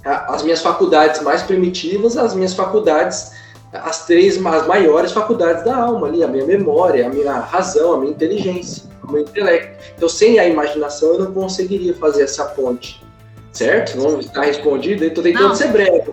as 0.05 0.43
minhas 0.43 0.61
faculdades 0.61 1.21
mais 1.21 1.41
primitivas, 1.41 2.15
as 2.15 2.35
minhas 2.35 2.53
faculdades, 2.53 3.31
as 3.73 4.05
três 4.05 4.43
as 4.45 4.67
maiores 4.67 5.11
faculdades 5.11 5.65
da 5.65 5.75
alma 5.75 6.07
ali, 6.07 6.23
a 6.23 6.27
minha 6.27 6.45
memória, 6.45 7.07
a 7.07 7.09
minha 7.09 7.39
razão, 7.39 7.93
a 7.93 7.97
minha 7.99 8.11
inteligência, 8.11 8.83
o 9.03 9.11
meu 9.11 9.21
intelecto. 9.21 9.83
Então, 9.97 10.07
sem 10.07 10.37
a 10.37 10.47
imaginação, 10.47 11.13
eu 11.13 11.19
não 11.19 11.33
conseguiria 11.33 11.93
fazer 11.95 12.23
essa 12.23 12.45
ponte. 12.45 13.03
Certo? 13.51 13.97
Vamos 13.97 14.25
estar 14.25 14.41
respondido. 14.41 15.05
Estou 15.05 15.23
tentando 15.23 15.47
não, 15.47 15.55
ser 15.55 15.69
breve. 15.69 16.11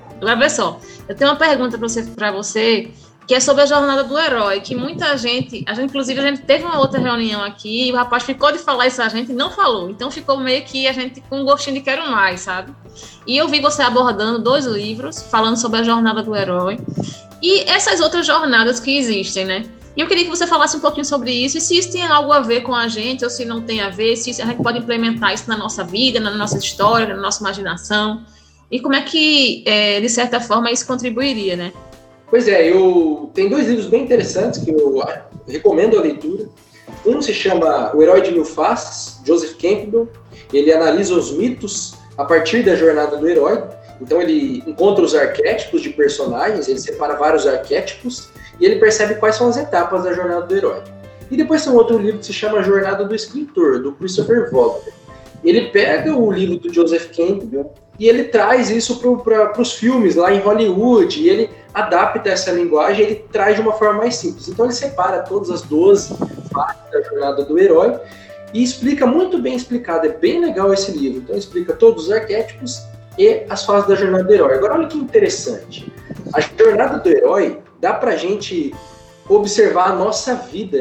Só. 0.49 0.79
Eu 1.09 1.17
tenho 1.17 1.31
uma 1.31 1.37
pergunta 1.37 1.77
para 1.77 1.89
você, 1.89 2.03
você 2.33 2.89
que 3.27 3.35
é 3.35 3.41
sobre 3.41 3.63
a 3.63 3.67
jornada 3.67 4.03
do 4.05 4.19
herói, 4.19 4.61
que 4.61 4.75
muita 4.75 5.17
gente, 5.17 5.65
a 5.67 5.75
gente, 5.75 5.87
inclusive 5.87 6.19
a 6.19 6.23
gente 6.25 6.43
teve 6.43 6.65
uma 6.65 6.79
outra 6.79 6.99
reunião 6.99 7.43
aqui, 7.43 7.89
e 7.89 7.93
o 7.93 7.97
rapaz 7.97 8.25
ficou 8.25 8.51
de 8.51 8.59
falar 8.59 8.87
isso 8.87 9.01
a 9.01 9.09
gente 9.09 9.31
e 9.31 9.35
não 9.35 9.51
falou, 9.51 9.91
então 9.91 10.11
ficou 10.11 10.39
meio 10.39 10.63
que 10.65 10.87
a 10.89 10.93
gente 10.93 11.21
com 11.23 11.41
um 11.41 11.45
gostinho 11.45 11.77
de 11.77 11.83
quero 11.83 12.11
mais, 12.11 12.41
sabe? 12.41 12.73
E 13.27 13.37
eu 13.37 13.49
vi 13.49 13.61
você 13.61 13.83
abordando 13.83 14.39
dois 14.39 14.67
livros, 14.67 15.23
falando 15.23 15.57
sobre 15.57 15.81
a 15.81 15.83
jornada 15.83 16.23
do 16.23 16.35
herói, 16.35 16.81
e 17.41 17.61
essas 17.71 18.01
outras 18.01 18.27
jornadas 18.27 18.81
que 18.81 18.97
existem, 18.97 19.45
né? 19.45 19.65
E 19.97 20.01
eu 20.01 20.09
queria 20.09 20.25
que 20.25 20.31
você 20.31 20.47
falasse 20.47 20.77
um 20.77 20.81
pouquinho 20.81 21.05
sobre 21.05 21.31
isso, 21.33 21.59
e 21.59 21.61
se 21.61 21.77
isso 21.77 21.93
tem 21.93 22.05
algo 22.05 22.33
a 22.33 22.41
ver 22.41 22.63
com 22.63 22.75
a 22.75 22.89
gente, 22.89 23.25
ou 23.25 23.31
se 23.31 23.45
não 23.45 23.61
tem 23.61 23.83
a 23.83 23.91
ver, 23.91 24.17
se 24.17 24.31
a 24.43 24.47
gente 24.47 24.63
pode 24.63 24.79
implementar 24.79 25.35
isso 25.35 25.49
na 25.49 25.57
nossa 25.57 25.85
vida, 25.85 26.19
na 26.19 26.31
nossa 26.31 26.57
história, 26.57 27.15
na 27.15 27.21
nossa 27.21 27.41
imaginação, 27.41 28.25
e 28.71 28.81
como 28.81 28.95
é 28.95 29.03
que, 29.03 29.63
é, 29.67 30.01
de 30.01 30.09
certa 30.09 30.41
forma, 30.41 30.71
isso 30.71 30.87
contribuiria, 30.87 31.57
né? 31.57 31.73
Pois 32.33 32.49
é, 32.49 32.67
eu 32.67 33.31
tem 33.35 33.51
dois 33.51 33.69
livros 33.69 33.89
bem 33.89 34.05
interessantes 34.05 34.65
que 34.65 34.71
eu 34.71 35.03
recomendo 35.47 35.99
a 35.99 36.01
leitura. 36.01 36.47
Um 37.05 37.21
se 37.21 37.35
chama 37.35 37.95
O 37.95 38.03
Herói 38.03 38.23
de 38.23 38.33
Mil 38.33 38.47
Faces, 38.47 39.21
Joseph 39.23 39.59
Campbell. 39.61 40.09
Ele 40.51 40.73
analisa 40.73 41.15
os 41.15 41.31
mitos 41.31 41.93
a 42.17 42.25
partir 42.25 42.63
da 42.63 42.75
jornada 42.75 43.19
do 43.19 43.29
herói. 43.29 43.63
Então 44.01 44.19
ele 44.19 44.65
encontra 44.67 45.05
os 45.05 45.15
arquétipos 45.15 45.83
de 45.83 45.91
personagens, 45.91 46.69
ele 46.69 46.81
separa 46.81 47.17
vários 47.17 47.47
arquétipos 47.47 48.31
e 48.59 48.65
ele 48.65 48.77
percebe 48.77 49.17
quais 49.17 49.37
são 49.37 49.51
as 49.51 49.59
etapas 49.59 50.03
da 50.03 50.15
jornada 50.15 50.47
do 50.47 50.57
herói. 50.57 50.83
E 51.31 51.37
depois 51.37 51.63
tem 51.63 51.71
um 51.71 51.77
outro 51.77 51.99
livro 51.99 52.21
que 52.21 52.25
se 52.25 52.33
chama 52.33 52.63
Jornada 52.63 53.05
do 53.05 53.15
Escritor, 53.15 53.83
do 53.83 53.93
Christopher 53.93 54.51
Vogler. 54.51 54.95
Ele 55.45 55.69
pega 55.69 56.17
o 56.17 56.33
livro 56.33 56.57
do 56.57 56.73
Joseph 56.73 57.15
Campbell 57.15 57.75
e 57.99 58.09
ele 58.09 58.25
traz 58.25 58.71
isso 58.71 59.01
para 59.23 59.61
os 59.61 59.75
filmes 59.75 60.17
lá 60.17 60.33
em 60.33 60.41
Hollywood, 60.41 61.21
e 61.21 61.29
ele 61.29 61.51
adapta 61.75 62.29
essa 62.29 62.51
linguagem, 62.51 63.05
ele 63.05 63.25
traz 63.33 63.57
de 63.57 63.63
uma 63.63 63.73
forma 63.73 64.01
mais 64.01 64.17
simples. 64.17 64.49
Então 64.49 64.67
ele 64.67 64.75
separa 64.75 65.23
todas 65.23 65.51
as 65.51 65.63
12 65.63 66.15
fases 66.53 66.83
da 66.91 67.03
jornada 67.03 67.45
do 67.45 67.59
herói 67.59 67.99
e 68.53 68.63
explica 68.63 69.07
muito 69.07 69.39
bem 69.39 69.55
explicado, 69.55 70.07
é 70.07 70.11
bem 70.11 70.41
legal 70.41 70.73
esse 70.73 70.93
livro. 70.93 71.21
Então 71.21 71.37
explica 71.37 71.73
todos 71.73 72.05
os 72.07 72.13
arquétipos 72.13 72.83
e 73.19 73.45
as 73.49 73.65
fases 73.65 73.89
da 73.89 73.95
jornada 73.95 74.25
do 74.25 74.33
herói. 74.33 74.55
Agora 74.55 74.75
olha 74.75 74.89
que 74.89 74.99
interessante, 74.99 75.93
a 76.35 76.41
jornada 76.41 76.99
do 76.99 77.09
herói 77.09 77.59
dá 77.81 77.95
pra 77.95 78.17
gente 78.17 78.75
observar 79.29 79.91
a 79.91 79.95
nossa 79.95 80.35
vida 80.35 80.79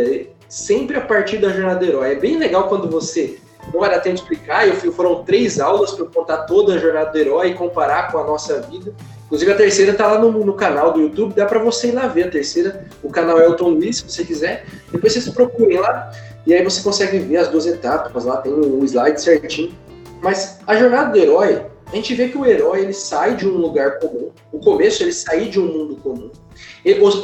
sempre 0.50 0.98
a 0.98 1.02
partir 1.02 1.38
da 1.38 1.50
jornada 1.50 1.80
do 1.80 1.86
herói. 1.86 2.12
É 2.12 2.16
bem 2.16 2.38
legal 2.38 2.68
quando 2.68 2.90
você 2.90 3.40
não 3.74 3.86
era 3.86 4.00
tempo 4.00 4.16
de 4.16 4.22
explicar, 4.22 4.68
eu 4.68 4.76
foram 4.92 5.24
três 5.24 5.60
aulas 5.60 5.92
para 5.92 6.06
eu 6.06 6.10
contar 6.10 6.44
toda 6.44 6.74
a 6.74 6.78
jornada 6.78 7.12
do 7.12 7.18
herói 7.18 7.50
e 7.50 7.54
comparar 7.54 8.12
com 8.12 8.18
a 8.18 8.24
nossa 8.24 8.62
vida. 8.62 8.94
Inclusive 9.26 9.52
a 9.52 9.56
terceira 9.56 9.92
está 9.94 10.08
lá 10.08 10.20
no, 10.20 10.32
no, 10.32 10.54
canal 10.54 10.92
do 10.92 11.00
YouTube, 11.00 11.34
dá 11.34 11.46
para 11.46 11.60
você 11.60 11.88
ir 11.88 11.92
lá 11.94 12.08
ver 12.08 12.24
a 12.24 12.32
terceira. 12.32 12.86
O 13.02 13.10
canal 13.10 13.40
é 13.40 13.46
Elton 13.46 13.70
Luiz, 13.70 13.98
se 13.98 14.10
você 14.10 14.26
quiser. 14.26 14.66
Depois 14.92 15.14
vocês 15.14 15.30
procurem 15.30 15.80
lá 15.80 16.12
e 16.46 16.54
aí 16.54 16.62
você 16.64 16.82
consegue 16.82 17.20
ver 17.20 17.38
as 17.38 17.48
duas 17.48 17.66
etapas. 17.66 18.26
Lá 18.26 18.38
tem 18.38 18.52
o 18.52 18.82
um 18.82 18.84
slide 18.84 19.22
certinho. 19.22 19.74
Mas 20.22 20.60
a 20.68 20.76
jornada 20.76 21.12
do 21.12 21.18
herói, 21.18 21.66
a 21.88 21.96
gente 21.96 22.14
vê 22.14 22.28
que 22.28 22.38
o 22.38 22.46
herói 22.46 22.82
ele 22.82 22.94
sai 22.94 23.36
de 23.36 23.48
um 23.48 23.56
lugar 23.56 24.00
comum. 24.00 24.32
O 24.52 24.60
começo 24.60 25.02
ele 25.02 25.14
sai 25.14 25.46
de 25.46 25.60
um 25.60 25.66
mundo 25.66 25.96
comum, 25.96 26.30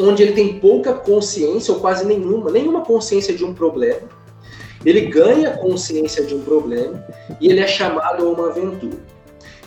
onde 0.02 0.24
ele 0.24 0.32
tem 0.32 0.60
pouca 0.60 0.94
consciência 0.94 1.74
ou 1.74 1.80
quase 1.82 2.06
nenhuma, 2.06 2.50
nenhuma 2.52 2.86
consciência 2.86 3.34
de 3.34 3.44
um 3.44 3.54
problema 3.54 4.16
ele 4.86 5.02
ganha 5.02 5.52
consciência 5.58 6.24
de 6.24 6.36
um 6.36 6.42
problema 6.42 7.04
e 7.40 7.50
ele 7.50 7.60
é 7.60 7.68
chamado 7.68 8.26
a 8.26 8.30
uma 8.30 8.50
aventura. 8.50 8.98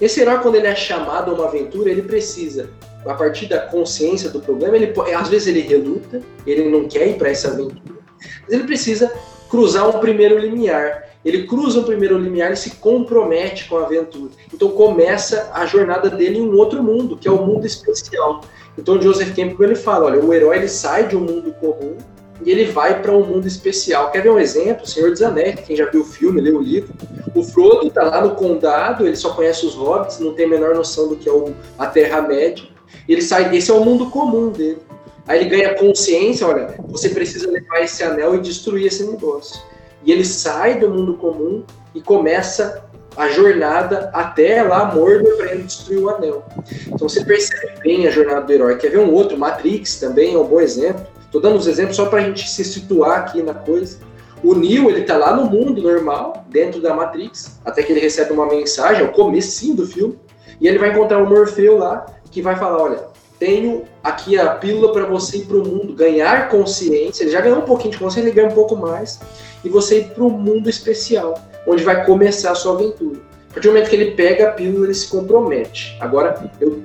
Esse 0.00 0.20
herói, 0.20 0.38
quando 0.38 0.54
ele 0.54 0.66
é 0.66 0.74
chamado 0.74 1.30
a 1.30 1.34
uma 1.34 1.46
aventura, 1.46 1.90
ele 1.90 2.02
precisa 2.02 2.70
a 3.06 3.14
partir 3.14 3.46
da 3.46 3.58
consciência 3.58 4.30
do 4.30 4.40
problema, 4.40 4.76
ele 4.76 4.92
às 5.14 5.28
vezes 5.28 5.48
ele 5.48 5.60
reluta, 5.60 6.20
ele 6.46 6.68
não 6.68 6.86
quer 6.86 7.08
ir 7.08 7.16
para 7.16 7.30
essa 7.30 7.48
aventura, 7.48 7.98
mas 8.42 8.52
ele 8.52 8.64
precisa 8.64 9.10
cruzar 9.48 9.88
um 9.88 10.00
primeiro 10.00 10.38
limiar. 10.38 11.08
Ele 11.22 11.46
cruza 11.46 11.80
o 11.80 11.84
primeiro 11.84 12.16
limiar 12.16 12.52
e 12.52 12.56
se 12.56 12.76
compromete 12.76 13.68
com 13.68 13.76
a 13.76 13.84
aventura. 13.84 14.30
Então 14.52 14.70
começa 14.70 15.50
a 15.52 15.66
jornada 15.66 16.08
dele 16.08 16.38
em 16.38 16.42
um 16.42 16.56
outro 16.56 16.82
mundo, 16.82 17.16
que 17.16 17.28
é 17.28 17.30
o 17.30 17.44
mundo 17.44 17.66
especial. 17.66 18.40
Então 18.78 19.00
Joseph 19.00 19.34
Campbell 19.34 19.68
ele 19.68 19.74
fala, 19.74 20.06
olha, 20.06 20.24
o 20.24 20.32
herói 20.32 20.58
ele 20.58 20.68
sai 20.68 21.08
de 21.08 21.16
um 21.16 21.20
mundo 21.20 21.52
comum 21.60 21.98
e 22.44 22.50
ele 22.50 22.66
vai 22.66 23.00
para 23.00 23.12
um 23.12 23.24
mundo 23.24 23.46
especial. 23.46 24.10
Quer 24.10 24.22
ver 24.22 24.30
um 24.30 24.38
exemplo? 24.38 24.84
O 24.84 24.88
Senhor 24.88 25.10
dos 25.10 25.22
Anéis, 25.22 25.60
quem 25.60 25.76
já 25.76 25.86
viu 25.86 26.02
o 26.02 26.04
filme, 26.04 26.40
leu 26.40 26.56
o 26.56 26.62
livro. 26.62 26.92
O 27.34 27.42
Frodo 27.42 27.88
está 27.88 28.02
lá 28.02 28.22
no 28.22 28.34
condado, 28.34 29.06
ele 29.06 29.16
só 29.16 29.34
conhece 29.34 29.66
os 29.66 29.74
hobbits, 29.74 30.18
não 30.18 30.34
tem 30.34 30.46
a 30.46 30.48
menor 30.48 30.74
noção 30.74 31.08
do 31.08 31.16
que 31.16 31.28
é 31.28 31.32
a 31.78 31.86
Terra-média. 31.86 32.64
Ele 33.08 33.22
sai, 33.22 33.54
esse 33.54 33.70
é 33.70 33.74
o 33.74 33.84
mundo 33.84 34.10
comum 34.10 34.50
dele. 34.50 34.78
Aí 35.26 35.40
ele 35.40 35.50
ganha 35.50 35.74
consciência, 35.74 36.46
olha, 36.46 36.74
você 36.88 37.08
precisa 37.10 37.50
levar 37.50 37.82
esse 37.82 38.02
anel 38.02 38.34
e 38.34 38.40
destruir 38.40 38.86
esse 38.86 39.04
negócio. 39.04 39.60
E 40.04 40.10
ele 40.10 40.24
sai 40.24 40.78
do 40.78 40.88
mundo 40.88 41.14
comum 41.14 41.62
e 41.94 42.00
começa 42.00 42.84
a 43.16 43.28
jornada 43.28 44.10
até 44.12 44.62
lá 44.62 44.92
Mordor 44.94 45.36
para 45.36 45.52
ele 45.52 45.64
destruir 45.64 45.98
o 45.98 46.08
anel. 46.08 46.44
Então 46.86 47.08
você 47.08 47.24
percebe 47.24 47.78
bem 47.82 48.06
a 48.06 48.10
jornada 48.10 48.42
do 48.42 48.52
herói. 48.52 48.76
Quer 48.76 48.90
ver 48.90 48.98
um 48.98 49.12
outro? 49.12 49.36
Matrix 49.36 50.00
também 50.00 50.34
é 50.34 50.38
um 50.38 50.46
bom 50.46 50.60
exemplo. 50.60 51.06
Estou 51.30 51.40
dando 51.40 51.58
os 51.58 51.68
exemplos 51.68 51.94
só 51.94 52.06
para 52.06 52.18
a 52.18 52.22
gente 52.24 52.50
se 52.50 52.64
situar 52.64 53.20
aqui 53.20 53.40
na 53.40 53.54
coisa. 53.54 53.98
O 54.42 54.52
Neo, 54.52 54.90
ele 54.90 55.02
tá 55.02 55.16
lá 55.16 55.36
no 55.36 55.44
mundo 55.44 55.80
normal, 55.80 56.44
dentro 56.48 56.80
da 56.80 56.92
Matrix, 56.92 57.60
até 57.64 57.84
que 57.84 57.92
ele 57.92 58.00
recebe 58.00 58.32
uma 58.32 58.46
mensagem, 58.46 59.04
é 59.04 59.08
o 59.08 59.12
comecinho 59.12 59.76
do 59.76 59.86
filme, 59.86 60.18
e 60.60 60.66
ele 60.66 60.76
vai 60.76 60.90
encontrar 60.90 61.22
o 61.22 61.28
Morfeu 61.28 61.78
lá, 61.78 62.04
que 62.32 62.42
vai 62.42 62.56
falar, 62.56 62.82
olha, 62.82 63.04
tenho 63.38 63.84
aqui 64.02 64.36
a 64.36 64.54
pílula 64.54 64.92
para 64.92 65.06
você 65.06 65.36
ir 65.36 65.44
para 65.44 65.58
o 65.58 65.64
mundo, 65.64 65.94
ganhar 65.94 66.48
consciência, 66.48 67.22
ele 67.22 67.30
já 67.30 67.40
ganhou 67.40 67.58
um 67.58 67.64
pouquinho 67.64 67.92
de 67.92 67.98
consciência, 67.98 68.28
ele 68.28 68.34
ganha 68.34 68.48
um 68.48 68.54
pouco 68.54 68.74
mais, 68.74 69.20
e 69.64 69.68
você 69.68 70.00
ir 70.00 70.08
para 70.08 70.24
o 70.24 70.30
mundo 70.30 70.68
especial, 70.68 71.38
onde 71.64 71.84
vai 71.84 72.04
começar 72.04 72.50
a 72.50 72.56
sua 72.56 72.72
aventura. 72.72 73.20
A 73.50 73.54
partir 73.54 73.68
do 73.68 73.74
momento 73.74 73.88
que 73.88 73.94
ele 73.94 74.10
pega 74.12 74.48
a 74.48 74.52
pílula, 74.52 74.86
ele 74.86 74.94
se 74.94 75.06
compromete. 75.06 75.96
Agora, 76.00 76.50
eu 76.60 76.82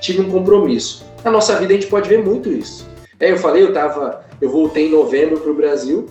tive 0.00 0.20
um 0.20 0.30
compromisso. 0.30 1.04
Na 1.24 1.32
nossa 1.32 1.56
vida 1.56 1.72
a 1.72 1.76
gente 1.76 1.88
pode 1.88 2.08
ver 2.08 2.22
muito 2.22 2.48
isso. 2.48 2.86
É, 3.20 3.32
eu 3.32 3.38
falei, 3.38 3.62
eu 3.62 3.72
tava, 3.72 4.24
eu 4.40 4.48
voltei 4.48 4.86
em 4.86 4.90
novembro 4.90 5.40
para 5.40 5.50
o 5.50 5.54
Brasil 5.54 6.06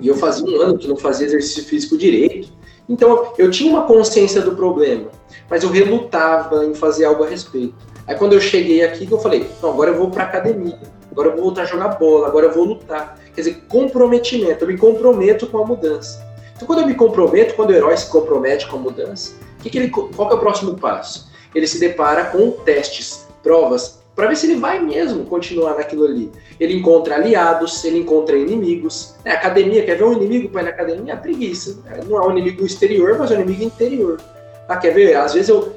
e 0.00 0.06
eu 0.06 0.14
fazia 0.14 0.44
um 0.46 0.60
ano 0.60 0.78
que 0.78 0.86
não 0.86 0.96
fazia 0.96 1.26
exercício 1.26 1.64
físico 1.64 1.96
direito. 1.96 2.52
Então 2.88 3.32
eu 3.38 3.50
tinha 3.50 3.70
uma 3.70 3.86
consciência 3.86 4.42
do 4.42 4.54
problema, 4.54 5.08
mas 5.48 5.62
eu 5.62 5.70
relutava 5.70 6.64
em 6.66 6.74
fazer 6.74 7.04
algo 7.04 7.24
a 7.24 7.26
respeito. 7.26 7.74
Aí 8.06 8.16
quando 8.16 8.34
eu 8.34 8.40
cheguei 8.40 8.84
aqui, 8.84 9.08
eu 9.10 9.18
falei, 9.18 9.46
não, 9.62 9.70
agora 9.70 9.90
eu 9.90 9.96
vou 9.96 10.10
para 10.10 10.24
academia, 10.24 10.78
agora 11.10 11.28
eu 11.28 11.32
vou 11.34 11.44
voltar 11.44 11.62
a 11.62 11.64
jogar 11.64 11.88
bola, 11.88 12.26
agora 12.26 12.46
eu 12.46 12.52
vou 12.52 12.64
lutar. 12.64 13.18
Quer 13.34 13.40
dizer, 13.40 13.64
comprometimento, 13.68 14.64
eu 14.64 14.68
me 14.68 14.76
comprometo 14.76 15.46
com 15.46 15.58
a 15.58 15.66
mudança. 15.66 16.22
Então 16.54 16.66
quando 16.66 16.80
eu 16.80 16.86
me 16.86 16.94
comprometo, 16.94 17.54
quando 17.54 17.70
o 17.70 17.72
herói 17.72 17.96
se 17.96 18.10
compromete 18.10 18.66
com 18.66 18.76
a 18.76 18.80
mudança, 18.80 19.34
que 19.62 19.70
que 19.70 19.78
ele, 19.78 19.88
qual 19.88 20.28
que 20.28 20.34
é 20.34 20.36
o 20.36 20.40
próximo 20.40 20.76
passo? 20.76 21.30
Ele 21.54 21.66
se 21.66 21.78
depara 21.78 22.24
com 22.26 22.50
testes, 22.50 23.26
provas, 23.42 24.01
para 24.14 24.28
ver 24.28 24.36
se 24.36 24.46
ele 24.46 24.60
vai 24.60 24.78
mesmo 24.78 25.24
continuar 25.24 25.74
naquilo 25.74 26.04
ali. 26.04 26.30
Ele 26.60 26.74
encontra 26.74 27.14
aliados, 27.14 27.84
ele 27.84 27.98
encontra 27.98 28.36
inimigos. 28.36 29.14
É, 29.24 29.32
academia, 29.32 29.84
quer 29.84 29.96
ver 29.96 30.04
um 30.04 30.12
inimigo 30.12 30.50
para 30.50 30.62
ir 30.62 30.64
na 30.64 30.70
academia? 30.70 31.12
É 31.14 31.16
preguiça. 31.16 31.78
É, 31.86 32.04
não 32.04 32.18
é 32.18 32.26
um 32.26 32.30
inimigo 32.32 32.64
exterior, 32.64 33.16
mas 33.18 33.30
é 33.30 33.38
um 33.38 33.40
inimigo 33.40 33.64
interior. 33.64 34.20
Ah, 34.68 34.76
quer 34.76 34.92
ver? 34.92 35.16
Às 35.16 35.34
vezes 35.34 35.48
eu 35.48 35.74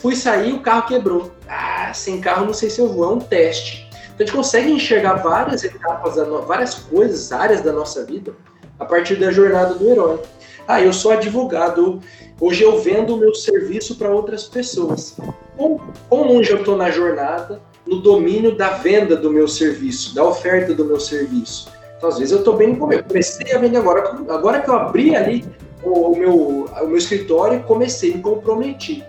fui 0.00 0.14
sair 0.14 0.50
e 0.50 0.52
o 0.52 0.60
carro 0.60 0.86
quebrou. 0.86 1.32
Ah, 1.48 1.92
sem 1.92 2.20
carro 2.20 2.46
não 2.46 2.54
sei 2.54 2.70
se 2.70 2.80
eu 2.80 2.88
vou, 2.88 3.04
é 3.04 3.14
um 3.14 3.18
teste. 3.18 3.88
Então 4.14 4.16
a 4.20 4.22
gente 4.24 4.32
consegue 4.32 4.70
enxergar 4.70 5.14
várias 5.14 5.64
etapas, 5.64 6.16
várias 6.46 6.74
coisas, 6.74 7.32
áreas 7.32 7.60
da 7.60 7.72
nossa 7.72 8.04
vida 8.04 8.34
a 8.78 8.84
partir 8.84 9.16
da 9.16 9.30
jornada 9.30 9.74
do 9.74 9.88
herói. 9.88 10.20
Ah, 10.66 10.80
eu 10.80 10.92
sou 10.92 11.12
advogado, 11.12 12.00
hoje 12.40 12.62
eu 12.62 12.80
vendo 12.80 13.14
o 13.14 13.18
meu 13.18 13.34
serviço 13.34 13.96
para 13.96 14.10
outras 14.10 14.44
pessoas. 14.44 15.16
Quão, 15.56 15.80
quão 16.08 16.22
longe 16.24 16.50
eu 16.50 16.58
estou 16.58 16.76
na 16.76 16.90
jornada, 16.90 17.60
no 17.86 18.00
domínio 18.00 18.56
da 18.56 18.70
venda 18.70 19.16
do 19.16 19.30
meu 19.30 19.48
serviço, 19.48 20.14
da 20.14 20.24
oferta 20.24 20.72
do 20.72 20.84
meu 20.84 21.00
serviço? 21.00 21.70
Então, 21.96 22.08
às 22.08 22.18
vezes 22.18 22.32
eu 22.32 22.38
estou 22.38 22.56
bem 22.56 22.68
no 22.68 22.76
começo. 22.76 23.04
Comecei 23.04 23.54
a 23.54 23.58
vender 23.58 23.78
agora, 23.78 24.16
agora 24.28 24.60
que 24.60 24.68
eu 24.68 24.74
abri 24.74 25.14
ali 25.14 25.44
o, 25.82 26.12
o, 26.12 26.16
meu, 26.16 26.34
o 26.64 26.86
meu 26.86 26.96
escritório 26.96 27.62
comecei, 27.64 28.14
me 28.14 28.22
comprometi. 28.22 29.04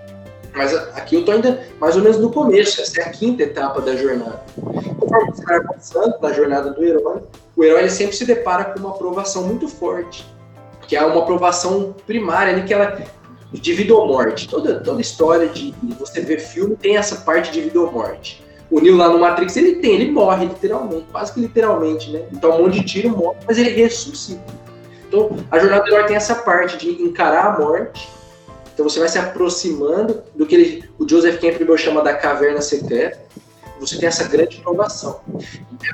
Mas 0.55 0.73
aqui 0.73 1.15
eu 1.15 1.21
estou 1.21 1.33
ainda 1.33 1.63
mais 1.79 1.95
ou 1.95 2.03
menos 2.03 2.19
no 2.19 2.31
começo, 2.31 2.81
essa 2.81 3.01
é 3.01 3.03
a 3.05 3.09
quinta 3.09 3.43
etapa 3.43 3.81
da 3.81 3.95
jornada. 3.95 4.43
Conforme 4.99 5.31
você 5.31 5.43
vai 5.43 5.57
avançando 5.57 6.15
na 6.21 6.31
jornada 6.31 6.71
do 6.71 6.83
herói, 6.83 7.23
o 7.55 7.63
herói 7.63 7.89
sempre 7.89 8.15
se 8.15 8.25
depara 8.25 8.65
com 8.65 8.79
uma 8.79 8.91
aprovação 8.91 9.43
muito 9.43 9.67
forte, 9.67 10.25
que 10.87 10.95
é 10.95 11.03
uma 11.05 11.21
aprovação 11.21 11.95
primária 12.05 12.53
ali, 12.53 12.63
que 12.63 12.73
ela 12.73 12.97
de 13.51 13.73
vida 13.73 13.93
ou 13.93 14.07
morte. 14.07 14.47
Toda, 14.47 14.79
toda 14.79 15.01
história 15.01 15.47
de 15.47 15.73
você 15.99 16.21
ver 16.21 16.39
filme 16.39 16.75
tem 16.75 16.97
essa 16.97 17.17
parte 17.17 17.51
de 17.51 17.61
vida 17.61 17.79
ou 17.79 17.91
morte. 17.91 18.43
O 18.71 18.79
Neo 18.79 18.97
lá 18.97 19.09
no 19.09 19.19
Matrix, 19.19 19.55
ele 19.55 19.75
tem, 19.75 19.93
ele 19.93 20.11
morre 20.11 20.45
literalmente, 20.45 21.05
quase 21.11 21.31
que 21.33 21.39
literalmente, 21.39 22.09
né? 22.09 22.23
Então 22.31 22.57
um 22.57 22.63
monte 22.63 22.79
de 22.79 22.85
tiro, 22.85 23.09
morre, 23.09 23.37
mas 23.47 23.57
ele 23.57 23.69
ressuscita. 23.69 24.41
Então 25.07 25.29
a 25.51 25.59
jornada 25.59 25.83
do 25.83 25.93
herói 25.93 26.07
tem 26.07 26.15
essa 26.15 26.35
parte 26.35 26.77
de 26.77 26.89
encarar 27.03 27.53
a 27.53 27.59
morte. 27.59 28.09
Então 28.73 28.89
você 28.89 28.99
vai 28.99 29.07
se 29.07 29.19
aproximando 29.19 30.23
do 30.33 30.47
que 30.47 30.55
ele, 30.55 30.89
o 30.97 31.07
Joseph 31.07 31.39
Campbell 31.39 31.77
chama 31.77 32.01
da 32.01 32.15
caverna 32.15 32.61
secreta. 32.61 33.21
Você 33.79 33.97
tem 33.99 34.07
essa 34.07 34.23
grande 34.23 34.59
inovação. 34.59 35.21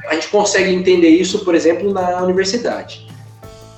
A 0.07 0.13
gente 0.13 0.29
consegue 0.29 0.71
entender 0.71 1.09
isso, 1.09 1.43
por 1.43 1.55
exemplo, 1.55 1.91
na 1.91 2.23
universidade. 2.23 3.08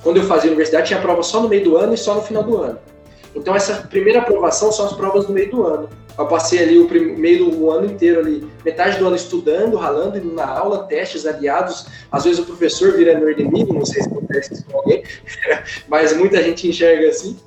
Quando 0.02 0.16
eu 0.16 0.24
fazia 0.24 0.50
universidade, 0.50 0.88
tinha 0.88 1.00
prova 1.00 1.22
só 1.22 1.40
no 1.40 1.48
meio 1.48 1.64
do 1.64 1.76
ano 1.76 1.94
e 1.94 1.96
só 1.96 2.14
no 2.14 2.22
final 2.22 2.42
do 2.42 2.56
ano. 2.58 2.78
Então 3.34 3.54
essa 3.54 3.74
primeira 3.88 4.20
aprovação 4.20 4.70
são 4.70 4.86
as 4.86 4.92
provas 4.92 5.26
do 5.26 5.32
meio 5.32 5.50
do 5.50 5.66
ano. 5.66 5.88
Eu 6.18 6.26
passei 6.26 6.58
ali 6.58 6.78
o 6.78 7.18
meio 7.18 7.50
do 7.50 7.70
ano 7.70 7.86
inteiro 7.86 8.20
ali, 8.20 8.46
metade 8.64 8.98
do 8.98 9.06
ano 9.06 9.16
estudando, 9.16 9.76
ralando, 9.76 10.18
indo 10.18 10.34
na 10.34 10.46
aula, 10.46 10.84
testes, 10.84 11.24
aliados. 11.24 11.86
Às 12.10 12.24
vezes 12.24 12.40
o 12.40 12.44
professor 12.44 12.92
vira 12.92 13.18
meu 13.18 13.30
inimigo, 13.30 13.72
não 13.72 13.86
sei 13.86 14.02
se 14.02 14.08
acontece 14.08 14.52
isso 14.52 14.64
com 14.66 14.78
alguém, 14.78 15.02
mas 15.88 16.14
muita 16.14 16.42
gente 16.42 16.68
enxerga 16.68 17.08
assim. 17.08 17.38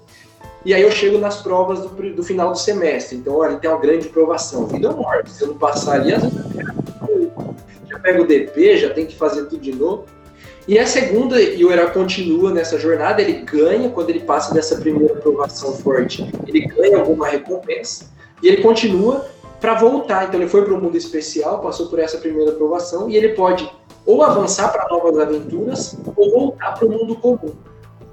E 0.66 0.74
aí 0.74 0.82
eu 0.82 0.90
chego 0.90 1.20
nas 1.20 1.44
provas 1.44 1.82
do, 1.82 1.90
do 2.16 2.24
final 2.24 2.52
do 2.52 2.58
semestre. 2.58 3.18
Então, 3.18 3.36
olha, 3.36 3.58
tem 3.58 3.70
uma 3.70 3.80
grande 3.80 4.08
aprovação. 4.08 4.66
Vida 4.66 4.90
ou 4.90 4.98
morte. 4.98 5.30
Se 5.30 5.44
eu 5.44 5.50
não 5.50 5.58
passar 5.60 6.02
ali, 6.02 6.12
às 6.12 6.24
vezes 6.24 6.40
já 7.88 8.00
pego 8.00 8.24
o 8.24 8.28
DP, 8.28 8.78
já 8.78 8.90
tem 8.90 9.06
que 9.06 9.16
fazer 9.16 9.44
tudo 9.44 9.62
de 9.62 9.74
novo. 9.74 10.06
E 10.68 10.80
a 10.80 10.88
segunda, 10.88 11.40
e 11.40 11.64
o 11.64 11.72
herói 11.72 11.92
continua 11.92 12.52
nessa 12.52 12.80
jornada, 12.80 13.22
ele 13.22 13.46
ganha, 13.46 13.90
quando 13.90 14.10
ele 14.10 14.22
passa 14.22 14.54
dessa 14.54 14.78
primeira 14.78 15.14
aprovação 15.14 15.74
forte, 15.74 16.28
ele 16.48 16.62
ganha 16.66 16.98
alguma 16.98 17.28
recompensa, 17.28 18.06
e 18.42 18.48
ele 18.48 18.64
continua 18.64 19.28
para 19.62 19.76
voltar. 19.76 20.28
Então 20.28 20.40
ele 20.40 20.50
foi 20.50 20.64
para 20.64 20.74
o 20.74 20.82
mundo 20.82 20.98
especial, 20.98 21.60
passou 21.60 21.88
por 21.88 22.00
essa 22.00 22.18
primeira 22.18 22.52
aprovação, 22.52 23.10
e 23.10 23.16
ele 23.16 23.30
pode 23.30 23.72
ou 24.06 24.24
avançar 24.24 24.72
para 24.72 24.88
novas 24.88 25.18
aventuras, 25.20 25.98
ou 26.16 26.32
voltar 26.32 26.74
para 26.74 26.88
o 26.88 26.92
mundo 26.92 27.16
comum. 27.16 27.54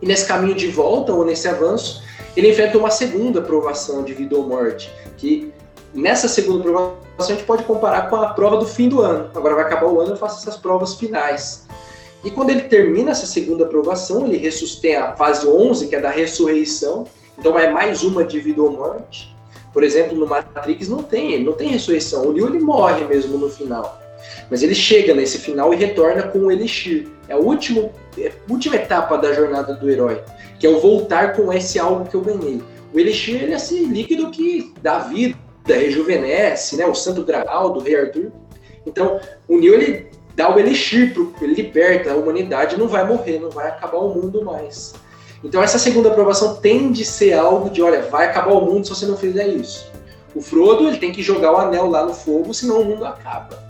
E 0.00 0.06
nesse 0.06 0.26
caminho 0.26 0.54
de 0.54 0.68
volta, 0.68 1.12
ou 1.12 1.24
nesse 1.24 1.48
avanço, 1.48 2.02
ele 2.36 2.50
enfrenta 2.50 2.78
uma 2.78 2.90
segunda 2.90 3.40
aprovação 3.40 4.02
de 4.02 4.14
vida 4.14 4.36
ou 4.36 4.46
morte, 4.46 4.90
que 5.16 5.52
nessa 5.94 6.28
segunda 6.28 6.60
aprovação 6.60 6.96
a 7.18 7.22
gente 7.24 7.44
pode 7.44 7.62
comparar 7.64 8.08
com 8.08 8.16
a 8.16 8.28
prova 8.28 8.56
do 8.56 8.66
fim 8.66 8.88
do 8.88 9.00
ano. 9.00 9.30
Agora 9.34 9.54
vai 9.54 9.64
acabar 9.64 9.86
o 9.86 10.00
ano, 10.00 10.12
eu 10.12 10.16
faço 10.16 10.40
essas 10.40 10.56
provas 10.60 10.94
finais. 10.94 11.66
E 12.24 12.30
quando 12.30 12.50
ele 12.50 12.62
termina 12.62 13.10
essa 13.10 13.26
segunda 13.26 13.64
aprovação, 13.64 14.26
ele 14.26 14.36
ressuscita 14.36 15.04
a 15.04 15.16
fase 15.16 15.46
11, 15.46 15.88
que 15.88 15.96
é 15.96 16.00
da 16.00 16.10
ressurreição. 16.10 17.06
Então 17.38 17.58
é 17.58 17.70
mais 17.70 18.02
uma 18.02 18.24
de 18.24 18.38
vida 18.38 18.62
ou 18.62 18.70
morte. 18.70 19.34
Por 19.72 19.82
exemplo, 19.82 20.16
no 20.16 20.26
Matrix 20.26 20.88
não 20.88 21.02
tem, 21.02 21.42
não 21.42 21.54
tem 21.54 21.68
ressurreição. 21.68 22.26
O 22.26 22.32
Neo 22.32 22.46
ele 22.46 22.60
morre 22.60 23.04
mesmo 23.04 23.38
no 23.38 23.48
final. 23.48 24.00
Mas 24.50 24.62
ele 24.62 24.74
chega 24.74 25.14
nesse 25.14 25.38
final 25.38 25.72
e 25.72 25.76
retorna 25.76 26.22
com 26.24 26.38
o 26.40 26.52
Elixir. 26.52 27.08
É 27.28 27.32
a, 27.32 27.38
última, 27.38 27.90
é 28.18 28.28
a 28.28 28.52
última 28.52 28.76
etapa 28.76 29.16
da 29.16 29.32
jornada 29.32 29.74
do 29.74 29.90
herói, 29.90 30.22
que 30.60 30.66
é 30.66 30.70
o 30.70 30.78
voltar 30.78 31.34
com 31.34 31.52
esse 31.52 31.78
algo 31.78 32.08
que 32.08 32.14
eu 32.14 32.20
ganhei. 32.20 32.62
O 32.92 33.00
Elixir 33.00 33.42
ele 33.42 33.52
é 33.52 33.56
esse 33.56 33.84
líquido 33.84 34.30
que 34.30 34.72
dá 34.82 34.98
vida, 35.00 35.36
rejuvenesce, 35.66 36.76
né? 36.76 36.86
o 36.86 36.94
Santo 36.94 37.24
Graal 37.24 37.70
do 37.70 37.80
Rei 37.80 37.96
Arthur. 37.96 38.30
Então, 38.84 39.20
o 39.48 39.58
Neo 39.58 39.74
ele 39.74 40.08
dá 40.34 40.54
o 40.54 40.58
elixir, 40.58 41.14
ele 41.40 41.54
liberta 41.54 42.12
a 42.12 42.16
humanidade, 42.16 42.78
não 42.78 42.88
vai 42.88 43.06
morrer, 43.06 43.38
não 43.38 43.50
vai 43.50 43.68
acabar 43.68 43.98
o 43.98 44.14
mundo 44.14 44.44
mais. 44.44 44.94
Então 45.44 45.62
essa 45.62 45.78
segunda 45.78 46.08
aprovação 46.08 46.56
tende 46.56 47.02
a 47.02 47.06
ser 47.06 47.32
algo 47.32 47.68
de, 47.70 47.82
olha, 47.82 48.02
vai 48.02 48.26
acabar 48.26 48.52
o 48.52 48.64
mundo 48.64 48.84
se 48.86 48.90
você 48.90 49.06
não 49.06 49.16
fizer 49.16 49.48
isso. 49.48 49.90
O 50.34 50.40
Frodo 50.40 50.88
ele 50.88 50.98
tem 50.98 51.12
que 51.12 51.22
jogar 51.22 51.52
o 51.52 51.56
anel 51.56 51.88
lá 51.88 52.06
no 52.06 52.14
fogo, 52.14 52.54
senão 52.54 52.80
o 52.80 52.84
mundo 52.84 53.04
acaba. 53.04 53.62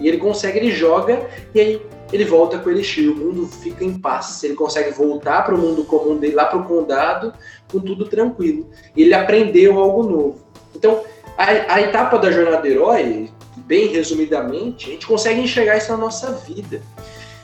E 0.00 0.08
ele 0.08 0.18
consegue, 0.18 0.58
ele 0.58 0.72
joga 0.72 1.26
e 1.54 1.60
aí 1.60 1.82
ele 2.12 2.24
volta 2.24 2.58
com 2.58 2.68
o 2.68 2.72
elixir, 2.72 3.10
o 3.10 3.16
mundo 3.16 3.46
fica 3.46 3.84
em 3.84 3.98
paz. 3.98 4.42
Ele 4.44 4.54
consegue 4.54 4.90
voltar 4.90 5.44
para 5.44 5.54
o 5.54 5.58
mundo 5.58 5.84
comum 5.84 6.16
dele, 6.16 6.34
lá 6.34 6.44
para 6.44 6.58
o 6.58 6.64
condado, 6.64 7.32
com 7.70 7.80
tudo 7.80 8.04
tranquilo. 8.04 8.68
E 8.96 9.02
ele 9.02 9.14
aprendeu 9.14 9.78
algo 9.78 10.02
novo. 10.02 10.38
Então, 10.74 11.02
a, 11.36 11.74
a 11.74 11.80
etapa 11.80 12.18
da 12.18 12.30
jornada 12.30 12.58
do 12.58 12.68
herói, 12.68 13.30
bem 13.66 13.88
resumidamente, 13.88 14.88
a 14.88 14.92
gente 14.92 15.06
consegue 15.06 15.40
enxergar 15.40 15.76
isso 15.76 15.90
na 15.90 15.96
nossa 15.96 16.32
vida. 16.32 16.82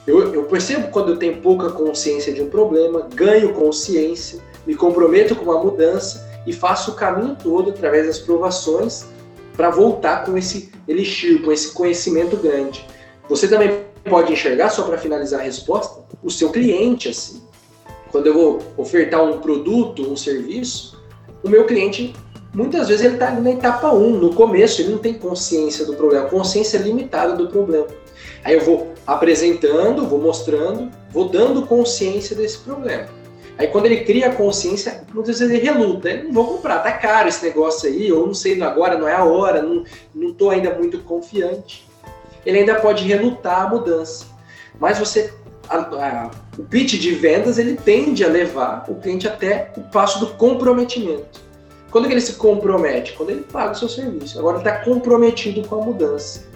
Eu, 0.07 0.33
eu, 0.35 0.45
percebo 0.45 0.89
quando 0.89 1.13
eu 1.13 1.17
tenho 1.17 1.41
pouca 1.41 1.71
consciência 1.71 2.33
de 2.33 2.43
um 2.43 2.49
problema, 2.49 3.07
ganho 3.15 3.53
consciência, 3.53 4.41
me 4.67 4.75
comprometo 4.75 5.37
com 5.37 5.45
uma 5.45 5.63
mudança 5.63 6.29
e 6.47 6.53
faço 6.53 6.93
o 6.93 6.95
caminho 6.95 7.37
todo 7.41 7.71
através 7.71 8.07
das 8.07 8.19
provações 8.19 9.07
para 9.57 9.71
voltar 9.71 10.25
com 10.25 10.37
esse 10.37 10.73
elixir, 10.89 11.43
com 11.43 11.53
esse 11.53 11.73
conhecimento 11.73 12.37
grande. 12.37 12.85
Você 13.29 13.47
também 13.47 13.85
pode 14.05 14.33
enxergar, 14.33 14.71
só 14.71 14.83
para 14.83 14.99
finalizar 14.99 15.41
a 15.41 15.43
resposta, 15.45 16.03
o 16.23 16.31
seu 16.31 16.51
cliente 16.51 17.09
assim. 17.09 17.43
Quando 18.11 18.27
eu 18.27 18.35
vou 18.35 18.59
ofertar 18.77 19.23
um 19.23 19.39
produto, 19.39 20.11
um 20.11 20.17
serviço, 20.17 21.01
o 21.45 21.49
meu 21.49 21.65
cliente 21.67 22.15
muitas 22.53 22.89
vezes 22.89 23.05
ele 23.05 23.15
está 23.15 23.31
na 23.31 23.51
etapa 23.51 23.93
1, 23.93 24.19
no 24.19 24.35
começo, 24.35 24.81
ele 24.81 24.91
não 24.91 24.99
tem 24.99 25.15
consciência 25.15 25.85
do 25.85 25.95
problema, 25.95 26.29
consciência 26.29 26.79
limitada 26.79 27.35
do 27.35 27.49
problema. 27.49 27.87
Aí 28.45 28.55
eu 28.55 28.61
vou 28.61 28.95
apresentando, 29.07 30.07
vou 30.07 30.21
mostrando, 30.21 30.91
vou 31.11 31.29
dando 31.29 31.67
consciência 31.67 32.35
desse 32.35 32.59
problema. 32.59 33.09
Aí 33.59 33.67
quando 33.67 33.87
ele 33.87 34.05
cria 34.05 34.29
a 34.29 34.35
consciência, 34.35 35.05
muitas 35.13 35.39
vezes 35.39 35.55
ele 35.55 35.63
reluta, 35.63 36.23
não 36.23 36.33
vou 36.33 36.47
comprar, 36.47 36.79
tá 36.79 36.93
caro 36.93 37.29
esse 37.29 37.45
negócio 37.45 37.89
aí, 37.89 38.11
ou 38.11 38.27
não 38.27 38.35
sei, 38.35 38.61
agora 38.63 38.97
não 38.97 39.07
é 39.07 39.15
a 39.15 39.25
hora, 39.25 39.61
não, 39.61 39.85
não 40.15 40.51
ainda 40.51 40.75
muito 40.75 40.99
confiante. 41.01 41.87
Ele 42.47 42.61
ainda 42.61 42.77
pode 42.77 43.05
relutar 43.05 43.67
a 43.67 43.69
mudança. 43.69 44.25
Mas 44.79 44.99
você, 44.99 45.35
a, 45.69 45.77
a, 45.77 46.31
o 46.59 46.63
pitch 46.63 46.95
de 46.95 47.13
vendas, 47.13 47.59
ele 47.59 47.77
tende 47.77 48.25
a 48.25 48.29
levar 48.29 48.87
o 48.89 48.95
cliente 48.95 49.29
até 49.29 49.71
o 49.77 49.83
passo 49.83 50.21
do 50.21 50.29
comprometimento. 50.29 51.50
Quando 51.91 52.07
que 52.07 52.15
ele 52.15 52.21
se 52.21 52.35
compromete? 52.35 53.13
Quando 53.15 53.31
ele 53.31 53.43
paga 53.43 53.73
o 53.73 53.75
seu 53.75 53.89
serviço. 53.89 54.39
Agora 54.39 54.59
ele 54.59 54.69
está 54.69 54.85
comprometido 54.85 55.67
com 55.67 55.83
a 55.83 55.85
mudança. 55.85 56.49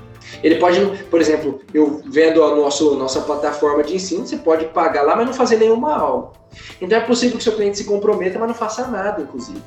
Ele 0.43 0.57
pode, 0.57 0.80
por 1.11 1.20
exemplo, 1.20 1.61
eu 1.72 2.03
vendo 2.07 2.43
a 2.43 2.55
nosso, 2.55 2.95
nossa 2.97 3.20
plataforma 3.20 3.82
de 3.82 3.97
ensino, 3.97 4.26
você 4.26 4.37
pode 4.37 4.66
pagar 4.66 5.03
lá, 5.03 5.16
mas 5.16 5.26
não 5.26 5.35
fazer 5.35 5.57
nenhuma 5.57 5.95
aula. 5.95 6.32
Então 6.80 6.99
é 6.99 7.01
possível 7.01 7.37
que 7.37 7.45
seu 7.45 7.55
cliente 7.55 7.78
se 7.78 7.85
comprometa, 7.85 8.39
mas 8.39 8.49
não 8.49 8.55
faça 8.55 8.87
nada, 8.87 9.22
inclusive. 9.22 9.62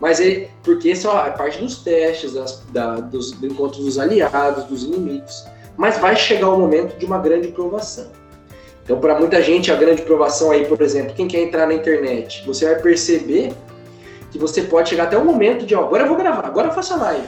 Mas 0.00 0.18
ele, 0.18 0.48
porque 0.62 0.90
isso 0.90 1.08
é 1.10 1.30
parte 1.30 1.58
dos 1.58 1.82
testes, 1.82 2.32
das, 2.32 2.62
da, 2.70 2.94
dos 2.96 3.32
do 3.32 3.46
encontros 3.46 3.84
dos 3.84 3.98
aliados, 3.98 4.64
dos 4.64 4.82
inimigos. 4.82 5.44
Mas 5.76 5.98
vai 5.98 6.16
chegar 6.16 6.48
o 6.48 6.58
momento 6.58 6.98
de 6.98 7.04
uma 7.04 7.18
grande 7.18 7.48
provação. 7.48 8.10
Então, 8.82 8.98
para 8.98 9.18
muita 9.18 9.42
gente, 9.42 9.70
a 9.70 9.76
grande 9.76 10.02
provação 10.02 10.50
aí, 10.50 10.64
por 10.64 10.80
exemplo, 10.80 11.14
quem 11.14 11.28
quer 11.28 11.42
entrar 11.42 11.66
na 11.66 11.74
internet, 11.74 12.42
você 12.46 12.64
vai 12.64 12.80
perceber 12.80 13.52
que 14.30 14.38
você 14.38 14.62
pode 14.62 14.88
chegar 14.88 15.04
até 15.04 15.18
o 15.18 15.24
momento 15.24 15.66
de, 15.66 15.74
ó, 15.74 15.84
agora 15.84 16.04
eu 16.04 16.08
vou 16.08 16.16
gravar, 16.16 16.46
agora 16.46 16.68
eu 16.68 16.72
faço 16.72 16.94
a 16.94 16.96
live. 16.96 17.26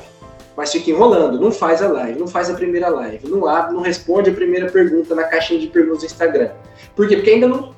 Mas 0.56 0.70
fica 0.70 0.90
enrolando, 0.90 1.40
não 1.40 1.50
faz 1.50 1.82
a 1.82 1.88
live, 1.88 2.18
não 2.18 2.26
faz 2.26 2.50
a 2.50 2.54
primeira 2.54 2.88
live, 2.88 3.28
não 3.28 3.46
abre, 3.46 3.74
não 3.74 3.80
responde 3.80 4.30
a 4.30 4.32
primeira 4.34 4.70
pergunta 4.70 5.14
na 5.14 5.24
caixinha 5.24 5.58
de 5.58 5.66
perguntas 5.66 6.00
do 6.00 6.06
Instagram. 6.06 6.50
Por 6.94 7.08
quê? 7.08 7.16
Porque 7.16 7.30
ainda 7.30 7.48
não, 7.48 7.74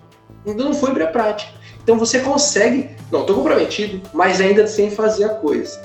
ainda 0.46 0.64
não 0.64 0.74
foi 0.74 0.92
para 0.92 1.06
prática. 1.06 1.52
Então 1.82 1.98
você 1.98 2.18
consegue, 2.20 2.90
não, 3.12 3.20
estou 3.20 3.36
comprometido, 3.36 4.00
mas 4.12 4.40
ainda 4.40 4.66
sem 4.66 4.90
fazer 4.90 5.24
a 5.24 5.28
coisa. 5.30 5.80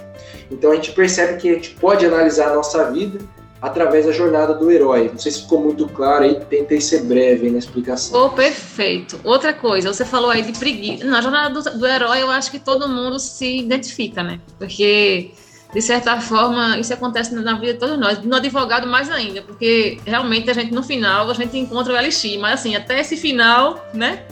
Então 0.50 0.72
a 0.72 0.76
gente 0.76 0.92
percebe 0.94 1.40
que 1.40 1.50
a 1.50 1.54
gente 1.54 1.72
pode 1.76 2.06
analisar 2.06 2.50
a 2.50 2.56
nossa 2.56 2.90
vida 2.92 3.20
através 3.62 4.06
da 4.06 4.12
jornada 4.12 4.54
do 4.54 4.72
herói. 4.72 5.10
Não 5.12 5.20
sei 5.20 5.32
se 5.32 5.42
ficou 5.42 5.62
muito 5.62 5.88
claro 5.88 6.24
aí, 6.24 6.36
tentei 6.46 6.80
ser 6.80 7.04
breve 7.04 7.50
na 7.50 7.58
explicação. 7.58 8.26
Oh, 8.26 8.30
perfeito. 8.30 9.20
Outra 9.24 9.54
coisa, 9.54 9.92
você 9.92 10.06
falou 10.06 10.30
aí 10.30 10.42
de 10.42 10.58
preguiça. 10.58 11.06
Na 11.06 11.22
jornada 11.22 11.50
do, 11.50 11.78
do 11.78 11.86
herói, 11.86 12.22
eu 12.22 12.32
acho 12.32 12.52
que 12.52 12.60
todo 12.60 12.88
mundo 12.88 13.20
se 13.20 13.58
identifica, 13.60 14.24
né? 14.24 14.40
Porque, 14.58 15.32
de 15.74 15.82
certa 15.82 16.20
forma, 16.22 16.78
isso 16.78 16.94
acontece 16.94 17.34
na 17.36 17.60
vida 17.60 17.74
de 17.74 17.80
todos 17.80 18.00
nós. 18.00 18.20
No 18.24 18.36
advogado, 18.36 18.88
mais 18.88 19.10
ainda, 19.10 19.42
porque 19.42 20.00
realmente 20.06 20.50
a 20.50 20.54
gente, 20.54 20.74
no 20.74 20.84
final, 20.84 21.30
a 21.30 21.34
gente 21.34 21.58
encontra 21.58 21.94
o 21.94 21.98
Elixir. 21.98 22.40
Mas, 22.40 22.62
assim, 22.62 22.76
até 22.76 23.00
esse 23.00 23.18
final, 23.18 23.86
né? 23.94 24.24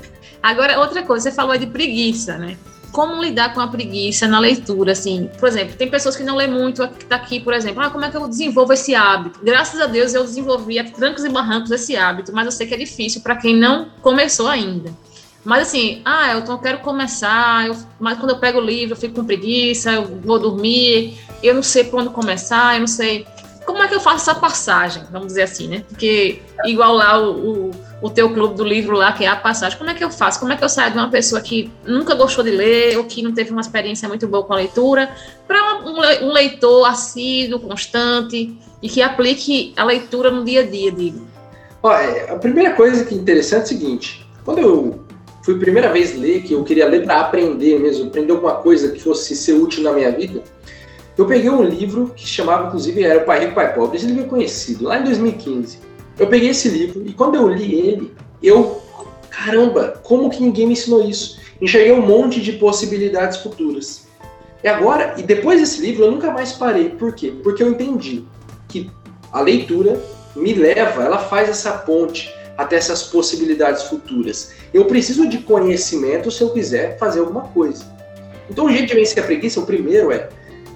Agora, 0.42 0.80
outra 0.80 1.04
coisa, 1.04 1.30
você 1.30 1.36
falou 1.36 1.52
aí 1.52 1.60
de 1.60 1.68
preguiça, 1.68 2.38
né? 2.38 2.58
Como 2.92 3.22
lidar 3.22 3.54
com 3.54 3.60
a 3.60 3.68
preguiça 3.68 4.28
na 4.28 4.40
leitura, 4.40 4.92
assim, 4.92 5.30
por 5.40 5.48
exemplo, 5.48 5.76
tem 5.76 5.90
pessoas 5.90 6.16
que 6.16 6.24
não 6.24 6.36
lê 6.36 6.48
muito, 6.48 6.88
que 6.88 7.06
tá 7.06 7.16
aqui, 7.16 7.40
por 7.40 7.54
exemplo, 7.54 7.82
ah, 7.82 7.90
como 7.90 8.06
é 8.06 8.10
que 8.10 8.18
eu 8.18 8.28
desenvolvo 8.28 8.74
esse 8.74 8.96
hábito? 8.96 9.40
Graças 9.44 9.80
a 9.80 9.86
Deus 9.86 10.14
eu 10.14 10.24
desenvolvi 10.24 10.80
a 10.80 10.84
trancos 10.84 11.24
e 11.24 11.30
barrancos 11.30 11.72
esse 11.72 11.96
hábito, 11.96 12.34
mas 12.34 12.46
eu 12.46 12.52
sei 12.52 12.68
que 12.68 12.74
é 12.74 12.78
difícil 12.78 13.22
para 13.22 13.36
quem 13.36 13.56
não 13.56 13.90
começou 14.02 14.48
ainda. 14.48 14.92
Mas 15.44 15.70
assim, 15.70 16.02
ah, 16.04 16.34
eu 16.34 16.58
quero 16.60 16.80
começar, 16.80 17.68
eu, 17.68 17.76
mas 18.00 18.18
quando 18.18 18.32
eu 18.32 18.38
pego 18.38 18.60
o 18.60 18.62
livro 18.62 18.94
eu 18.94 19.00
fico 19.00 19.16
com 19.16 19.26
preguiça, 19.26 19.94
eu 19.94 20.04
vou 20.04 20.40
dormir, 20.40 21.18
eu 21.42 21.56
não 21.56 21.64
sei 21.64 21.90
onde 21.94 22.10
começar, 22.10 22.76
eu 22.76 22.82
não 22.82 22.88
sei. 22.88 23.26
Como 23.66 23.82
é 23.82 23.88
que 23.88 23.96
eu 23.96 24.00
faço 24.02 24.30
essa 24.30 24.40
passagem, 24.40 25.04
vamos 25.12 25.28
dizer 25.28 25.44
assim, 25.44 25.68
né? 25.68 25.84
Porque 25.88 26.42
igual 26.66 26.94
lá 26.94 27.18
o, 27.20 27.70
o 27.70 27.87
o 28.02 28.10
teu 28.10 28.32
clube 28.32 28.56
do 28.56 28.64
livro 28.64 28.96
lá, 28.96 29.12
que 29.12 29.24
é 29.24 29.28
a 29.28 29.36
passagem. 29.36 29.78
Como 29.78 29.90
é 29.90 29.94
que 29.94 30.04
eu 30.04 30.12
faço? 30.12 30.40
Como 30.40 30.52
é 30.52 30.56
que 30.56 30.64
eu 30.64 30.70
saio 30.70 30.92
de 30.92 30.98
uma 30.98 31.10
pessoa 31.10 31.42
que 31.42 31.72
nunca 31.86 32.14
gostou 32.14 32.44
de 32.44 32.52
ler 32.52 32.98
ou 32.98 33.06
que 33.06 33.22
não 33.22 33.34
teve 33.34 33.52
uma 33.52 33.62
experiência 33.62 34.08
muito 34.08 34.28
boa 34.28 34.44
com 34.44 34.54
a 34.54 34.58
leitura 34.58 35.10
para 35.48 35.80
um 35.86 36.32
leitor 36.32 36.86
assíduo, 36.88 37.60
constante 37.60 38.56
e 38.82 38.90
que 38.90 39.02
aplique 39.02 39.74
a 39.76 39.84
leitura 39.84 40.30
no 40.30 40.46
dia 40.46 40.62
a 40.62 40.66
dia, 40.66 40.92
digo? 40.92 41.26
Olha, 41.82 42.34
a 42.34 42.36
primeira 42.36 42.74
coisa 42.74 43.04
que 43.04 43.16
é 43.16 43.18
interessante 43.18 43.62
é 43.62 43.64
o 43.64 43.68
seguinte: 43.68 44.28
quando 44.46 44.60
eu 44.60 45.00
fui 45.42 45.56
a 45.56 45.60
primeira 45.60 45.92
vez 45.92 46.16
ler, 46.16 46.44
que 46.44 46.54
eu 46.54 46.64
queria 46.64 46.88
ler 46.88 47.04
para 47.04 47.22
aprender 47.22 47.80
mesmo, 47.80 48.08
aprender 48.08 48.32
alguma 48.32 48.56
coisa 48.56 48.92
que 48.92 49.02
fosse 49.02 49.36
ser 49.36 49.54
útil 49.54 49.84
na 49.84 49.94
minha 49.94 50.12
vida, 50.12 50.44
eu 51.18 51.26
peguei 51.26 51.50
um 51.50 51.64
livro 51.64 52.12
que 52.16 52.28
chamava, 52.28 52.68
inclusive, 52.68 53.04
era 53.04 53.24
O 53.24 53.26
Pai 53.26 53.40
Rico, 53.40 53.56
Pai 53.56 53.74
Pobre. 53.74 53.98
Esse 53.98 54.06
livro 54.06 54.24
é 54.24 54.28
conhecido, 54.28 54.86
lá 54.86 55.00
em 55.00 55.04
2015. 55.04 55.87
Eu 56.20 56.28
peguei 56.28 56.50
esse 56.50 56.68
livro 56.70 57.04
e 57.06 57.14
quando 57.14 57.36
eu 57.36 57.48
li 57.48 57.80
ele, 57.80 58.14
eu, 58.42 58.82
caramba, 59.30 60.00
como 60.04 60.30
que 60.30 60.42
ninguém 60.42 60.66
me 60.68 60.74
ensinou 60.74 61.08
isso? 61.08 61.40
Enxerguei 61.62 61.92
um 61.92 62.06
monte 62.06 62.42
de 62.42 62.54
possibilidades 62.54 63.38
futuras. 63.38 64.08
E 64.64 64.68
agora, 64.68 65.16
e 65.18 65.24
depois 65.24 65.60
desse 65.60 65.82
livro, 65.82 66.06
eu 66.06 66.12
nunca 66.12 66.32
mais 66.32 66.54
parei. 66.54 66.90
Por 66.90 67.14
quê? 67.14 67.34
Porque 67.44 67.62
eu 67.62 67.70
entendi 67.70 68.26
que 68.68 68.90
a 69.32 69.42
leitura 69.42 70.02
me 70.36 70.54
leva, 70.54 71.04
ela 71.04 71.20
faz 71.20 71.50
essa 71.50 71.72
ponte 71.72 72.34
até 72.58 72.76
essas 72.76 73.04
possibilidades 73.04 73.84
futuras. 73.84 74.54
Eu 74.74 74.86
preciso 74.86 75.28
de 75.28 75.40
conhecimento 75.40 76.32
se 76.32 76.42
eu 76.42 76.50
quiser 76.50 76.98
fazer 76.98 77.20
alguma 77.20 77.42
coisa. 77.42 77.86
Então, 78.50 78.66
o 78.66 78.72
jeito 78.72 78.88
de 78.88 78.96
vencer 78.96 79.22
a 79.22 79.26
preguiça, 79.26 79.60
o 79.60 79.66
primeiro 79.66 80.12
é 80.12 80.30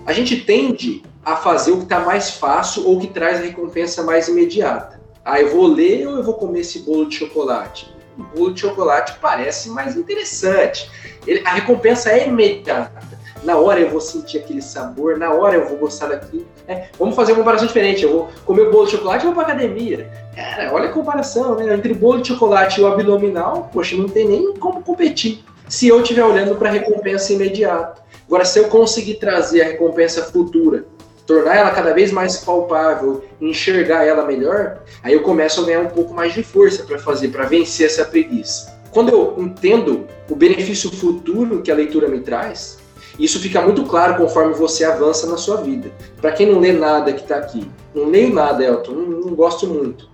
a 0.06 0.14
gente 0.14 0.42
tende 0.42 1.04
a 1.24 1.36
fazer 1.36 1.72
o 1.72 1.78
que 1.78 1.84
está 1.84 2.00
mais 2.00 2.32
fácil 2.32 2.88
ou 2.88 3.00
que 3.00 3.08
traz 3.08 3.39
a 3.39 3.44
recompensa 3.44 4.04
mais 4.04 4.28
imediata. 4.28 5.01
Ah, 5.24 5.39
eu 5.39 5.51
vou 5.51 5.67
ler 5.67 6.07
ou 6.07 6.17
eu 6.17 6.24
vou 6.24 6.34
comer 6.34 6.61
esse 6.61 6.80
bolo 6.80 7.07
de 7.07 7.15
chocolate? 7.15 7.93
O 8.17 8.24
bolo 8.24 8.53
de 8.53 8.61
chocolate 8.61 9.17
parece 9.22 9.69
mais 9.69 9.95
interessante. 9.95 10.89
Ele, 11.28 11.41
a 11.45 11.53
recompensa 11.53 12.11
é 12.11 12.28
imediata. 12.28 13.22
Na 13.43 13.57
hora 13.57 13.80
eu 13.80 13.89
vou 13.89 14.01
sentir 14.01 14.39
aquele 14.39 14.61
sabor, 14.61 15.17
na 15.17 15.32
hora 15.32 15.55
eu 15.55 15.67
vou 15.67 15.78
gostar 15.78 16.07
daquilo. 16.07 16.45
É, 16.67 16.89
vamos 16.97 17.15
fazer 17.15 17.32
uma 17.32 17.39
comparação 17.39 17.67
diferente. 17.67 18.03
Eu 18.03 18.11
vou 18.11 18.30
comer 18.45 18.63
o 18.63 18.72
bolo 18.72 18.86
de 18.86 18.91
chocolate 18.91 19.24
e 19.24 19.28
vou 19.28 19.34
para 19.36 19.53
academia. 19.53 20.09
Cara, 20.36 20.74
olha 20.74 20.89
a 20.89 20.91
comparação, 20.91 21.55
né? 21.55 21.74
Entre 21.74 21.93
bolo 21.93 22.22
de 22.22 22.30
chocolate 22.30 22.80
e 22.80 22.84
o 22.84 22.88
abdominal, 22.88 23.69
poxa, 23.72 23.95
não 23.95 24.07
tem 24.07 24.28
nem 24.28 24.53
como 24.55 24.82
competir. 24.82 25.43
Se 25.67 25.88
eu 25.88 26.01
estiver 26.01 26.24
olhando 26.24 26.55
para 26.55 26.69
a 26.69 26.74
recompensa 26.74 27.34
imediata. 27.34 28.01
Agora, 28.28 28.45
se 28.45 28.59
eu 28.59 28.69
conseguir 28.69 29.15
trazer 29.15 29.61
a 29.61 29.65
recompensa 29.65 30.24
futura 30.24 30.86
tornar 31.32 31.55
ela 31.55 31.71
cada 31.71 31.93
vez 31.93 32.11
mais 32.11 32.36
palpável, 32.38 33.23
enxergar 33.39 34.05
ela 34.05 34.25
melhor, 34.25 34.79
aí 35.01 35.13
eu 35.13 35.21
começo 35.21 35.61
a 35.61 35.63
ganhar 35.63 35.79
um 35.79 35.88
pouco 35.88 36.13
mais 36.13 36.34
de 36.34 36.43
força 36.43 36.84
para 36.84 36.99
fazer, 36.99 37.29
para 37.29 37.45
vencer 37.45 37.86
essa 37.86 38.03
preguiça. 38.03 38.77
Quando 38.91 39.09
eu 39.09 39.36
entendo 39.38 40.05
o 40.29 40.36
benefício 40.36 40.91
futuro 40.91 41.61
que 41.61 41.71
a 41.71 41.75
leitura 41.75 42.09
me 42.09 42.19
traz, 42.19 42.79
isso 43.17 43.39
fica 43.39 43.61
muito 43.61 43.86
claro 43.86 44.17
conforme 44.17 44.53
você 44.53 44.84
avança 44.84 45.25
na 45.25 45.38
sua 45.38 45.57
vida. 45.61 45.89
Para 46.19 46.34
quem 46.34 46.51
não 46.51 46.59
lê 46.59 46.73
nada 46.73 47.13
que 47.13 47.21
está 47.21 47.38
aqui, 47.38 47.65
não 47.95 48.09
leio 48.09 48.34
nada, 48.34 48.61
Elton, 48.61 48.91
não, 48.91 49.21
não 49.21 49.34
gosto 49.34 49.65
muito. 49.67 50.09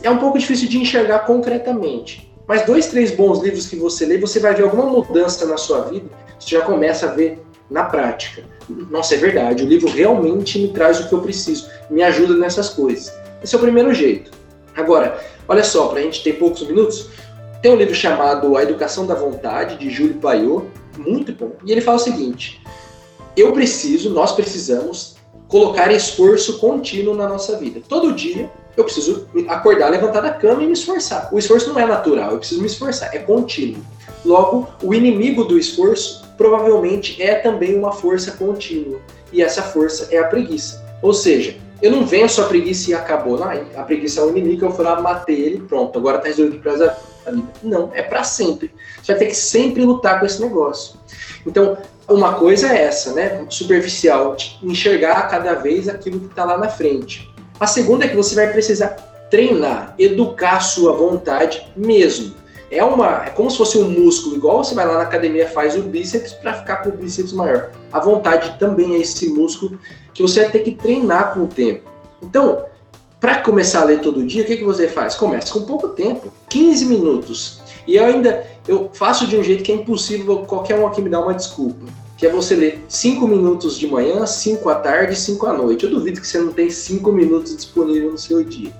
É 0.00 0.08
um 0.08 0.18
pouco 0.18 0.38
difícil 0.38 0.68
de 0.68 0.78
enxergar 0.78 1.20
concretamente. 1.20 2.32
Mas 2.46 2.64
dois, 2.64 2.86
três 2.86 3.10
bons 3.10 3.42
livros 3.42 3.66
que 3.66 3.74
você 3.74 4.06
lê, 4.06 4.16
você 4.16 4.38
vai 4.38 4.54
ver 4.54 4.62
alguma 4.62 4.86
mudança 4.86 5.44
na 5.46 5.56
sua 5.56 5.80
vida, 5.80 6.08
você 6.38 6.50
já 6.50 6.60
começa 6.60 7.06
a 7.06 7.12
ver 7.12 7.42
na 7.68 7.82
prática. 7.82 8.44
Nossa, 8.68 9.14
é 9.14 9.18
verdade, 9.18 9.62
o 9.62 9.66
livro 9.66 9.88
realmente 9.88 10.58
me 10.58 10.68
traz 10.68 11.00
o 11.00 11.08
que 11.08 11.12
eu 11.12 11.20
preciso, 11.20 11.68
me 11.88 12.02
ajuda 12.02 12.34
nessas 12.34 12.70
coisas. 12.70 13.12
Esse 13.42 13.54
é 13.54 13.58
o 13.58 13.60
primeiro 13.60 13.94
jeito. 13.94 14.30
Agora, 14.76 15.20
olha 15.46 15.62
só, 15.62 15.88
para 15.88 16.00
a 16.00 16.02
gente 16.02 16.22
ter 16.22 16.34
poucos 16.34 16.66
minutos, 16.66 17.08
tem 17.62 17.72
um 17.72 17.76
livro 17.76 17.94
chamado 17.94 18.56
A 18.56 18.62
Educação 18.62 19.06
da 19.06 19.14
Vontade, 19.14 19.76
de 19.76 19.88
Júlio 19.90 20.14
Paiot, 20.14 20.66
muito 20.98 21.32
bom. 21.32 21.52
E 21.64 21.72
ele 21.72 21.80
fala 21.80 21.96
o 21.96 22.00
seguinte: 22.00 22.60
eu 23.36 23.52
preciso, 23.52 24.10
nós 24.10 24.32
precisamos 24.32 25.16
colocar 25.48 25.92
esforço 25.92 26.58
contínuo 26.58 27.14
na 27.14 27.28
nossa 27.28 27.56
vida. 27.56 27.80
Todo 27.88 28.12
dia 28.12 28.50
eu 28.76 28.84
preciso 28.84 29.26
acordar, 29.48 29.90
levantar 29.90 30.20
da 30.20 30.30
cama 30.30 30.62
e 30.62 30.66
me 30.66 30.72
esforçar. 30.72 31.28
O 31.32 31.38
esforço 31.38 31.68
não 31.72 31.78
é 31.78 31.86
natural, 31.86 32.32
eu 32.32 32.38
preciso 32.38 32.60
me 32.60 32.66
esforçar, 32.66 33.14
é 33.14 33.18
contínuo. 33.18 33.82
Logo, 34.24 34.68
o 34.82 34.92
inimigo 34.92 35.44
do 35.44 35.58
esforço 35.58 36.25
provavelmente 36.36 37.20
é 37.22 37.34
também 37.34 37.76
uma 37.76 37.92
força 37.92 38.32
contínua. 38.32 39.00
E 39.32 39.42
essa 39.42 39.62
força 39.62 40.08
é 40.14 40.18
a 40.18 40.24
preguiça. 40.24 40.84
Ou 41.02 41.12
seja, 41.12 41.56
eu 41.82 41.90
não 41.90 42.06
venço 42.06 42.40
a 42.40 42.46
preguiça 42.46 42.90
e 42.90 42.94
acabou. 42.94 43.38
Não, 43.38 43.48
a 43.48 43.82
preguiça 43.82 44.20
é 44.20 44.24
um 44.24 44.30
inimigo, 44.30 44.64
eu 44.64 44.70
fui 44.70 44.84
lá, 44.84 45.00
matei 45.00 45.40
ele, 45.40 45.60
pronto, 45.60 45.98
agora 45.98 46.18
tá 46.18 46.28
resolvido 46.28 46.60
para 46.60 46.72
a 46.72 46.74
vida. 46.74 46.96
Não, 47.62 47.90
é 47.92 48.02
para 48.02 48.22
sempre. 48.22 48.72
Você 49.02 49.12
vai 49.12 49.18
ter 49.18 49.26
que 49.26 49.34
sempre 49.34 49.84
lutar 49.84 50.20
com 50.20 50.26
esse 50.26 50.40
negócio. 50.40 50.96
Então, 51.44 51.76
uma 52.08 52.34
coisa 52.34 52.72
é 52.72 52.82
essa, 52.82 53.12
né? 53.12 53.44
Superficial, 53.48 54.36
enxergar 54.62 55.28
cada 55.28 55.54
vez 55.54 55.88
aquilo 55.88 56.20
que 56.20 56.26
está 56.26 56.44
lá 56.44 56.56
na 56.56 56.68
frente. 56.68 57.28
A 57.58 57.66
segunda 57.66 58.04
é 58.04 58.08
que 58.08 58.16
você 58.16 58.34
vai 58.34 58.52
precisar 58.52 58.90
treinar, 59.30 59.94
educar 59.98 60.58
a 60.58 60.60
sua 60.60 60.92
vontade 60.92 61.66
mesmo. 61.76 62.34
É 62.70 62.82
uma, 62.82 63.26
é 63.26 63.30
como 63.30 63.50
se 63.50 63.56
fosse 63.56 63.78
um 63.78 63.88
músculo, 63.88 64.36
igual 64.36 64.64
você 64.64 64.74
vai 64.74 64.86
lá 64.86 64.94
na 64.94 65.02
academia 65.02 65.48
faz 65.48 65.76
o 65.76 65.82
bíceps 65.82 66.32
para 66.32 66.54
ficar 66.54 66.76
com 66.78 66.88
o 66.90 66.92
bíceps 66.92 67.32
maior. 67.32 67.70
A 67.92 68.00
vontade 68.00 68.58
também 68.58 68.96
é 68.96 68.98
esse 68.98 69.28
músculo 69.28 69.78
que 70.12 70.22
você 70.22 70.42
vai 70.42 70.50
ter 70.50 70.60
que 70.60 70.72
treinar 70.72 71.32
com 71.32 71.44
o 71.44 71.46
tempo. 71.46 71.88
Então, 72.20 72.64
para 73.20 73.40
começar 73.40 73.82
a 73.82 73.84
ler 73.84 74.00
todo 74.00 74.24
dia, 74.26 74.42
o 74.42 74.46
que, 74.46 74.56
que 74.56 74.64
você 74.64 74.88
faz? 74.88 75.14
Começa 75.14 75.52
com 75.52 75.62
pouco 75.62 75.88
tempo, 75.88 76.32
15 76.48 76.86
minutos. 76.86 77.60
E 77.86 77.96
eu 77.96 78.04
ainda 78.04 78.44
eu 78.68 78.90
faço 78.92 79.26
de 79.26 79.36
um 79.36 79.44
jeito 79.44 79.62
que 79.62 79.70
é 79.70 79.74
impossível 79.76 80.38
qualquer 80.38 80.78
um 80.78 80.86
aqui 80.86 81.00
me 81.00 81.08
dar 81.08 81.20
uma 81.20 81.34
desculpa. 81.34 81.86
Que 82.18 82.26
é 82.26 82.30
você 82.30 82.56
ler 82.56 82.82
5 82.88 83.28
minutos 83.28 83.78
de 83.78 83.86
manhã, 83.86 84.26
5 84.26 84.68
à 84.68 84.76
tarde 84.76 85.12
e 85.12 85.16
5 85.16 85.46
à 85.46 85.52
noite. 85.52 85.84
Eu 85.84 85.90
duvido 85.90 86.20
que 86.20 86.26
você 86.26 86.38
não 86.38 86.52
tem 86.52 86.68
5 86.68 87.12
minutos 87.12 87.54
disponível 87.54 88.10
no 88.10 88.18
seu 88.18 88.42
dia. 88.42 88.72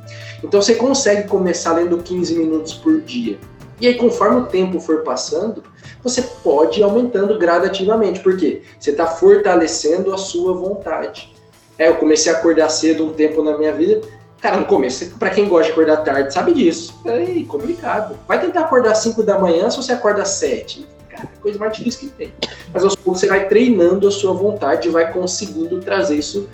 Então 0.43 0.61
você 0.61 0.75
consegue 0.75 1.29
começar 1.29 1.73
lendo 1.75 1.99
15 1.99 2.35
minutos 2.35 2.73
por 2.75 3.01
dia. 3.03 3.39
E 3.81 3.87
aí, 3.87 3.95
conforme 3.95 4.41
o 4.41 4.47
tempo 4.47 4.81
for 4.81 5.03
passando, 5.03 5.63
você 6.03 6.23
pode 6.23 6.81
ir 6.81 6.83
aumentando 6.83 7.39
gradativamente, 7.39 8.21
porque 8.21 8.63
você 8.79 8.91
está 8.91 9.07
fortalecendo 9.07 10.15
a 10.15 10.19
sua 10.19 10.55
vontade. 10.55 11.35
É, 11.79 11.89
eu 11.89 11.97
comecei 11.97 12.33
a 12.33 12.37
acordar 12.37 12.71
cedo 12.71 13.05
um 13.05 13.13
tempo 13.13 13.43
na 13.43 13.59
minha 13.59 13.73
vida. 13.73 14.01
Cara, 14.41 14.57
no 14.57 14.67
começo, 14.67 15.19
para 15.19 15.31
quem 15.31 15.49
gosta 15.49 15.67
de 15.67 15.73
acordar 15.73 15.99
tarde, 15.99 16.33
sabe 16.33 16.55
disso. 16.55 16.95
É 17.05 17.43
complicado. 17.45 18.17
Vai 18.27 18.41
tentar 18.41 18.61
acordar 18.61 18.95
5 18.95 19.23
da 19.23 19.39
manhã 19.39 19.69
se 19.69 19.77
você 19.77 19.93
acorda 19.93 20.23
às 20.23 20.29
7. 20.29 20.87
Cara, 21.09 21.29
é 21.35 21.41
coisa 21.41 21.59
mais 21.59 21.77
difícil 21.77 22.01
que 22.01 22.15
tem. 22.15 22.33
Mas 22.73 22.83
aos 22.85 22.95
poucos 22.95 23.21
você 23.21 23.27
vai 23.27 23.49
treinando 23.49 24.09
a 24.09 24.11
sua 24.11 24.33
vontade 24.33 24.89
e 24.89 24.91
vai 24.91 25.13
conseguindo 25.13 25.81
trazer 25.81 26.17
isso, 26.17 26.49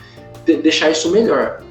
deixar 0.44 0.90
isso 0.90 1.10
melhor. 1.10 1.62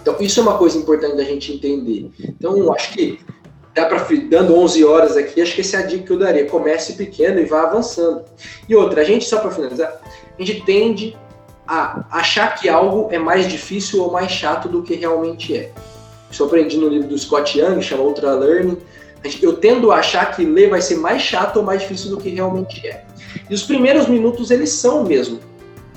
Então, 0.00 0.16
isso 0.20 0.40
é 0.40 0.42
uma 0.42 0.56
coisa 0.56 0.78
importante 0.78 1.16
da 1.16 1.24
gente 1.24 1.52
entender. 1.52 2.10
Então, 2.18 2.72
acho 2.72 2.92
que 2.94 3.20
dá 3.78 3.86
para 3.86 4.04
dando 4.28 4.56
11 4.56 4.84
horas 4.84 5.16
aqui, 5.16 5.40
acho 5.40 5.54
que 5.54 5.60
essa 5.60 5.76
é 5.76 5.80
a 5.80 5.86
dica 5.86 6.04
que 6.04 6.10
eu 6.10 6.18
daria. 6.18 6.46
Comece 6.46 6.94
pequeno 6.94 7.38
e 7.38 7.44
vá 7.44 7.62
avançando. 7.62 8.24
E 8.68 8.74
outra, 8.74 9.02
a 9.02 9.04
gente 9.04 9.24
só 9.24 9.38
para 9.38 9.52
finalizar, 9.52 10.00
a 10.36 10.44
gente 10.44 10.64
tende 10.64 11.16
a 11.66 12.04
achar 12.10 12.56
que 12.56 12.68
algo 12.68 13.08
é 13.12 13.18
mais 13.18 13.46
difícil 13.46 14.02
ou 14.02 14.10
mais 14.10 14.32
chato 14.32 14.68
do 14.68 14.82
que 14.82 14.94
realmente 14.96 15.56
é. 15.56 15.70
Isso 16.28 16.42
eu 16.42 16.46
aprendi 16.46 16.76
no 16.76 16.88
livro 16.88 17.08
do 17.08 17.16
Scott 17.16 17.56
Young, 17.56 17.80
chama 17.80 18.02
Ultra 18.02 18.32
Learning. 18.32 18.78
Eu 19.40 19.56
tendo 19.56 19.92
a 19.92 19.96
achar 19.96 20.34
que 20.34 20.44
ler 20.44 20.70
vai 20.70 20.80
ser 20.80 20.96
mais 20.96 21.22
chato 21.22 21.58
ou 21.58 21.62
mais 21.62 21.82
difícil 21.82 22.10
do 22.10 22.16
que 22.16 22.30
realmente 22.30 22.84
é. 22.86 23.04
E 23.48 23.54
os 23.54 23.62
primeiros 23.62 24.08
minutos 24.08 24.50
eles 24.50 24.70
são 24.70 25.04
mesmo, 25.04 25.38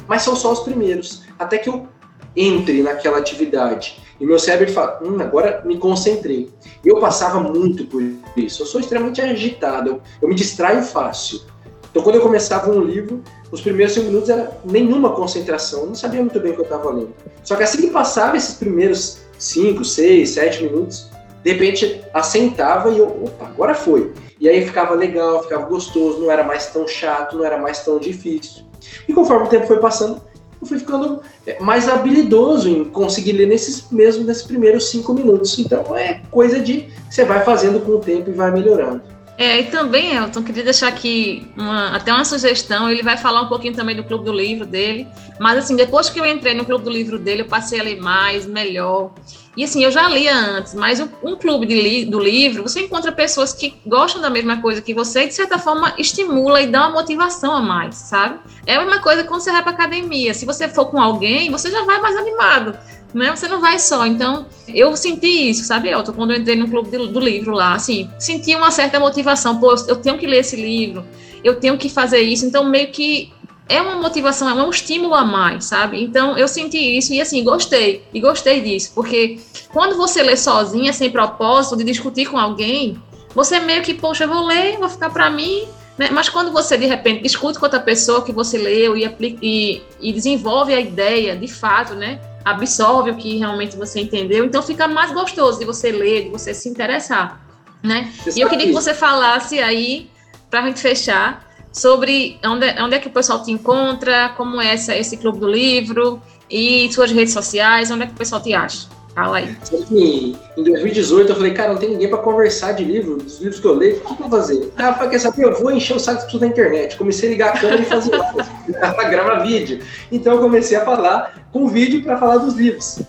mas 0.07 0.21
são 0.21 0.35
só 0.35 0.51
os 0.51 0.59
primeiros, 0.59 1.23
até 1.39 1.57
que 1.57 1.69
eu 1.69 1.87
entre 2.35 2.81
naquela 2.81 3.17
atividade. 3.17 3.99
E 4.21 4.25
meu 4.25 4.37
cérebro 4.37 4.71
fala, 4.71 4.99
hum, 5.03 5.19
agora 5.19 5.63
me 5.65 5.79
concentrei. 5.79 6.47
Eu 6.85 6.99
passava 6.99 7.39
muito 7.39 7.85
por 7.85 8.03
isso. 8.37 8.61
Eu 8.61 8.67
sou 8.67 8.79
extremamente 8.79 9.19
agitado, 9.19 9.89
eu, 9.89 10.01
eu 10.21 10.29
me 10.29 10.35
distraio 10.35 10.83
fácil. 10.83 11.41
Então, 11.89 12.03
quando 12.03 12.17
eu 12.17 12.21
começava 12.21 12.69
um 12.71 12.81
livro, 12.81 13.23
os 13.51 13.61
primeiros 13.61 13.95
cinco 13.95 14.07
minutos 14.07 14.29
era 14.29 14.55
nenhuma 14.63 15.09
concentração, 15.13 15.81
eu 15.81 15.85
não 15.87 15.95
sabia 15.95 16.21
muito 16.21 16.39
bem 16.39 16.51
o 16.51 16.53
que 16.53 16.61
eu 16.61 16.65
estava 16.65 16.91
lendo. 16.91 17.15
Só 17.43 17.55
que 17.55 17.63
assim 17.63 17.81
que 17.81 17.87
passava 17.87 18.37
esses 18.37 18.53
primeiros 18.53 19.21
cinco, 19.39 19.83
seis, 19.83 20.29
sete 20.29 20.63
minutos, 20.63 21.09
de 21.43 21.51
repente 21.51 22.01
assentava 22.13 22.91
e 22.91 22.99
eu, 22.99 23.07
opa, 23.23 23.47
agora 23.47 23.73
foi. 23.73 24.13
E 24.39 24.47
aí 24.47 24.63
ficava 24.63 24.93
legal, 24.93 25.41
ficava 25.41 25.65
gostoso, 25.65 26.19
não 26.19 26.29
era 26.29 26.43
mais 26.43 26.67
tão 26.67 26.87
chato, 26.87 27.37
não 27.37 27.43
era 27.43 27.57
mais 27.57 27.83
tão 27.83 27.97
difícil. 27.97 28.63
E 29.07 29.13
conforme 29.13 29.47
o 29.47 29.49
tempo 29.49 29.65
foi 29.65 29.79
passando, 29.79 30.21
eu 30.61 30.67
fui 30.67 30.77
ficando 30.77 31.21
é, 31.45 31.59
mais 31.59 31.89
habilidoso 31.89 32.69
em 32.69 32.85
conseguir 32.85 33.33
ler 33.33 33.47
nesses 33.47 33.89
mesmo 33.91 34.23
nesses 34.23 34.43
primeiros 34.43 34.89
cinco 34.89 35.13
minutos. 35.13 35.57
Então 35.57 35.95
é 35.95 36.21
coisa 36.29 36.59
de 36.59 36.87
você 37.09 37.25
vai 37.25 37.43
fazendo 37.43 37.79
com 37.79 37.93
o 37.93 37.99
tempo 37.99 38.29
e 38.29 38.33
vai 38.33 38.51
melhorando. 38.51 39.01
É, 39.37 39.59
e 39.59 39.63
também, 39.71 40.15
Elton, 40.15 40.43
queria 40.43 40.63
deixar 40.63 40.87
aqui 40.89 41.47
uma, 41.57 41.95
até 41.95 42.13
uma 42.13 42.23
sugestão. 42.23 42.91
Ele 42.91 43.01
vai 43.01 43.17
falar 43.17 43.41
um 43.41 43.47
pouquinho 43.47 43.73
também 43.73 43.95
do 43.95 44.03
Clube 44.03 44.23
do 44.23 44.31
Livro 44.31 44.67
dele. 44.67 45.07
Mas, 45.39 45.57
assim, 45.57 45.75
depois 45.75 46.11
que 46.11 46.19
eu 46.19 46.25
entrei 46.27 46.53
no 46.53 46.63
Clube 46.63 46.83
do 46.83 46.91
Livro 46.91 47.17
dele, 47.17 47.41
eu 47.41 47.47
passei 47.47 47.79
a 47.79 47.83
ler 47.83 47.99
mais, 47.99 48.45
melhor. 48.45 49.11
E, 49.55 49.63
assim, 49.63 49.83
eu 49.83 49.91
já 49.91 50.07
lia 50.07 50.33
antes, 50.33 50.73
mas 50.73 50.99
um, 50.99 51.09
um 51.23 51.35
clube 51.35 51.65
li, 51.65 52.05
do 52.05 52.19
livro, 52.19 52.63
você 52.63 52.81
encontra 52.81 53.11
pessoas 53.11 53.53
que 53.53 53.75
gostam 53.85 54.21
da 54.21 54.29
mesma 54.29 54.61
coisa 54.61 54.81
que 54.81 54.93
você 54.93 55.23
e, 55.23 55.27
de 55.27 55.33
certa 55.33 55.59
forma, 55.59 55.93
estimula 55.97 56.61
e 56.61 56.67
dá 56.67 56.87
uma 56.87 57.01
motivação 57.01 57.53
a 57.53 57.61
mais, 57.61 57.95
sabe? 57.95 58.39
É 58.65 58.75
a 58.75 58.79
mesma 58.79 59.01
coisa 59.01 59.23
quando 59.25 59.41
você 59.41 59.51
vai 59.51 59.61
para 59.61 59.71
academia. 59.71 60.33
Se 60.33 60.45
você 60.45 60.69
for 60.69 60.85
com 60.85 61.01
alguém, 61.01 61.51
você 61.51 61.69
já 61.69 61.83
vai 61.83 61.99
mais 61.99 62.15
animado 62.15 62.77
né? 63.13 63.29
Você 63.35 63.47
não 63.47 63.59
vai 63.59 63.79
só. 63.79 64.05
Então, 64.05 64.45
eu 64.67 64.95
senti 64.95 65.49
isso, 65.49 65.63
sabe, 65.63 65.89
Elton, 65.89 66.13
quando 66.13 66.31
eu 66.31 66.39
entrei 66.39 66.55
no 66.55 66.67
clube 66.67 66.89
do, 66.89 67.07
do 67.07 67.19
livro 67.19 67.53
lá, 67.53 67.73
assim, 67.75 68.09
senti 68.19 68.55
uma 68.55 68.71
certa 68.71 68.99
motivação, 68.99 69.59
pô, 69.59 69.73
eu 69.87 69.95
tenho 69.97 70.17
que 70.17 70.27
ler 70.27 70.39
esse 70.39 70.55
livro, 70.55 71.05
eu 71.43 71.59
tenho 71.59 71.77
que 71.77 71.89
fazer 71.89 72.21
isso, 72.21 72.45
então 72.45 72.63
meio 72.63 72.91
que 72.91 73.31
é 73.71 73.81
uma 73.81 73.95
motivação, 73.95 74.49
é 74.49 74.53
um 74.53 74.69
estímulo 74.69 75.13
a 75.15 75.23
mais, 75.23 75.65
sabe? 75.65 76.03
Então 76.03 76.37
eu 76.37 76.47
senti 76.47 76.97
isso 76.97 77.13
e 77.13 77.21
assim, 77.21 77.43
gostei, 77.43 78.03
e 78.13 78.19
gostei 78.19 78.61
disso, 78.61 78.91
porque 78.93 79.39
quando 79.71 79.95
você 79.95 80.21
lê 80.21 80.35
sozinha, 80.35 80.91
sem 80.91 81.09
propósito 81.09 81.77
de 81.77 81.83
discutir 81.83 82.25
com 82.25 82.37
alguém, 82.37 83.01
você 83.33 83.59
meio 83.59 83.81
que, 83.81 83.93
poxa, 83.93 84.25
eu 84.25 84.27
vou 84.27 84.45
ler, 84.45 84.77
vou 84.77 84.89
ficar 84.89 85.09
para 85.09 85.29
mim, 85.29 85.63
né? 85.97 86.09
Mas 86.11 86.27
quando 86.27 86.51
você 86.51 86.77
de 86.77 86.85
repente 86.85 87.23
discute 87.23 87.57
com 87.57 87.65
outra 87.65 87.79
pessoa 87.79 88.23
que 88.23 88.31
você 88.31 88.57
leu 88.57 88.97
e, 88.97 89.05
aplica, 89.05 89.39
e, 89.41 89.81
e 90.01 90.11
desenvolve 90.11 90.73
a 90.73 90.79
ideia 90.79 91.35
de 91.35 91.47
fato, 91.47 91.95
né? 91.95 92.19
absorve 92.43 93.11
o 93.11 93.15
que 93.15 93.37
realmente 93.37 93.75
você 93.77 94.01
entendeu, 94.01 94.43
então 94.43 94.61
fica 94.61 94.87
mais 94.87 95.11
gostoso 95.11 95.59
de 95.59 95.65
você 95.65 95.91
ler, 95.91 96.23
de 96.23 96.29
você 96.29 96.53
se 96.53 96.67
interessar, 96.67 97.39
né? 97.83 98.11
e 98.35 98.41
eu 98.41 98.49
queria 98.49 98.65
que 98.65 98.73
você 98.73 98.93
falasse 98.93 99.59
aí, 99.59 100.09
para 100.49 100.61
a 100.61 100.67
gente 100.67 100.79
fechar, 100.79 101.45
sobre 101.71 102.39
onde, 102.45 102.65
onde 102.81 102.95
é 102.95 102.99
que 102.99 103.07
o 103.07 103.11
pessoal 103.11 103.41
te 103.43 103.51
encontra, 103.51 104.29
como 104.35 104.61
é 104.61 104.73
essa, 104.73 104.95
esse 104.95 105.17
clube 105.17 105.39
do 105.39 105.47
livro 105.47 106.21
e 106.49 106.91
suas 106.91 107.11
redes 107.11 107.33
sociais, 107.33 107.89
onde 107.91 108.03
é 108.03 108.05
que 108.07 108.13
o 108.13 108.17
pessoal 108.17 108.41
te 108.41 108.53
acha? 108.53 108.87
Fala 109.13 109.37
aí. 109.37 109.57
Em, 109.91 110.37
em 110.57 110.63
2018 110.63 111.29
eu 111.29 111.35
falei, 111.35 111.53
cara, 111.53 111.73
não 111.73 111.79
tem 111.79 111.89
ninguém 111.89 112.09
para 112.09 112.19
conversar 112.19 112.71
de 112.73 112.83
livro, 112.83 113.17
dos 113.17 113.39
livros 113.39 113.59
que 113.59 113.67
eu 113.67 113.73
leio, 113.73 113.97
o 113.97 113.99
que, 113.99 114.11
eu 114.11 114.15
vou 114.15 114.29
fazer? 114.29 114.71
Ah, 114.77 114.93
falei, 114.93 115.09
quer 115.09 115.19
saber? 115.19 115.43
Eu 115.43 115.59
vou 115.59 115.71
encher 115.71 115.95
o 115.95 115.99
saco 115.99 116.39
da 116.39 116.47
internet. 116.47 116.95
Comecei 116.97 117.27
a 117.27 117.31
ligar 117.31 117.55
a 117.55 117.59
câmera 117.59 117.81
e 117.81 117.85
fazer 117.85 118.11
grava 119.09 119.43
vídeo. 119.43 119.79
Então 120.11 120.35
eu 120.35 120.39
comecei 120.39 120.77
a 120.77 120.85
falar 120.85 121.45
com 121.51 121.67
vídeo 121.67 122.03
para 122.03 122.17
falar 122.17 122.37
dos 122.37 122.55
livros. 122.55 123.01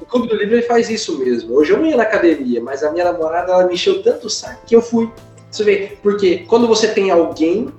O 0.00 0.06
Clube 0.06 0.28
do 0.28 0.36
Livro 0.36 0.62
faz 0.66 0.88
isso 0.88 1.18
mesmo. 1.18 1.54
Hoje 1.54 1.72
eu 1.72 1.78
não 1.78 1.86
ia 1.86 1.96
na 1.96 2.04
academia, 2.04 2.60
mas 2.62 2.82
a 2.82 2.90
minha 2.90 3.04
namorada 3.04 3.52
ela 3.52 3.66
me 3.66 3.74
encheu 3.74 4.02
tanto 4.02 4.28
o 4.28 4.30
saco 4.30 4.62
que 4.66 4.74
eu 4.74 4.80
fui. 4.80 5.10
Você 5.50 5.64
vê, 5.64 5.98
porque 6.02 6.44
quando 6.48 6.66
você 6.66 6.88
tem 6.88 7.10
alguém 7.10 7.70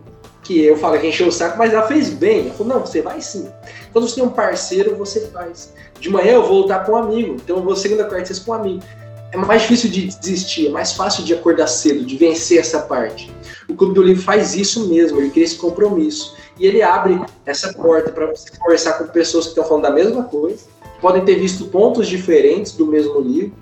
que 0.43 0.63
eu 0.63 0.77
falo 0.77 0.99
que 0.99 1.07
encheu 1.07 1.27
o 1.27 1.31
saco, 1.31 1.57
mas 1.57 1.73
ela 1.73 1.87
fez 1.87 2.09
bem. 2.09 2.47
Ela 2.47 2.53
falou, 2.53 2.73
não, 2.73 2.85
você 2.85 3.01
vai 3.01 3.21
sim. 3.21 3.49
Quando 3.91 4.07
você 4.07 4.15
tem 4.15 4.23
um 4.23 4.29
parceiro, 4.29 4.95
você 4.95 5.21
faz. 5.27 5.73
De 5.99 6.09
manhã 6.09 6.33
eu 6.33 6.43
vou 6.43 6.61
lutar 6.61 6.85
com 6.85 6.93
um 6.93 6.95
amigo, 6.95 7.35
então 7.35 7.57
eu 7.57 7.63
vou 7.63 7.75
segunda, 7.75 8.05
quarta, 8.05 8.25
sexta 8.25 8.45
com 8.45 8.51
um 8.51 8.55
amigo. 8.55 8.83
É 9.31 9.37
mais 9.37 9.61
difícil 9.61 9.89
de 9.89 10.07
desistir, 10.07 10.67
é 10.67 10.69
mais 10.69 10.91
fácil 10.93 11.23
de 11.23 11.33
acordar 11.33 11.67
cedo, 11.67 12.03
de 12.03 12.17
vencer 12.17 12.59
essa 12.59 12.81
parte. 12.81 13.31
O 13.69 13.75
Clube 13.75 13.93
do 13.93 14.03
Livro 14.03 14.21
faz 14.21 14.55
isso 14.55 14.89
mesmo, 14.89 15.19
ele 15.19 15.29
cria 15.29 15.45
esse 15.45 15.55
compromisso. 15.55 16.35
E 16.59 16.65
ele 16.65 16.81
abre 16.81 17.21
essa 17.45 17.71
porta 17.73 18.11
para 18.11 18.25
você 18.25 18.49
conversar 18.57 18.93
com 18.93 19.07
pessoas 19.07 19.45
que 19.45 19.51
estão 19.51 19.63
falando 19.63 19.83
da 19.83 19.91
mesma 19.91 20.23
coisa, 20.23 20.59
podem 20.99 21.23
ter 21.23 21.35
visto 21.35 21.65
pontos 21.65 22.07
diferentes 22.07 22.73
do 22.73 22.85
mesmo 22.85 23.21
livro, 23.21 23.53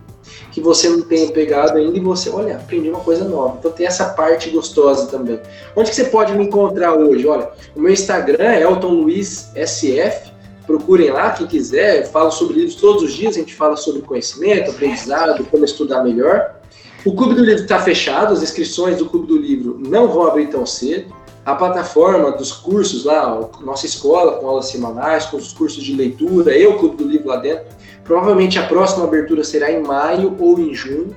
que 0.52 0.62
você 0.62 0.90
não 0.90 1.02
tenha 1.02 1.32
pegado 1.32 1.78
ainda 1.78 1.98
e 1.98 2.02
você, 2.02 2.30
olha, 2.30 2.56
aprendi 2.56 2.90
uma 2.90 3.00
coisa 3.00 3.24
nova. 3.24 3.58
Então 3.60 3.72
tem 3.72 3.86
essa 3.86 4.06
parte 4.06 4.50
gostosa 4.50 5.08
também. 5.08 5.40
Onde 5.76 5.90
que 5.90 5.96
você 5.96 6.06
pode 6.06 6.34
me 6.34 6.46
encontrar 6.46 6.94
hoje? 6.94 7.28
Olha, 7.28 7.50
o 7.76 7.80
meu 7.80 7.92
Instagram 7.92 8.44
é 8.44 8.62
Elton 8.64 8.90
Luiz 8.90 9.52
SF 9.56 10.30
procurem 10.70 11.10
lá, 11.10 11.32
quem 11.32 11.48
quiser, 11.48 12.06
falo 12.12 12.30
sobre 12.30 12.58
livros 12.58 12.76
todos 12.76 13.02
os 13.02 13.14
dias, 13.14 13.36
a 13.36 13.40
gente 13.40 13.56
fala 13.56 13.76
sobre 13.76 14.04
conhecimento, 14.04 14.70
aprendizado, 14.70 15.44
como 15.46 15.66
estudar 15.66 16.04
melhor. 16.04 16.60
O 17.04 17.16
Clube 17.16 17.34
do 17.34 17.44
Livro 17.44 17.64
está 17.64 17.80
fechado, 17.80 18.34
as 18.34 18.44
inscrições 18.44 18.98
do 18.98 19.08
Clube 19.08 19.26
do 19.26 19.38
Livro 19.38 19.80
não 19.80 20.08
vão 20.10 20.28
abrir 20.28 20.48
tão 20.48 20.68
cedo. 20.68 21.12
A 21.44 21.56
plataforma 21.56 22.32
dos 22.34 22.52
cursos 22.52 23.04
lá, 23.04 23.50
nossa 23.62 23.88
escola 23.88 24.34
com 24.34 24.48
aulas 24.48 24.68
semanais, 24.68 25.26
com 25.26 25.38
os 25.38 25.52
cursos 25.54 25.84
de 25.84 25.96
leitura, 25.96 26.56
eu, 26.56 26.78
Clube 26.78 26.98
do 26.98 27.10
Livro 27.10 27.30
lá 27.30 27.38
dentro. 27.38 27.66
Provavelmente 28.10 28.58
a 28.58 28.64
próxima 28.64 29.04
abertura 29.04 29.44
será 29.44 29.72
em 29.72 29.84
maio 29.84 30.36
ou 30.40 30.60
em 30.60 30.74
junho. 30.74 31.16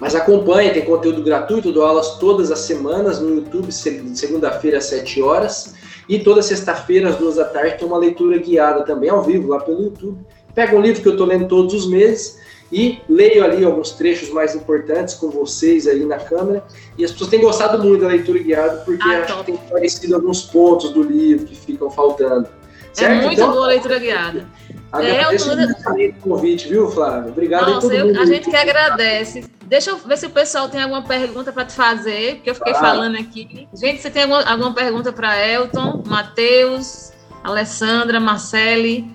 Mas 0.00 0.14
acompanhe, 0.14 0.72
tem 0.72 0.82
conteúdo 0.82 1.22
gratuito, 1.22 1.70
dou 1.70 1.84
aulas 1.84 2.16
todas 2.16 2.50
as 2.50 2.60
semanas 2.60 3.20
no 3.20 3.34
YouTube, 3.34 3.70
segunda-feira 3.70 4.78
às 4.78 4.84
7 4.86 5.20
horas. 5.20 5.74
E 6.08 6.18
toda 6.18 6.40
sexta-feira, 6.40 7.10
às 7.10 7.16
duas 7.16 7.34
da 7.34 7.44
tarde, 7.44 7.76
tem 7.76 7.86
uma 7.86 7.98
leitura 7.98 8.38
guiada 8.38 8.82
também 8.82 9.10
ao 9.10 9.22
vivo 9.22 9.48
lá 9.48 9.60
pelo 9.60 9.82
YouTube. 9.82 10.16
pego 10.54 10.78
um 10.78 10.80
livro 10.80 11.02
que 11.02 11.08
eu 11.08 11.12
estou 11.12 11.26
lendo 11.26 11.48
todos 11.48 11.74
os 11.74 11.86
meses 11.86 12.38
e 12.72 12.98
leio 13.10 13.44
ali 13.44 13.62
alguns 13.62 13.90
trechos 13.90 14.30
mais 14.30 14.54
importantes 14.54 15.12
com 15.12 15.28
vocês 15.28 15.86
aí 15.86 16.02
na 16.02 16.16
câmera. 16.16 16.64
E 16.96 17.04
as 17.04 17.12
pessoas 17.12 17.28
têm 17.28 17.42
gostado 17.42 17.84
muito 17.84 18.00
da 18.00 18.08
leitura 18.08 18.38
guiada, 18.38 18.78
porque 18.86 19.06
ah, 19.06 19.22
acho 19.22 19.38
que 19.40 19.44
tem 19.44 19.54
aparecido 19.56 20.14
alguns 20.14 20.40
pontos 20.40 20.94
do 20.94 21.02
livro 21.02 21.44
que 21.44 21.54
ficam 21.54 21.90
faltando. 21.90 22.46
É 22.46 23.00
certo? 23.00 23.12
É 23.12 23.20
muito 23.20 23.34
então, 23.34 23.52
boa 23.52 23.66
a 23.66 23.68
leitura 23.68 23.98
guiada. 23.98 24.46
Agradeço 24.92 25.50
é, 25.50 25.64
eu 25.64 25.74
tô... 25.74 25.92
o 25.92 26.12
convite, 26.20 26.68
viu, 26.68 26.90
Flávio? 26.90 27.30
Obrigado 27.30 27.70
Nossa, 27.70 27.88
todo 27.88 28.06
mundo. 28.06 28.20
A 28.20 28.26
gente 28.26 28.48
que 28.48 28.56
agradece. 28.56 29.44
Deixa 29.64 29.90
eu 29.90 29.98
ver 29.98 30.16
se 30.16 30.26
o 30.26 30.30
pessoal 30.30 30.68
tem 30.68 30.80
alguma 30.80 31.02
pergunta 31.02 31.52
para 31.52 31.64
te 31.64 31.72
fazer, 31.72 32.36
porque 32.36 32.50
eu 32.50 32.54
fiquei 32.54 32.72
ah. 32.72 32.76
falando 32.76 33.16
aqui. 33.16 33.68
Gente, 33.74 34.00
você 34.00 34.10
tem 34.10 34.22
alguma, 34.22 34.42
alguma 34.42 34.72
pergunta 34.72 35.12
para 35.12 35.36
Elton, 35.44 36.02
Matheus, 36.06 37.12
Alessandra, 37.42 38.20
Marcele? 38.20 39.10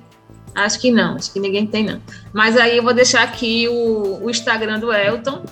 Acho 0.54 0.80
que 0.80 0.92
não, 0.92 1.16
acho 1.16 1.32
que 1.32 1.40
ninguém 1.40 1.66
tem, 1.66 1.86
não. 1.86 2.02
Mas 2.34 2.58
aí 2.58 2.78
eu 2.78 2.84
vou 2.84 2.94
deixar 2.94 3.24
aqui 3.24 3.68
o, 3.70 4.26
o 4.26 4.30
Instagram 4.30 4.80
do 4.80 4.92
Elton, 4.92 5.44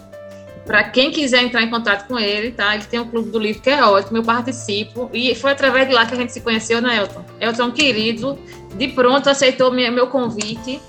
para 0.70 0.84
quem 0.84 1.10
quiser 1.10 1.42
entrar 1.42 1.64
em 1.64 1.70
contato 1.72 2.08
com 2.08 2.20
ele, 2.20 2.52
tá? 2.52 2.76
Ele 2.76 2.84
tem 2.84 3.00
um 3.00 3.10
clube 3.10 3.32
do 3.32 3.40
livro 3.40 3.60
que 3.60 3.72
é 3.72 3.84
ótimo, 3.84 4.18
eu 4.18 4.24
participo. 4.24 5.10
E 5.12 5.34
foi 5.34 5.54
através 5.54 5.88
de 5.88 5.96
lá 5.96 6.06
que 6.06 6.14
a 6.14 6.18
gente 6.18 6.32
se 6.32 6.42
conheceu, 6.42 6.80
né, 6.80 6.96
Elton? 6.96 7.26
Elton, 7.42 7.70
é 7.70 7.72
querido, 7.72 8.38
de 8.76 8.88
pronto 8.90 9.28
aceitou 9.28 9.72
meu 9.72 10.06
convite. 10.06 10.80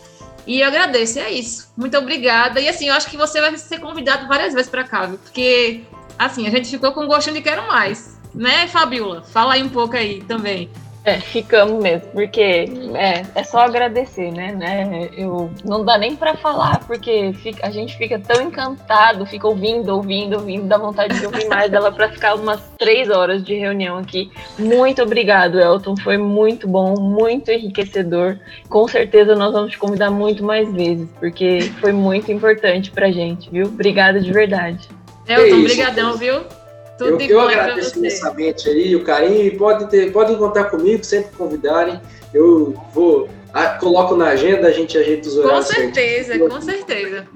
E 0.47 0.61
eu 0.61 0.69
agradeço, 0.69 1.19
é 1.19 1.31
isso. 1.31 1.73
Muito 1.79 1.97
obrigada. 1.97 2.61
E 2.61 2.69
assim, 2.69 2.89
eu 2.89 2.95
acho 2.95 3.09
que 3.09 3.17
você 3.17 3.41
vai 3.41 3.57
ser 3.57 3.81
convidado 3.81 4.29
várias 4.29 4.53
vezes 4.53 4.71
para 4.71 4.85
cá? 4.85 5.09
Porque, 5.09 5.81
assim, 6.19 6.47
a 6.47 6.51
gente 6.51 6.69
ficou 6.69 6.93
com 6.93 7.07
gostinho 7.07 7.37
de 7.37 7.41
quero 7.41 7.67
mais. 7.67 8.21
Né, 8.35 8.69
Fabiola? 8.69 9.23
Fala 9.23 9.55
aí 9.55 9.63
um 9.63 9.71
pouco 9.71 9.97
aí 9.97 10.21
também. 10.29 10.69
É, 11.03 11.19
ficamos 11.19 11.83
mesmo, 11.83 12.09
porque 12.13 12.67
é, 12.95 13.23
é 13.35 13.43
só 13.43 13.61
agradecer, 13.61 14.31
né? 14.31 14.53
né? 14.53 15.09
Eu, 15.17 15.51
não 15.65 15.83
dá 15.83 15.97
nem 15.97 16.15
para 16.15 16.37
falar, 16.37 16.81
porque 16.87 17.33
fica, 17.43 17.67
a 17.67 17.71
gente 17.71 17.97
fica 17.97 18.19
tão 18.19 18.43
encantado, 18.43 19.25
fica 19.25 19.49
ouvindo, 19.49 19.89
ouvindo, 19.95 20.37
ouvindo, 20.37 20.67
dá 20.67 20.77
vontade 20.77 21.19
de 21.19 21.25
ouvir 21.25 21.49
mais 21.49 21.71
dela 21.71 21.91
para 21.91 22.11
ficar 22.11 22.35
umas 22.35 22.61
três 22.79 23.09
horas 23.09 23.43
de 23.43 23.55
reunião 23.55 23.97
aqui. 23.97 24.31
Muito 24.59 25.03
obrigado, 25.03 25.59
Elton, 25.59 25.97
foi 25.97 26.19
muito 26.19 26.69
bom, 26.69 26.95
muito 27.01 27.51
enriquecedor. 27.51 28.39
Com 28.69 28.87
certeza 28.87 29.35
nós 29.35 29.53
vamos 29.53 29.73
te 29.73 29.79
convidar 29.79 30.11
muito 30.11 30.45
mais 30.45 30.71
vezes, 30.71 31.09
porque 31.19 31.61
foi 31.81 31.93
muito 31.93 32.31
importante 32.31 32.91
pra 32.91 33.11
gente, 33.11 33.49
viu? 33.51 33.67
Obrigada 33.69 34.21
de 34.21 34.31
verdade. 34.31 34.87
Elton, 35.27 35.63
brigadão, 35.63 36.17
viu? 36.17 36.60
Tudo 37.09 37.23
eu, 37.23 37.31
eu 37.31 37.41
agradeço 37.41 37.99
imensamente 37.99 38.69
aí 38.69 38.95
o 38.95 39.03
carinho 39.03 39.47
e 39.47 39.51
podem, 39.57 39.87
ter, 39.87 40.13
podem 40.13 40.37
contar 40.37 40.65
comigo, 40.65 41.03
sempre 41.03 41.31
convidarem. 41.37 42.01
Eu 42.33 42.75
vou, 42.93 43.29
a, 43.55 43.69
coloco 43.69 44.15
na 44.15 44.29
agenda, 44.29 44.69
a 44.69 44.71
gente 44.71 44.99
ajeita 44.99 45.27
os 45.27 45.37
horários. 45.37 45.67
Com 45.67 45.73
certeza, 45.73 46.39
com 46.39 46.61
certeza. 46.61 47.27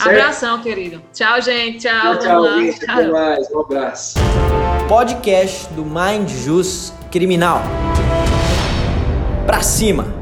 Abração, 0.00 0.60
querido. 0.60 1.00
Tchau, 1.12 1.40
gente. 1.40 1.86
Tchau, 1.86 2.18
tchau, 2.18 2.42
tchau 2.42 2.58
gente. 2.58 2.90
Até 2.90 3.06
mais. 3.06 3.50
Um 3.52 3.60
abraço. 3.60 4.18
Podcast 4.88 5.72
do 5.74 5.84
Mind 5.84 6.28
Jus 6.28 6.92
Criminal. 7.10 7.62
Pra 9.46 9.62
cima! 9.62 10.21